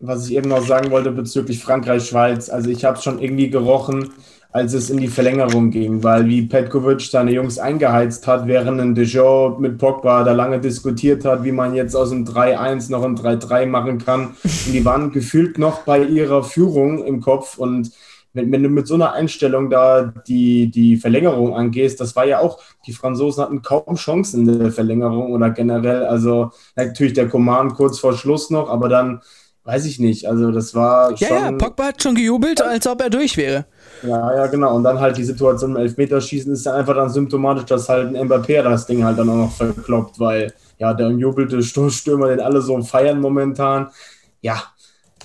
was 0.00 0.28
ich 0.28 0.36
eben 0.36 0.48
noch 0.48 0.66
sagen 0.66 0.90
wollte 0.90 1.12
bezüglich 1.12 1.62
Frankreich-Schweiz, 1.64 2.50
also 2.50 2.68
ich 2.68 2.84
habe 2.84 3.00
schon 3.00 3.20
irgendwie 3.20 3.48
gerochen, 3.48 4.12
als 4.54 4.72
es 4.72 4.88
in 4.88 4.98
die 4.98 5.08
Verlängerung 5.08 5.72
ging, 5.72 6.04
weil 6.04 6.28
wie 6.28 6.42
Petkovic 6.42 7.00
seine 7.00 7.32
Jungs 7.32 7.58
eingeheizt 7.58 8.28
hat, 8.28 8.46
während 8.46 8.80
ein 8.80 8.94
Deschamps 8.94 9.58
mit 9.58 9.78
Pogba 9.78 10.22
da 10.22 10.30
lange 10.30 10.60
diskutiert 10.60 11.24
hat, 11.24 11.42
wie 11.42 11.50
man 11.50 11.74
jetzt 11.74 11.96
aus 11.96 12.10
dem 12.10 12.24
3-1 12.24 12.88
noch 12.92 13.02
ein 13.02 13.16
3-3 13.16 13.66
machen 13.66 13.98
kann. 13.98 14.36
Und 14.44 14.72
die 14.72 14.84
waren 14.84 15.10
gefühlt 15.10 15.58
noch 15.58 15.80
bei 15.80 16.04
ihrer 16.04 16.44
Führung 16.44 17.04
im 17.04 17.20
Kopf 17.20 17.58
und 17.58 17.90
wenn, 18.32 18.52
wenn, 18.52 18.62
du 18.62 18.68
mit 18.68 18.86
so 18.86 18.94
einer 18.94 19.12
Einstellung 19.12 19.70
da 19.70 20.12
die, 20.28 20.70
die 20.70 20.98
Verlängerung 20.98 21.56
angehst, 21.56 22.00
das 22.00 22.14
war 22.14 22.24
ja 22.24 22.38
auch, 22.38 22.60
die 22.86 22.92
Franzosen 22.92 23.42
hatten 23.42 23.62
kaum 23.62 23.96
Chancen 23.96 24.48
in 24.48 24.60
der 24.60 24.72
Verlängerung 24.72 25.32
oder 25.32 25.50
generell, 25.50 26.04
also 26.04 26.52
natürlich 26.76 27.14
der 27.14 27.28
Command 27.28 27.74
kurz 27.74 27.98
vor 27.98 28.16
Schluss 28.16 28.50
noch, 28.50 28.70
aber 28.70 28.88
dann 28.88 29.20
weiß 29.64 29.86
ich 29.86 29.98
nicht, 29.98 30.26
also 30.28 30.52
das 30.52 30.74
war 30.74 31.12
ja, 31.16 31.28
schon... 31.28 31.36
Ja, 31.36 31.52
Pogba 31.52 31.86
hat 31.86 32.02
schon 32.02 32.14
gejubelt, 32.14 32.62
als 32.62 32.86
ob 32.86 33.00
er 33.00 33.10
durch 33.10 33.36
wäre. 33.36 33.66
Ja, 34.02 34.34
ja, 34.34 34.46
genau. 34.46 34.76
Und 34.76 34.84
dann 34.84 35.00
halt 35.00 35.16
die 35.16 35.24
Situation 35.24 35.70
im 35.72 35.76
Elfmeterschießen 35.76 36.52
ist 36.52 36.66
dann 36.66 36.74
einfach 36.74 36.94
dann 36.94 37.10
symptomatisch, 37.10 37.64
dass 37.64 37.88
halt 37.88 38.14
ein 38.14 38.28
Mbappé 38.28 38.62
das 38.62 38.86
Ding 38.86 39.04
halt 39.04 39.18
dann 39.18 39.28
auch 39.30 39.36
noch 39.36 39.52
verkloppt, 39.52 40.20
weil 40.20 40.52
ja, 40.78 40.92
der 40.92 41.08
umjubelte 41.08 41.62
Stoßstürmer, 41.62 42.28
den 42.28 42.40
alle 42.40 42.60
so 42.60 42.80
feiern 42.82 43.20
momentan. 43.20 43.88
Ja, 44.42 44.62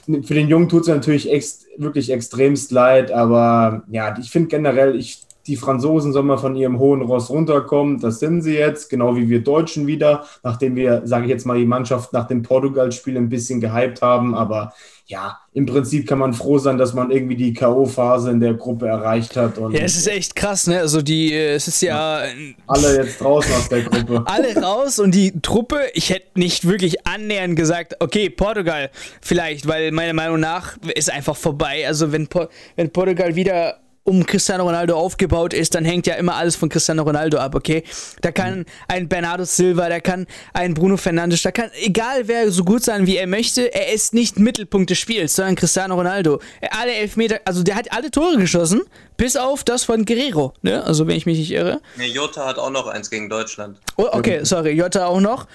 für 0.05 0.33
den 0.33 0.47
Jungen 0.47 0.69
tut 0.69 0.83
es 0.83 0.87
natürlich 0.87 1.31
ex 1.31 1.65
wirklich 1.77 2.11
extremst 2.11 2.71
leid, 2.71 3.11
aber 3.11 3.83
ja, 3.89 4.17
ich 4.17 4.31
finde 4.31 4.49
generell, 4.49 4.95
ich 4.95 5.23
die 5.49 5.55
Franzosen 5.55 6.13
sollen 6.13 6.27
mal 6.27 6.37
von 6.37 6.55
ihrem 6.55 6.77
hohen 6.77 7.01
Ross 7.01 7.31
runterkommen. 7.31 7.99
Das 7.99 8.19
sind 8.19 8.43
sie 8.43 8.53
jetzt, 8.53 8.87
genau 8.87 9.15
wie 9.15 9.29
wir 9.29 9.43
Deutschen 9.43 9.87
wieder, 9.87 10.25
nachdem 10.43 10.75
wir, 10.75 11.01
sage 11.05 11.25
ich 11.25 11.31
jetzt 11.31 11.45
mal, 11.45 11.57
die 11.57 11.65
Mannschaft 11.65 12.13
nach 12.13 12.27
dem 12.27 12.43
Portugal-Spiel 12.43 13.17
ein 13.17 13.29
bisschen 13.29 13.59
gehypt 13.59 14.03
haben. 14.03 14.35
Aber 14.35 14.73
ja, 15.09 15.39
im 15.53 15.65
Prinzip 15.65 16.07
kann 16.07 16.19
man 16.19 16.35
froh 16.35 16.59
sein, 16.59 16.77
dass 16.77 16.93
man 16.93 17.09
irgendwie 17.09 17.35
die 17.35 17.51
K.O.-Phase 17.51 18.29
in 18.29 18.39
der 18.39 18.53
Gruppe 18.53 18.87
erreicht 18.87 19.35
hat. 19.35 19.57
Und 19.57 19.73
ja, 19.73 19.79
es 19.81 19.97
ist 19.97 20.07
echt 20.07 20.35
krass, 20.35 20.67
ne? 20.67 20.79
Also 20.79 21.01
die, 21.01 21.33
äh, 21.33 21.55
es 21.55 21.67
ist 21.67 21.81
ja. 21.81 22.21
Alle 22.67 22.95
jetzt 22.95 23.19
draußen 23.19 23.51
aus 23.51 23.67
der 23.69 23.81
Gruppe. 23.81 24.21
Alle 24.27 24.55
raus 24.55 24.99
und 24.99 25.15
die 25.15 25.41
Truppe, 25.41 25.79
ich 25.95 26.11
hätte 26.11 26.39
nicht 26.39 26.67
wirklich 26.67 27.07
annähernd 27.07 27.55
gesagt, 27.55 27.95
okay, 28.01 28.29
Portugal 28.29 28.91
vielleicht, 29.19 29.67
weil 29.67 29.91
meiner 29.91 30.13
Meinung 30.13 30.39
nach 30.39 30.77
ist 30.93 31.11
einfach 31.11 31.35
vorbei. 31.35 31.87
Also 31.87 32.11
wenn, 32.11 32.29
wenn 32.75 32.91
Portugal 32.91 33.35
wieder 33.35 33.79
um 34.09 34.25
Cristiano 34.25 34.63
Ronaldo 34.63 34.97
aufgebaut 34.97 35.53
ist, 35.53 35.75
dann 35.75 35.85
hängt 35.85 36.07
ja 36.07 36.15
immer 36.15 36.35
alles 36.35 36.55
von 36.55 36.67
Cristiano 36.67 37.03
Ronaldo 37.03 37.37
ab, 37.37 37.53
okay? 37.53 37.83
Da 38.21 38.31
kann 38.31 38.65
ein 38.87 39.07
Bernardo 39.07 39.45
Silva, 39.45 39.87
da 39.87 39.99
kann 39.99 40.25
ein 40.53 40.73
Bruno 40.73 40.97
Fernandes, 40.97 41.43
da 41.43 41.51
kann 41.51 41.69
egal 41.81 42.27
wer 42.27 42.51
so 42.51 42.63
gut 42.63 42.83
sein, 42.83 43.05
wie 43.05 43.17
er 43.17 43.27
möchte, 43.27 43.73
er 43.73 43.93
ist 43.93 44.13
nicht 44.13 44.39
Mittelpunkt 44.39 44.89
des 44.89 44.97
Spiels, 44.97 45.35
sondern 45.35 45.55
Cristiano 45.55 45.93
Ronaldo. 45.95 46.41
Alle 46.71 46.93
Elfmeter, 46.93 47.39
also 47.45 47.61
der 47.61 47.75
hat 47.75 47.91
alle 47.93 48.09
Tore 48.09 48.37
geschossen, 48.37 48.81
bis 49.15 49.37
auf 49.37 49.63
das 49.63 49.83
von 49.83 50.05
Guerrero, 50.05 50.53
ne? 50.61 50.83
Also 50.83 51.05
wenn 51.05 51.15
ich 51.15 51.25
mich 51.25 51.37
nicht 51.37 51.51
irre. 51.51 51.79
Nee, 51.97 52.07
Jota 52.07 52.47
hat 52.47 52.57
auch 52.57 52.71
noch 52.71 52.87
eins 52.87 53.09
gegen 53.09 53.29
Deutschland. 53.29 53.77
Oh, 53.95 54.07
okay, 54.11 54.39
sorry, 54.43 54.71
Jota 54.71 55.05
auch 55.05 55.19
noch 55.19 55.45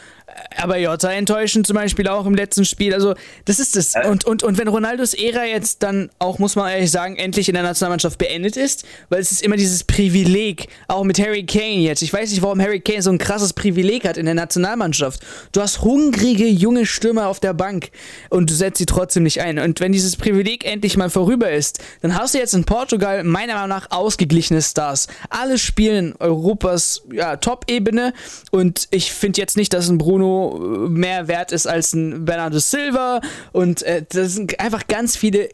aber 0.56 0.78
Jota 0.78 1.12
enttäuschend 1.12 1.66
zum 1.66 1.74
Beispiel 1.74 2.08
auch 2.08 2.26
im 2.26 2.34
letzten 2.34 2.64
Spiel. 2.64 2.94
Also, 2.94 3.14
das 3.44 3.58
ist 3.58 3.76
es. 3.76 3.94
Und, 4.08 4.24
und, 4.24 4.42
und 4.42 4.58
wenn 4.58 4.68
Ronaldos 4.68 5.14
Ära 5.14 5.44
jetzt 5.44 5.82
dann 5.82 6.10
auch, 6.18 6.38
muss 6.38 6.56
man 6.56 6.70
ehrlich 6.70 6.90
sagen, 6.90 7.16
endlich 7.16 7.48
in 7.48 7.54
der 7.54 7.62
Nationalmannschaft 7.62 8.18
beendet 8.18 8.56
ist, 8.56 8.84
weil 9.10 9.20
es 9.20 9.32
ist 9.32 9.42
immer 9.42 9.56
dieses 9.56 9.84
Privileg, 9.84 10.68
auch 10.88 11.04
mit 11.04 11.18
Harry 11.18 11.44
Kane 11.44 11.80
jetzt. 11.80 12.02
Ich 12.02 12.12
weiß 12.12 12.30
nicht, 12.30 12.42
warum 12.42 12.60
Harry 12.60 12.80
Kane 12.80 13.02
so 13.02 13.10
ein 13.10 13.18
krasses 13.18 13.52
Privileg 13.52 14.06
hat 14.06 14.16
in 14.16 14.24
der 14.24 14.34
Nationalmannschaft. 14.34 15.20
Du 15.52 15.60
hast 15.60 15.82
hungrige 15.82 16.46
junge 16.46 16.86
Stürmer 16.86 17.28
auf 17.28 17.40
der 17.40 17.52
Bank 17.52 17.90
und 18.30 18.48
du 18.48 18.54
setzt 18.54 18.78
sie 18.78 18.86
trotzdem 18.86 19.24
nicht 19.24 19.40
ein. 19.40 19.58
Und 19.58 19.80
wenn 19.80 19.92
dieses 19.92 20.16
Privileg 20.16 20.64
endlich 20.64 20.96
mal 20.96 21.10
vorüber 21.10 21.50
ist, 21.50 21.80
dann 22.00 22.16
hast 22.16 22.34
du 22.34 22.38
jetzt 22.38 22.54
in 22.54 22.64
Portugal 22.64 23.24
meiner 23.24 23.54
Meinung 23.54 23.68
nach 23.68 23.90
ausgeglichene 23.90 24.62
Stars. 24.62 25.08
Alle 25.28 25.58
spielen 25.58 26.14
Europas 26.18 27.02
ja, 27.12 27.36
Top-Ebene 27.36 28.14
und 28.50 28.88
ich 28.90 29.12
finde 29.12 29.40
jetzt 29.40 29.56
nicht, 29.56 29.72
dass 29.72 29.88
ein 29.88 29.98
Bruno 29.98 30.13
Bruno 30.14 30.86
äh, 30.86 30.88
mehr 30.88 31.28
wert 31.28 31.50
ist 31.50 31.66
als 31.66 31.92
ein 31.92 32.24
Bernardo 32.24 32.58
Silva 32.58 33.20
und 33.52 33.82
äh, 33.82 34.04
das 34.08 34.34
sind 34.34 34.60
einfach 34.60 34.86
ganz 34.86 35.16
viele 35.16 35.48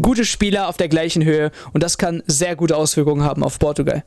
gute 0.00 0.24
Spieler 0.24 0.68
auf 0.68 0.76
der 0.76 0.88
gleichen 0.88 1.24
Höhe 1.24 1.50
und 1.72 1.82
das 1.82 1.98
kann 1.98 2.22
sehr 2.26 2.54
gute 2.54 2.76
Auswirkungen 2.76 3.24
haben 3.24 3.42
auf 3.42 3.58
Portugal. 3.58 4.04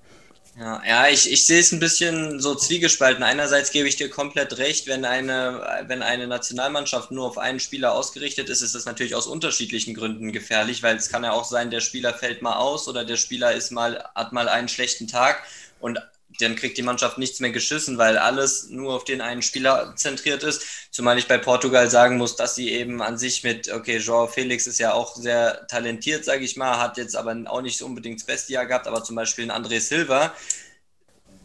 Ja, 0.58 1.08
ich, 1.08 1.32
ich 1.32 1.46
sehe 1.46 1.62
es 1.62 1.72
ein 1.72 1.80
bisschen 1.80 2.42
so 2.42 2.54
zwiegespalten. 2.54 3.24
Einerseits 3.24 3.72
gebe 3.72 3.88
ich 3.88 3.96
dir 3.96 4.10
komplett 4.10 4.58
recht, 4.58 4.88
wenn 4.88 5.06
eine, 5.06 5.86
wenn 5.88 6.02
eine 6.02 6.28
Nationalmannschaft 6.28 7.12
nur 7.12 7.28
auf 7.28 7.38
einen 7.38 7.62
Spieler 7.62 7.94
ausgerichtet 7.94 8.50
ist, 8.50 8.62
ist 8.62 8.76
das 8.76 8.84
natürlich 8.84 9.16
aus 9.16 9.26
unterschiedlichen 9.26 9.94
Gründen 9.94 10.34
gefährlich, 10.34 10.84
weil 10.84 10.98
es 10.98 11.10
kann 11.10 11.24
ja 11.24 11.32
auch 11.32 11.46
sein, 11.46 11.72
der 11.72 11.80
Spieler 11.80 12.14
fällt 12.14 12.42
mal 12.42 12.58
aus 12.58 12.90
oder 12.90 13.06
der 13.06 13.16
Spieler 13.16 13.54
ist 13.54 13.72
mal, 13.72 14.04
hat 14.16 14.34
mal 14.34 14.50
einen 14.50 14.68
schlechten 14.68 15.08
Tag 15.08 15.44
und 15.80 15.98
dann 16.42 16.56
kriegt 16.56 16.78
die 16.78 16.84
Mannschaft 16.84 17.18
nichts 17.18 17.40
mehr 17.40 17.52
geschissen, 17.52 17.98
weil 17.98 18.18
alles 18.18 18.70
nur 18.70 18.94
auf 18.94 19.04
den 19.04 19.22
einen 19.22 19.42
Spieler 19.42 19.94
zentriert 19.96 20.44
ist. 20.44 20.64
Zumal 20.92 21.18
ich 21.18 21.28
bei 21.28 21.38
Portugal 21.38 21.90
sagen 21.90 22.18
muss, 22.18 22.36
dass 22.36 22.56
sie 22.56 22.72
eben 22.72 23.02
an 23.02 23.18
sich 23.18 23.44
mit, 23.44 23.72
okay, 23.72 23.98
Joao 23.98 24.28
Felix 24.28 24.68
ist 24.68 24.80
ja 24.80 24.94
auch 24.94 25.16
sehr 25.16 25.68
talentiert, 25.68 26.26
sage 26.26 26.44
ich 26.44 26.56
mal, 26.56 26.80
hat 26.80 26.98
jetzt 26.98 27.16
aber 27.16 27.36
auch 27.46 27.62
nicht 27.62 27.82
unbedingt 27.82 28.20
das 28.20 28.26
beste 28.26 28.54
Jahr 28.54 28.66
gehabt, 28.66 28.88
aber 28.88 29.04
zum 29.04 29.16
Beispiel 29.16 29.50
ein 29.50 29.64
André 29.66 29.80
Silva, 29.80 30.34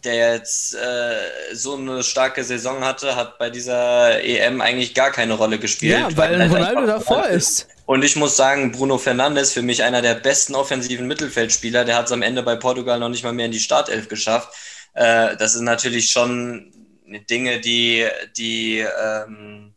der 0.05 0.35
jetzt 0.35 0.75
äh, 0.75 1.55
so 1.55 1.77
eine 1.77 2.03
starke 2.03 2.45
Saison 2.45 2.85
hatte, 2.85 3.17
hat 3.17 3.39
bei 3.39 3.51
dieser 3.51 4.23
EM 4.23 4.61
eigentlich 4.61 4.95
gar 4.95 5.11
keine 5.11 5.35
Rolle 5.35 5.59
gespielt. 5.59 5.99
Ja, 5.99 6.17
weil, 6.17 6.39
weil 6.39 6.49
Ronaldo 6.49 6.87
davor 6.87 7.27
ist. 7.29 7.69
Und 7.87 8.03
ich 8.03 8.17
muss 8.17 8.37
sagen, 8.37 8.73
Bruno 8.73 8.99
Fernandes 8.99 9.53
für 9.53 9.63
mich 9.63 9.83
einer 9.83 10.03
der 10.03 10.15
besten 10.15 10.55
offensiven 10.55 11.07
Mittelfeldspieler. 11.07 11.85
Der 11.85 11.97
hat 11.97 12.07
es 12.07 12.13
am 12.13 12.23
Ende 12.23 12.43
bei 12.43 12.57
Portugal 12.57 12.99
noch 12.99 13.11
nicht 13.11 13.25
mal 13.25 13.33
mehr 13.33 13.47
in 13.47 13.53
die 13.53 13.61
Startelf 13.61 14.09
geschafft. 14.09 14.55
Äh, 14.95 15.37
das 15.37 15.53
sind 15.55 15.65
natürlich 15.65 16.11
schon 16.11 16.73
Dinge, 17.29 17.61
die, 17.61 18.07
die 18.37 18.79
ähm, 18.79 19.75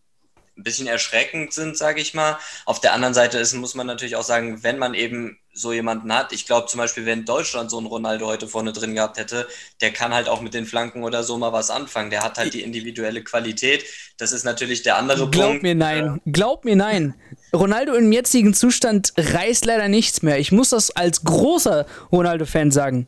ein 0.58 0.64
bisschen 0.64 0.88
erschreckend 0.88 1.54
sind, 1.54 1.78
sage 1.78 2.02
ich 2.02 2.14
mal. 2.14 2.38
Auf 2.66 2.82
der 2.82 2.94
anderen 2.94 3.14
Seite 3.14 3.38
ist, 3.38 3.54
muss 3.54 3.76
man 3.76 3.88
natürlich 3.88 4.16
auch 4.16 4.24
sagen, 4.24 4.64
wenn 4.64 4.80
man 4.80 4.94
eben 4.94 5.38
so 5.54 5.74
jemanden 5.74 6.14
hat, 6.14 6.34
ich 6.34 6.46
glaube 6.46 6.68
zum 6.68 6.78
Beispiel, 6.78 7.06
wenn 7.06 7.26
Deutschland 7.26 7.72
so 7.72 7.78
einen 7.78 7.88
Ronaldo 7.88 8.28
heute 8.28 8.48
vorne 8.48 8.74
drin 8.74 8.94
gehabt 8.94 9.18
hätte, 9.18 9.48
der 9.82 9.92
kann 9.92 10.14
halt 10.14 10.30
auch 10.30 10.42
mit 10.42 10.54
den 10.54 10.66
Flanken 10.66 11.04
oder 11.04 11.24
so 11.24 11.38
mal 11.38 11.52
was 11.52 11.70
anfangen. 11.70 12.12
Der 12.12 12.24
hat 12.24 12.38
halt 12.38 12.54
die 12.54 12.62
individuelle 12.62 13.24
Qualität. 13.24 13.86
Das 14.18 14.32
ist 14.32 14.44
natürlich 14.44 14.84
der 14.84 14.98
andere 14.98 15.30
Glaub 15.30 15.32
Punkt. 15.32 15.62
Glaub 15.62 15.64
mir 15.64 15.76
nein. 15.76 16.22
Glaub 16.26 16.66
mir 16.66 16.76
nein. 16.76 17.16
Ronaldo 17.54 17.94
im 17.94 18.12
jetzigen 18.12 18.54
Zustand 18.54 19.14
reißt 19.18 19.66
leider 19.66 19.88
nichts 19.88 20.22
mehr. 20.22 20.38
Ich 20.38 20.52
muss 20.52 20.70
das 20.70 20.96
als 20.96 21.24
großer 21.24 21.88
Ronaldo-Fan 22.12 22.72
sagen. 22.72 23.08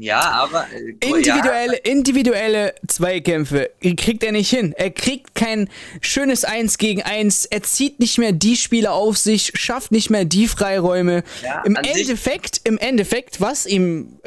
Ja, 0.00 0.20
aber. 0.20 0.66
Äh, 0.72 0.94
individuelle, 1.06 1.76
individuelle 1.76 2.74
Zweikämpfe 2.86 3.70
kriegt 3.96 4.24
er 4.24 4.32
nicht 4.32 4.48
hin. 4.48 4.72
Er 4.76 4.90
kriegt 4.90 5.34
kein 5.34 5.68
schönes 6.00 6.44
Eins 6.44 6.78
gegen 6.78 7.02
Eins. 7.02 7.44
Er 7.44 7.62
zieht 7.62 8.00
nicht 8.00 8.16
mehr 8.18 8.32
die 8.32 8.56
Spieler 8.56 8.94
auf 8.94 9.18
sich, 9.18 9.52
schafft 9.54 9.92
nicht 9.92 10.08
mehr 10.08 10.24
die 10.24 10.48
Freiräume. 10.48 11.22
Ja, 11.42 11.62
Im 11.64 11.76
Endeffekt, 11.76 12.62
im 12.64 12.78
Endeffekt, 12.78 13.42
was 13.42 13.66
ihm 13.66 14.18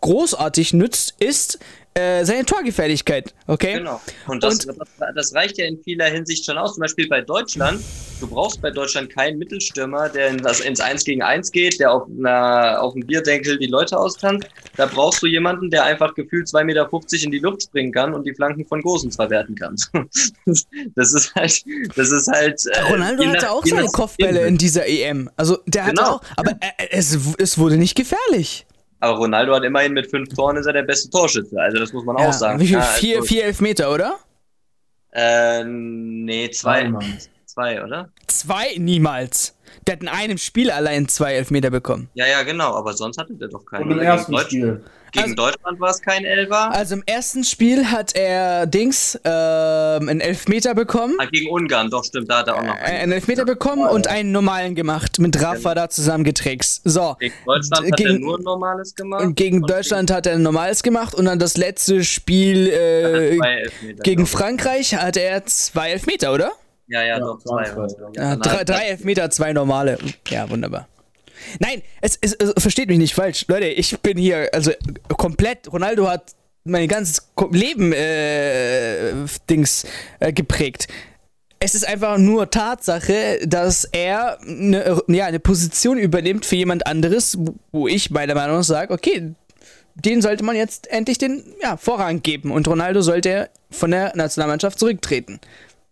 großartig 0.00 0.72
nützt, 0.72 1.14
ist, 1.18 1.58
äh, 1.98 2.24
seine 2.24 2.44
Torgefährlichkeit, 2.44 3.34
okay? 3.46 3.74
Genau. 3.78 4.00
Und 4.26 4.42
das, 4.42 4.64
und 4.64 4.78
das, 5.14 5.34
reicht 5.34 5.58
ja 5.58 5.66
in 5.66 5.82
vieler 5.82 6.06
Hinsicht 6.06 6.44
schon 6.44 6.56
aus. 6.56 6.74
Zum 6.74 6.82
Beispiel 6.82 7.08
bei 7.08 7.20
Deutschland. 7.20 7.80
Du 8.20 8.26
brauchst 8.26 8.60
bei 8.60 8.70
Deutschland 8.70 9.10
keinen 9.10 9.38
Mittelstürmer, 9.38 10.08
der 10.08 10.28
in 10.28 10.38
das, 10.38 10.60
ins 10.60 10.80
1 10.80 11.04
gegen 11.04 11.22
1 11.22 11.52
geht, 11.52 11.78
der 11.78 11.92
auf, 11.92 12.08
einer, 12.08 12.82
auf 12.82 12.94
dem 12.94 13.06
Bierdenkel 13.06 13.58
die 13.58 13.66
Leute 13.66 13.96
austanzt. 13.96 14.48
Da 14.76 14.86
brauchst 14.86 15.22
du 15.22 15.26
jemanden, 15.26 15.70
der 15.70 15.84
einfach 15.84 16.14
gefühlt 16.14 16.48
2,50 16.48 16.64
Meter 16.64 16.88
in 17.24 17.30
die 17.30 17.38
Luft 17.38 17.62
springen 17.62 17.92
kann 17.92 18.14
und 18.14 18.24
die 18.24 18.34
Flanken 18.34 18.64
von 18.66 18.80
Gosens 18.82 19.16
verwerten 19.16 19.54
kann. 19.54 19.76
das 20.46 21.14
ist 21.14 21.34
halt. 21.34 21.64
Das 21.96 22.10
ist 22.10 22.28
halt 22.28 22.64
äh, 22.66 22.80
Ronaldo 22.90 23.24
hatte 23.24 23.46
nach, 23.46 23.50
auch 23.50 23.66
seine 23.66 23.88
Kopfbälle 23.88 24.46
in 24.46 24.58
dieser 24.58 24.86
EM. 24.86 25.30
Also 25.36 25.58
der 25.66 25.86
genau. 25.86 26.02
hatte 26.02 26.12
auch, 26.12 26.22
aber 26.36 26.50
äh, 26.60 26.88
es, 26.90 27.18
es 27.38 27.58
wurde 27.58 27.76
nicht 27.76 27.94
gefährlich. 27.94 28.66
Aber 29.00 29.18
Ronaldo 29.18 29.54
hat 29.54 29.64
immerhin 29.64 29.92
mit 29.92 30.10
fünf 30.10 30.28
Toren 30.34 30.56
ist 30.56 30.66
er 30.66 30.72
der 30.72 30.82
beste 30.82 31.10
Torschütze. 31.10 31.60
Also 31.60 31.78
das 31.78 31.92
muss 31.92 32.04
man 32.04 32.18
ja, 32.18 32.28
auch 32.28 32.32
sagen. 32.32 32.60
Wie 32.60 32.66
viel? 32.66 32.76
Ja, 32.76 32.82
vier, 32.82 33.16
also, 33.16 33.28
vier 33.28 33.44
Elfmeter, 33.44 33.92
oder? 33.92 34.18
Äh, 35.12 35.64
nee, 35.64 36.50
zwei. 36.50 36.92
Zwei, 37.46 37.82
oder? 37.82 38.10
Zwei? 38.26 38.76
Niemals. 38.78 39.56
Der 39.86 39.94
hat 39.94 40.02
in 40.02 40.08
einem 40.08 40.38
Spiel 40.38 40.70
allein 40.70 41.08
zwei 41.08 41.34
Elfmeter 41.34 41.70
bekommen. 41.70 42.08
Ja, 42.14 42.26
ja, 42.26 42.42
genau, 42.42 42.74
aber 42.74 42.92
sonst 42.92 43.18
hatte 43.18 43.34
der 43.34 43.48
doch 43.48 43.64
keinen. 43.64 43.84
Und 43.84 43.90
im 43.92 44.00
ersten 44.00 44.36
Spiel. 44.38 44.82
Gegen 45.12 45.22
also, 45.22 45.34
Deutschland 45.36 45.80
war 45.80 45.90
es 45.90 46.02
kein 46.02 46.24
Elfer. 46.24 46.70
Also 46.72 46.96
im 46.96 47.02
ersten 47.06 47.42
Spiel 47.44 47.86
hat 47.86 48.14
er 48.14 48.66
Dings 48.66 49.18
ähm, 49.24 50.08
einen 50.08 50.20
Elfmeter 50.20 50.74
bekommen. 50.74 51.14
Ah, 51.18 51.26
gegen 51.26 51.50
Ungarn, 51.50 51.88
doch 51.88 52.04
stimmt, 52.04 52.30
da 52.30 52.38
hat 52.38 52.48
er 52.48 52.56
auch 52.56 52.62
noch 52.62 52.74
einen, 52.74 52.96
einen 52.98 53.12
Elfmeter 53.12 53.44
bekommen 53.44 53.88
und 53.88 54.06
einen 54.06 54.32
normalen 54.32 54.74
gemacht, 54.74 55.18
mit 55.18 55.40
Rafa 55.42 55.74
da 55.74 55.88
zusammengetrickst. 55.88 56.82
So. 56.84 57.16
Gegen 57.18 57.34
Deutschland 57.46 57.92
hat 57.92 58.00
er 58.00 58.18
nur 58.18 58.38
ein 58.38 58.42
normales 58.42 58.94
gemacht. 58.94 59.24
Gegen 59.34 59.62
Deutschland 59.62 60.10
hat 60.10 60.26
er 60.26 60.34
ein 60.34 60.42
normales 60.42 60.82
gemacht 60.82 61.14
und 61.14 61.24
dann 61.24 61.38
das 61.38 61.56
letzte 61.56 62.04
Spiel 62.04 62.68
äh, 62.68 63.38
gegen 64.02 64.26
Frankreich 64.26 64.94
hat 64.94 65.16
er 65.16 65.46
zwei 65.46 65.90
Elfmeter, 65.90 66.34
oder? 66.34 66.52
Ja, 66.88 67.02
ja, 67.02 67.06
ja 67.06 67.18
doch, 67.20 67.38
zwei. 67.38 67.64
zwei. 67.64 67.86
Ja, 68.14 68.36
drei, 68.36 68.64
drei 68.64 68.88
Elfmeter, 68.88 69.30
zwei 69.30 69.52
normale. 69.52 69.98
Ja, 70.28 70.48
wunderbar. 70.48 70.88
Nein, 71.60 71.82
es, 72.00 72.18
es, 72.20 72.34
es, 72.34 72.52
versteht 72.58 72.88
mich 72.88 72.98
nicht 72.98 73.14
falsch. 73.14 73.44
Leute, 73.48 73.66
ich 73.66 73.98
bin 74.00 74.18
hier, 74.18 74.48
also 74.52 74.72
komplett, 75.16 75.72
Ronaldo 75.72 76.08
hat 76.08 76.34
mein 76.64 76.88
ganzes 76.88 77.28
Leben 77.50 77.92
äh, 77.92 79.12
Dings 79.48 79.86
äh, 80.20 80.32
geprägt. 80.32 80.88
Es 81.60 81.74
ist 81.74 81.86
einfach 81.86 82.18
nur 82.18 82.50
Tatsache, 82.50 83.40
dass 83.44 83.84
er 83.84 84.38
eine, 84.42 85.02
ja, 85.08 85.26
eine 85.26 85.40
Position 85.40 85.98
übernimmt 85.98 86.46
für 86.46 86.56
jemand 86.56 86.86
anderes, 86.86 87.36
wo 87.72 87.88
ich 87.88 88.10
meiner 88.10 88.34
Meinung 88.34 88.58
nach 88.58 88.64
sage, 88.64 88.94
okay, 88.94 89.34
den 89.96 90.22
sollte 90.22 90.44
man 90.44 90.54
jetzt 90.54 90.88
endlich 90.90 91.18
den 91.18 91.42
ja, 91.60 91.76
Vorrang 91.76 92.22
geben 92.22 92.52
und 92.52 92.68
Ronaldo 92.68 93.00
sollte 93.02 93.50
von 93.70 93.90
der 93.90 94.14
Nationalmannschaft 94.14 94.78
zurücktreten. 94.78 95.40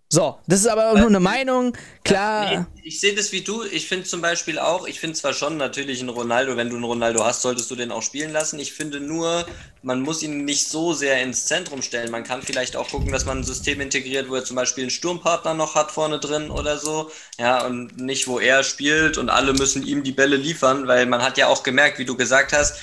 So, 0.09 0.39
das 0.47 0.61
ist 0.61 0.69
aber 0.69 0.97
nur 0.97 1.09
eine 1.09 1.19
Meinung, 1.19 1.77
klar. 2.05 2.53
Ja, 2.53 2.61
nee, 2.61 2.81
ich 2.85 3.01
sehe 3.01 3.13
das 3.13 3.33
wie 3.33 3.41
du. 3.41 3.65
Ich 3.65 3.89
finde 3.89 4.05
zum 4.05 4.21
Beispiel 4.21 4.61
auch, 4.61 4.87
ich 4.87 5.01
finde 5.01 5.17
zwar 5.17 5.33
schon 5.33 5.57
natürlich 5.57 5.99
einen 5.99 6.11
Ronaldo, 6.11 6.57
wenn 6.57 6.69
du 6.71 6.77
einen 6.77 6.85
Ronaldo 6.85 7.25
hast, 7.25 7.43
solltest 7.43 7.69
du 7.73 7.75
den 7.75 7.91
auch 7.91 8.03
spielen 8.03 8.33
lassen. 8.33 8.61
Ich 8.61 8.73
finde 8.73 9.01
nur, 9.01 9.45
man 9.83 10.03
muss 10.03 10.23
ihn 10.23 10.45
nicht 10.45 10.69
so 10.69 10.93
sehr 10.93 11.21
ins 11.23 11.47
Zentrum 11.47 11.83
stellen. 11.83 12.13
Man 12.13 12.23
kann 12.23 12.43
vielleicht 12.43 12.77
auch 12.77 12.89
gucken, 12.89 13.11
dass 13.11 13.25
man 13.25 13.39
ein 13.39 13.45
System 13.45 13.81
integriert, 13.81 14.29
wo 14.31 14.37
er 14.37 14.45
zum 14.45 14.55
Beispiel 14.55 14.85
einen 14.85 14.91
Sturmpartner 14.91 15.55
noch 15.55 15.75
hat 15.75 15.91
vorne 15.91 16.21
drin 16.21 16.51
oder 16.53 16.79
so. 16.79 17.11
Ja, 17.37 17.67
und 17.67 17.99
nicht, 17.99 18.29
wo 18.29 18.39
er 18.39 18.63
spielt 18.63 19.19
und 19.19 19.29
alle 19.29 19.55
müssen 19.55 19.85
ihm 19.85 20.05
die 20.05 20.13
Bälle 20.13 20.37
liefern, 20.37 20.87
weil 20.87 21.07
man 21.07 21.21
hat 21.21 21.37
ja 21.37 21.49
auch 21.49 21.65
gemerkt, 21.65 21.99
wie 21.99 22.05
du 22.05 22.17
gesagt 22.17 22.53
hast, 22.53 22.79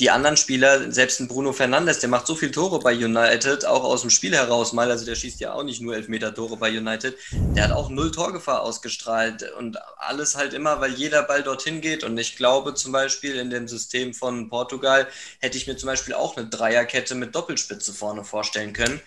die 0.00 0.10
anderen 0.10 0.36
Spieler, 0.36 0.92
selbst 0.92 1.18
ein 1.18 1.26
Bruno 1.26 1.52
Fernandes, 1.52 1.98
der 1.98 2.08
macht 2.08 2.26
so 2.26 2.36
viel 2.36 2.52
Tore 2.52 2.78
bei 2.78 2.94
United, 2.94 3.64
auch 3.64 3.82
aus 3.82 4.02
dem 4.02 4.10
Spiel 4.10 4.34
heraus 4.34 4.72
mal, 4.72 4.90
also 4.90 5.04
der 5.04 5.16
schießt 5.16 5.40
ja 5.40 5.52
auch 5.52 5.64
nicht 5.64 5.80
nur 5.80 5.96
Elfmeter-Tore 5.96 6.56
bei 6.56 6.70
United, 6.70 7.16
der 7.32 7.64
hat 7.64 7.72
auch 7.72 7.88
null 7.88 8.12
Torgefahr 8.12 8.62
ausgestrahlt 8.62 9.50
und 9.58 9.76
alles 9.96 10.36
halt 10.36 10.54
immer, 10.54 10.80
weil 10.80 10.94
jeder 10.94 11.24
Ball 11.24 11.42
dorthin 11.42 11.80
geht 11.80 12.04
und 12.04 12.16
ich 12.16 12.36
glaube 12.36 12.74
zum 12.74 12.92
Beispiel 12.92 13.36
in 13.36 13.50
dem 13.50 13.66
System 13.66 14.14
von 14.14 14.48
Portugal 14.48 15.08
hätte 15.40 15.58
ich 15.58 15.66
mir 15.66 15.76
zum 15.76 15.88
Beispiel 15.88 16.14
auch 16.14 16.36
eine 16.36 16.46
Dreierkette 16.46 17.16
mit 17.16 17.34
Doppelspitze 17.34 17.92
vorne 17.92 18.24
vorstellen 18.24 18.72
können. 18.72 19.00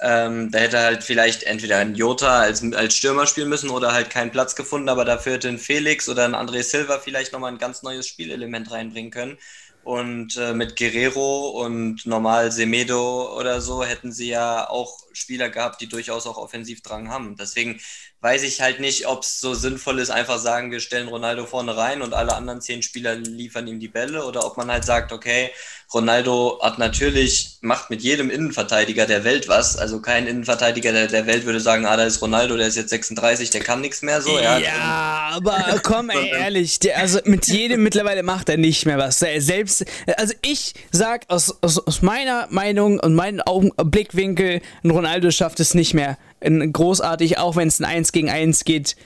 Ähm, 0.00 0.50
da 0.52 0.60
hätte 0.60 0.78
halt 0.78 1.02
vielleicht 1.02 1.42
entweder 1.42 1.78
ein 1.78 1.94
Jota 1.96 2.40
als, 2.40 2.62
als 2.72 2.94
Stürmer 2.94 3.26
spielen 3.26 3.48
müssen 3.48 3.68
oder 3.70 3.92
halt 3.92 4.10
keinen 4.10 4.30
Platz 4.30 4.54
gefunden, 4.54 4.88
aber 4.88 5.04
dafür 5.04 5.32
hätte 5.34 5.48
ein 5.48 5.58
Felix 5.58 6.08
oder 6.08 6.24
ein 6.24 6.36
André 6.36 6.62
Silva 6.62 7.00
vielleicht 7.00 7.32
nochmal 7.32 7.50
ein 7.52 7.58
ganz 7.58 7.82
neues 7.82 8.06
Spielelement 8.06 8.70
reinbringen 8.70 9.10
können. 9.10 9.38
Und 9.82 10.36
äh, 10.36 10.52
mit 10.54 10.76
Guerrero 10.76 11.64
und 11.64 12.04
normal 12.04 12.52
Semedo 12.52 13.34
oder 13.38 13.60
so 13.62 13.82
hätten 13.84 14.12
sie 14.12 14.28
ja 14.28 14.68
auch 14.68 14.98
Spieler 15.12 15.48
gehabt, 15.48 15.80
die 15.80 15.88
durchaus 15.88 16.26
auch 16.26 16.36
Offensivdrang 16.36 17.08
haben. 17.08 17.36
Deswegen 17.36 17.80
weiß 18.20 18.42
ich 18.42 18.60
halt 18.60 18.80
nicht, 18.80 19.06
ob 19.06 19.22
es 19.22 19.40
so 19.40 19.54
sinnvoll 19.54 20.00
ist, 20.00 20.10
einfach 20.10 20.38
sagen, 20.38 20.72
wir 20.72 20.80
stellen 20.80 21.08
Ronaldo 21.08 21.46
vorne 21.46 21.76
rein 21.76 22.02
und 22.02 22.14
alle 22.14 22.34
anderen 22.34 22.60
zehn 22.60 22.82
Spieler 22.82 23.14
liefern 23.14 23.68
ihm 23.68 23.78
die 23.78 23.88
Bälle 23.88 24.24
oder 24.24 24.44
ob 24.44 24.56
man 24.56 24.70
halt 24.70 24.84
sagt, 24.84 25.12
okay, 25.12 25.50
Ronaldo 25.94 26.58
hat 26.60 26.78
natürlich, 26.78 27.58
macht 27.62 27.88
mit 27.88 28.02
jedem 28.02 28.28
Innenverteidiger 28.28 29.06
der 29.06 29.24
Welt 29.24 29.48
was. 29.48 29.78
Also 29.78 30.02
kein 30.02 30.26
Innenverteidiger 30.26 30.92
der, 30.92 31.06
der 31.06 31.26
Welt 31.26 31.46
würde 31.46 31.60
sagen, 31.60 31.86
ah, 31.86 31.96
da 31.96 32.04
ist 32.04 32.20
Ronaldo, 32.20 32.56
der 32.58 32.66
ist 32.66 32.76
jetzt 32.76 32.90
36, 32.90 33.50
der 33.50 33.62
kann 33.62 33.80
nichts 33.80 34.02
mehr 34.02 34.20
so. 34.20 34.38
Ja, 34.38 35.30
aber 35.32 35.80
komm, 35.82 36.10
ey, 36.10 36.30
ehrlich, 36.32 36.80
der, 36.80 36.98
also 36.98 37.20
mit 37.24 37.46
jedem 37.46 37.84
mittlerweile 37.84 38.22
macht 38.22 38.50
er 38.50 38.58
nicht 38.58 38.84
mehr 38.84 38.98
was. 38.98 39.18
Selbst, 39.18 39.86
also 40.16 40.34
ich 40.42 40.74
sag 40.90 41.24
aus, 41.28 41.56
aus, 41.62 41.78
aus 41.78 42.02
meiner 42.02 42.48
Meinung 42.50 43.00
und 43.00 43.14
meinem 43.14 43.40
Augen, 43.40 43.70
Blickwinkel, 43.76 44.60
Ronaldo 44.84 45.30
schafft 45.30 45.60
es 45.60 45.72
nicht 45.72 45.94
mehr. 45.94 46.18
Großartig, 46.40 47.38
auch 47.38 47.56
wenn 47.56 47.68
es 47.68 47.80
ein 47.80 47.84
1 47.84 48.12
gegen 48.12 48.30
1 48.30 48.64
geht 48.64 48.96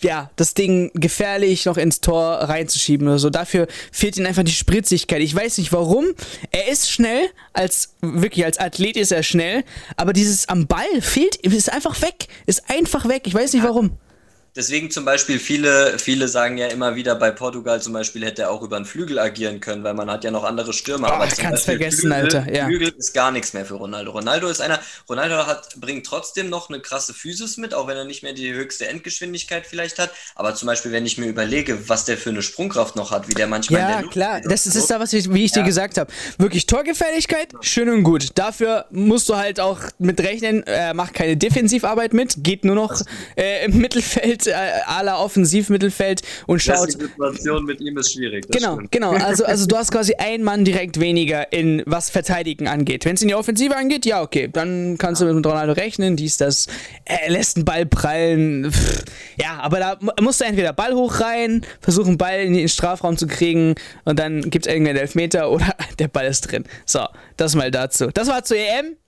ja, 0.00 0.30
das 0.36 0.54
Ding 0.54 0.90
gefährlich 0.94 1.66
noch 1.66 1.76
ins 1.76 2.00
Tor 2.00 2.22
reinzuschieben 2.22 3.06
oder 3.06 3.18
so. 3.18 3.30
Dafür 3.30 3.68
fehlt 3.92 4.16
ihm 4.16 4.26
einfach 4.26 4.42
die 4.42 4.52
Spritzigkeit. 4.52 5.20
Ich 5.20 5.34
weiß 5.34 5.58
nicht 5.58 5.72
warum. 5.72 6.06
Er 6.50 6.68
ist 6.68 6.90
schnell, 6.90 7.28
als 7.52 7.94
wirklich 8.00 8.44
als 8.44 8.58
Athlet 8.58 8.96
ist 8.96 9.12
er 9.12 9.22
schnell, 9.22 9.64
aber 9.96 10.12
dieses 10.12 10.48
am 10.48 10.66
Ball 10.66 11.00
fehlt, 11.00 11.36
ist 11.36 11.72
einfach 11.72 12.00
weg. 12.02 12.26
Ist 12.46 12.68
einfach 12.68 13.08
weg. 13.08 13.22
Ich 13.26 13.34
weiß 13.34 13.52
nicht 13.52 13.62
warum. 13.62 13.92
Deswegen 14.56 14.90
zum 14.90 15.04
Beispiel 15.04 15.38
viele, 15.38 15.98
viele 15.98 16.28
sagen 16.28 16.58
ja 16.58 16.66
immer 16.68 16.96
wieder, 16.96 17.14
bei 17.14 17.30
Portugal 17.30 17.80
zum 17.80 17.92
Beispiel 17.92 18.24
hätte 18.24 18.42
er 18.42 18.50
auch 18.50 18.62
über 18.62 18.76
einen 18.76 18.84
Flügel 18.84 19.18
agieren 19.18 19.60
können, 19.60 19.84
weil 19.84 19.94
man 19.94 20.10
hat 20.10 20.24
ja 20.24 20.30
noch 20.30 20.44
andere 20.44 20.72
Stürmer. 20.72 21.20
Oh, 21.20 21.26
kannst 21.38 21.64
vergessen, 21.64 22.00
Flügel, 22.00 22.12
Alter. 22.12 22.52
Ja. 22.52 22.66
Flügel 22.66 22.88
ist 22.96 23.12
gar 23.14 23.30
nichts 23.30 23.52
mehr 23.52 23.64
für 23.64 23.74
Ronaldo. 23.74 24.10
Ronaldo 24.10 24.48
ist 24.48 24.60
einer, 24.60 24.80
Ronaldo 25.08 25.46
hat, 25.46 25.76
bringt 25.76 26.06
trotzdem 26.06 26.48
noch 26.48 26.68
eine 26.68 26.80
krasse 26.80 27.14
Physis 27.14 27.56
mit, 27.56 27.74
auch 27.74 27.86
wenn 27.86 27.96
er 27.96 28.04
nicht 28.04 28.22
mehr 28.22 28.32
die 28.32 28.52
höchste 28.52 28.88
Endgeschwindigkeit 28.88 29.66
vielleicht 29.66 29.98
hat. 29.98 30.10
Aber 30.34 30.54
zum 30.54 30.66
Beispiel, 30.66 30.92
wenn 30.92 31.06
ich 31.06 31.18
mir 31.18 31.26
überlege, 31.26 31.88
was 31.88 32.04
der 32.04 32.16
für 32.16 32.30
eine 32.30 32.42
Sprungkraft 32.42 32.96
noch 32.96 33.10
hat, 33.10 33.28
wie 33.28 33.34
der 33.34 33.46
manchmal. 33.46 33.80
Ja, 33.80 34.02
klar, 34.02 34.40
das 34.40 34.66
ist, 34.66 34.74
ist 34.74 34.90
da, 34.90 34.98
was 34.98 35.12
ich, 35.12 35.32
wie 35.32 35.44
ich 35.44 35.52
ja. 35.52 35.62
dir 35.62 35.66
gesagt 35.66 35.98
habe. 35.98 36.10
Wirklich 36.38 36.66
Torgefährlichkeit, 36.66 37.52
schön 37.60 37.88
und 37.88 38.02
gut. 38.02 38.30
Dafür 38.34 38.86
musst 38.90 39.28
du 39.28 39.36
halt 39.36 39.60
auch 39.60 39.80
mit 39.98 40.20
rechnen, 40.20 40.62
er 40.64 40.94
macht 40.94 41.14
keine 41.14 41.36
Defensivarbeit 41.36 42.12
mit, 42.12 42.42
geht 42.42 42.64
nur 42.64 42.74
noch 42.74 43.00
äh, 43.36 43.64
im 43.64 43.78
Mittelfeld 44.38 44.46
äh, 44.46 44.80
aller 44.86 45.18
Offensivmittelfeld 45.18 46.22
und 46.46 46.60
schaut. 46.60 46.88
Die 46.88 46.92
Situation 46.92 47.64
mit 47.64 47.80
ihm 47.80 47.96
ist 47.98 48.12
schwierig. 48.12 48.46
Genau, 48.50 48.74
stimmt. 48.74 48.92
genau. 48.92 49.12
Also, 49.12 49.44
also 49.44 49.66
du 49.66 49.76
hast 49.76 49.90
quasi 49.90 50.14
einen 50.14 50.44
Mann 50.44 50.64
direkt 50.64 51.00
weniger 51.00 51.52
in 51.52 51.82
was 51.86 52.10
Verteidigen 52.10 52.68
angeht. 52.68 53.04
Wenn 53.04 53.14
es 53.14 53.22
in 53.22 53.28
die 53.28 53.34
Offensive 53.34 53.76
angeht, 53.76 54.06
ja, 54.06 54.22
okay, 54.22 54.48
dann 54.52 54.96
kannst 54.98 55.20
ja. 55.20 55.28
du 55.28 55.34
mit 55.34 55.46
Ronaldo 55.46 55.72
rechnen, 55.72 56.16
dies, 56.16 56.36
das. 56.36 56.66
Er 57.04 57.30
lässt 57.30 57.56
einen 57.56 57.64
Ball 57.64 57.86
prallen. 57.86 58.70
Pff. 58.70 59.04
Ja, 59.40 59.58
aber 59.60 59.78
da 59.78 59.98
musst 60.20 60.40
du 60.40 60.44
entweder 60.44 60.72
Ball 60.72 60.94
hoch 60.94 61.20
rein, 61.20 61.64
versuchen, 61.80 62.18
Ball 62.18 62.40
in 62.40 62.54
den 62.54 62.68
Strafraum 62.68 63.16
zu 63.16 63.26
kriegen 63.26 63.74
und 64.04 64.18
dann 64.18 64.42
gibt 64.42 64.66
es 64.66 64.72
irgendeinen 64.72 64.98
Elfmeter 64.98 65.50
oder 65.50 65.74
der 65.98 66.08
Ball 66.08 66.26
ist 66.26 66.42
drin. 66.42 66.64
So, 66.86 67.06
das 67.36 67.54
mal 67.54 67.70
dazu. 67.70 68.08
Das 68.12 68.28
war 68.28 68.44
zur 68.44 68.56
EM. 68.56 68.96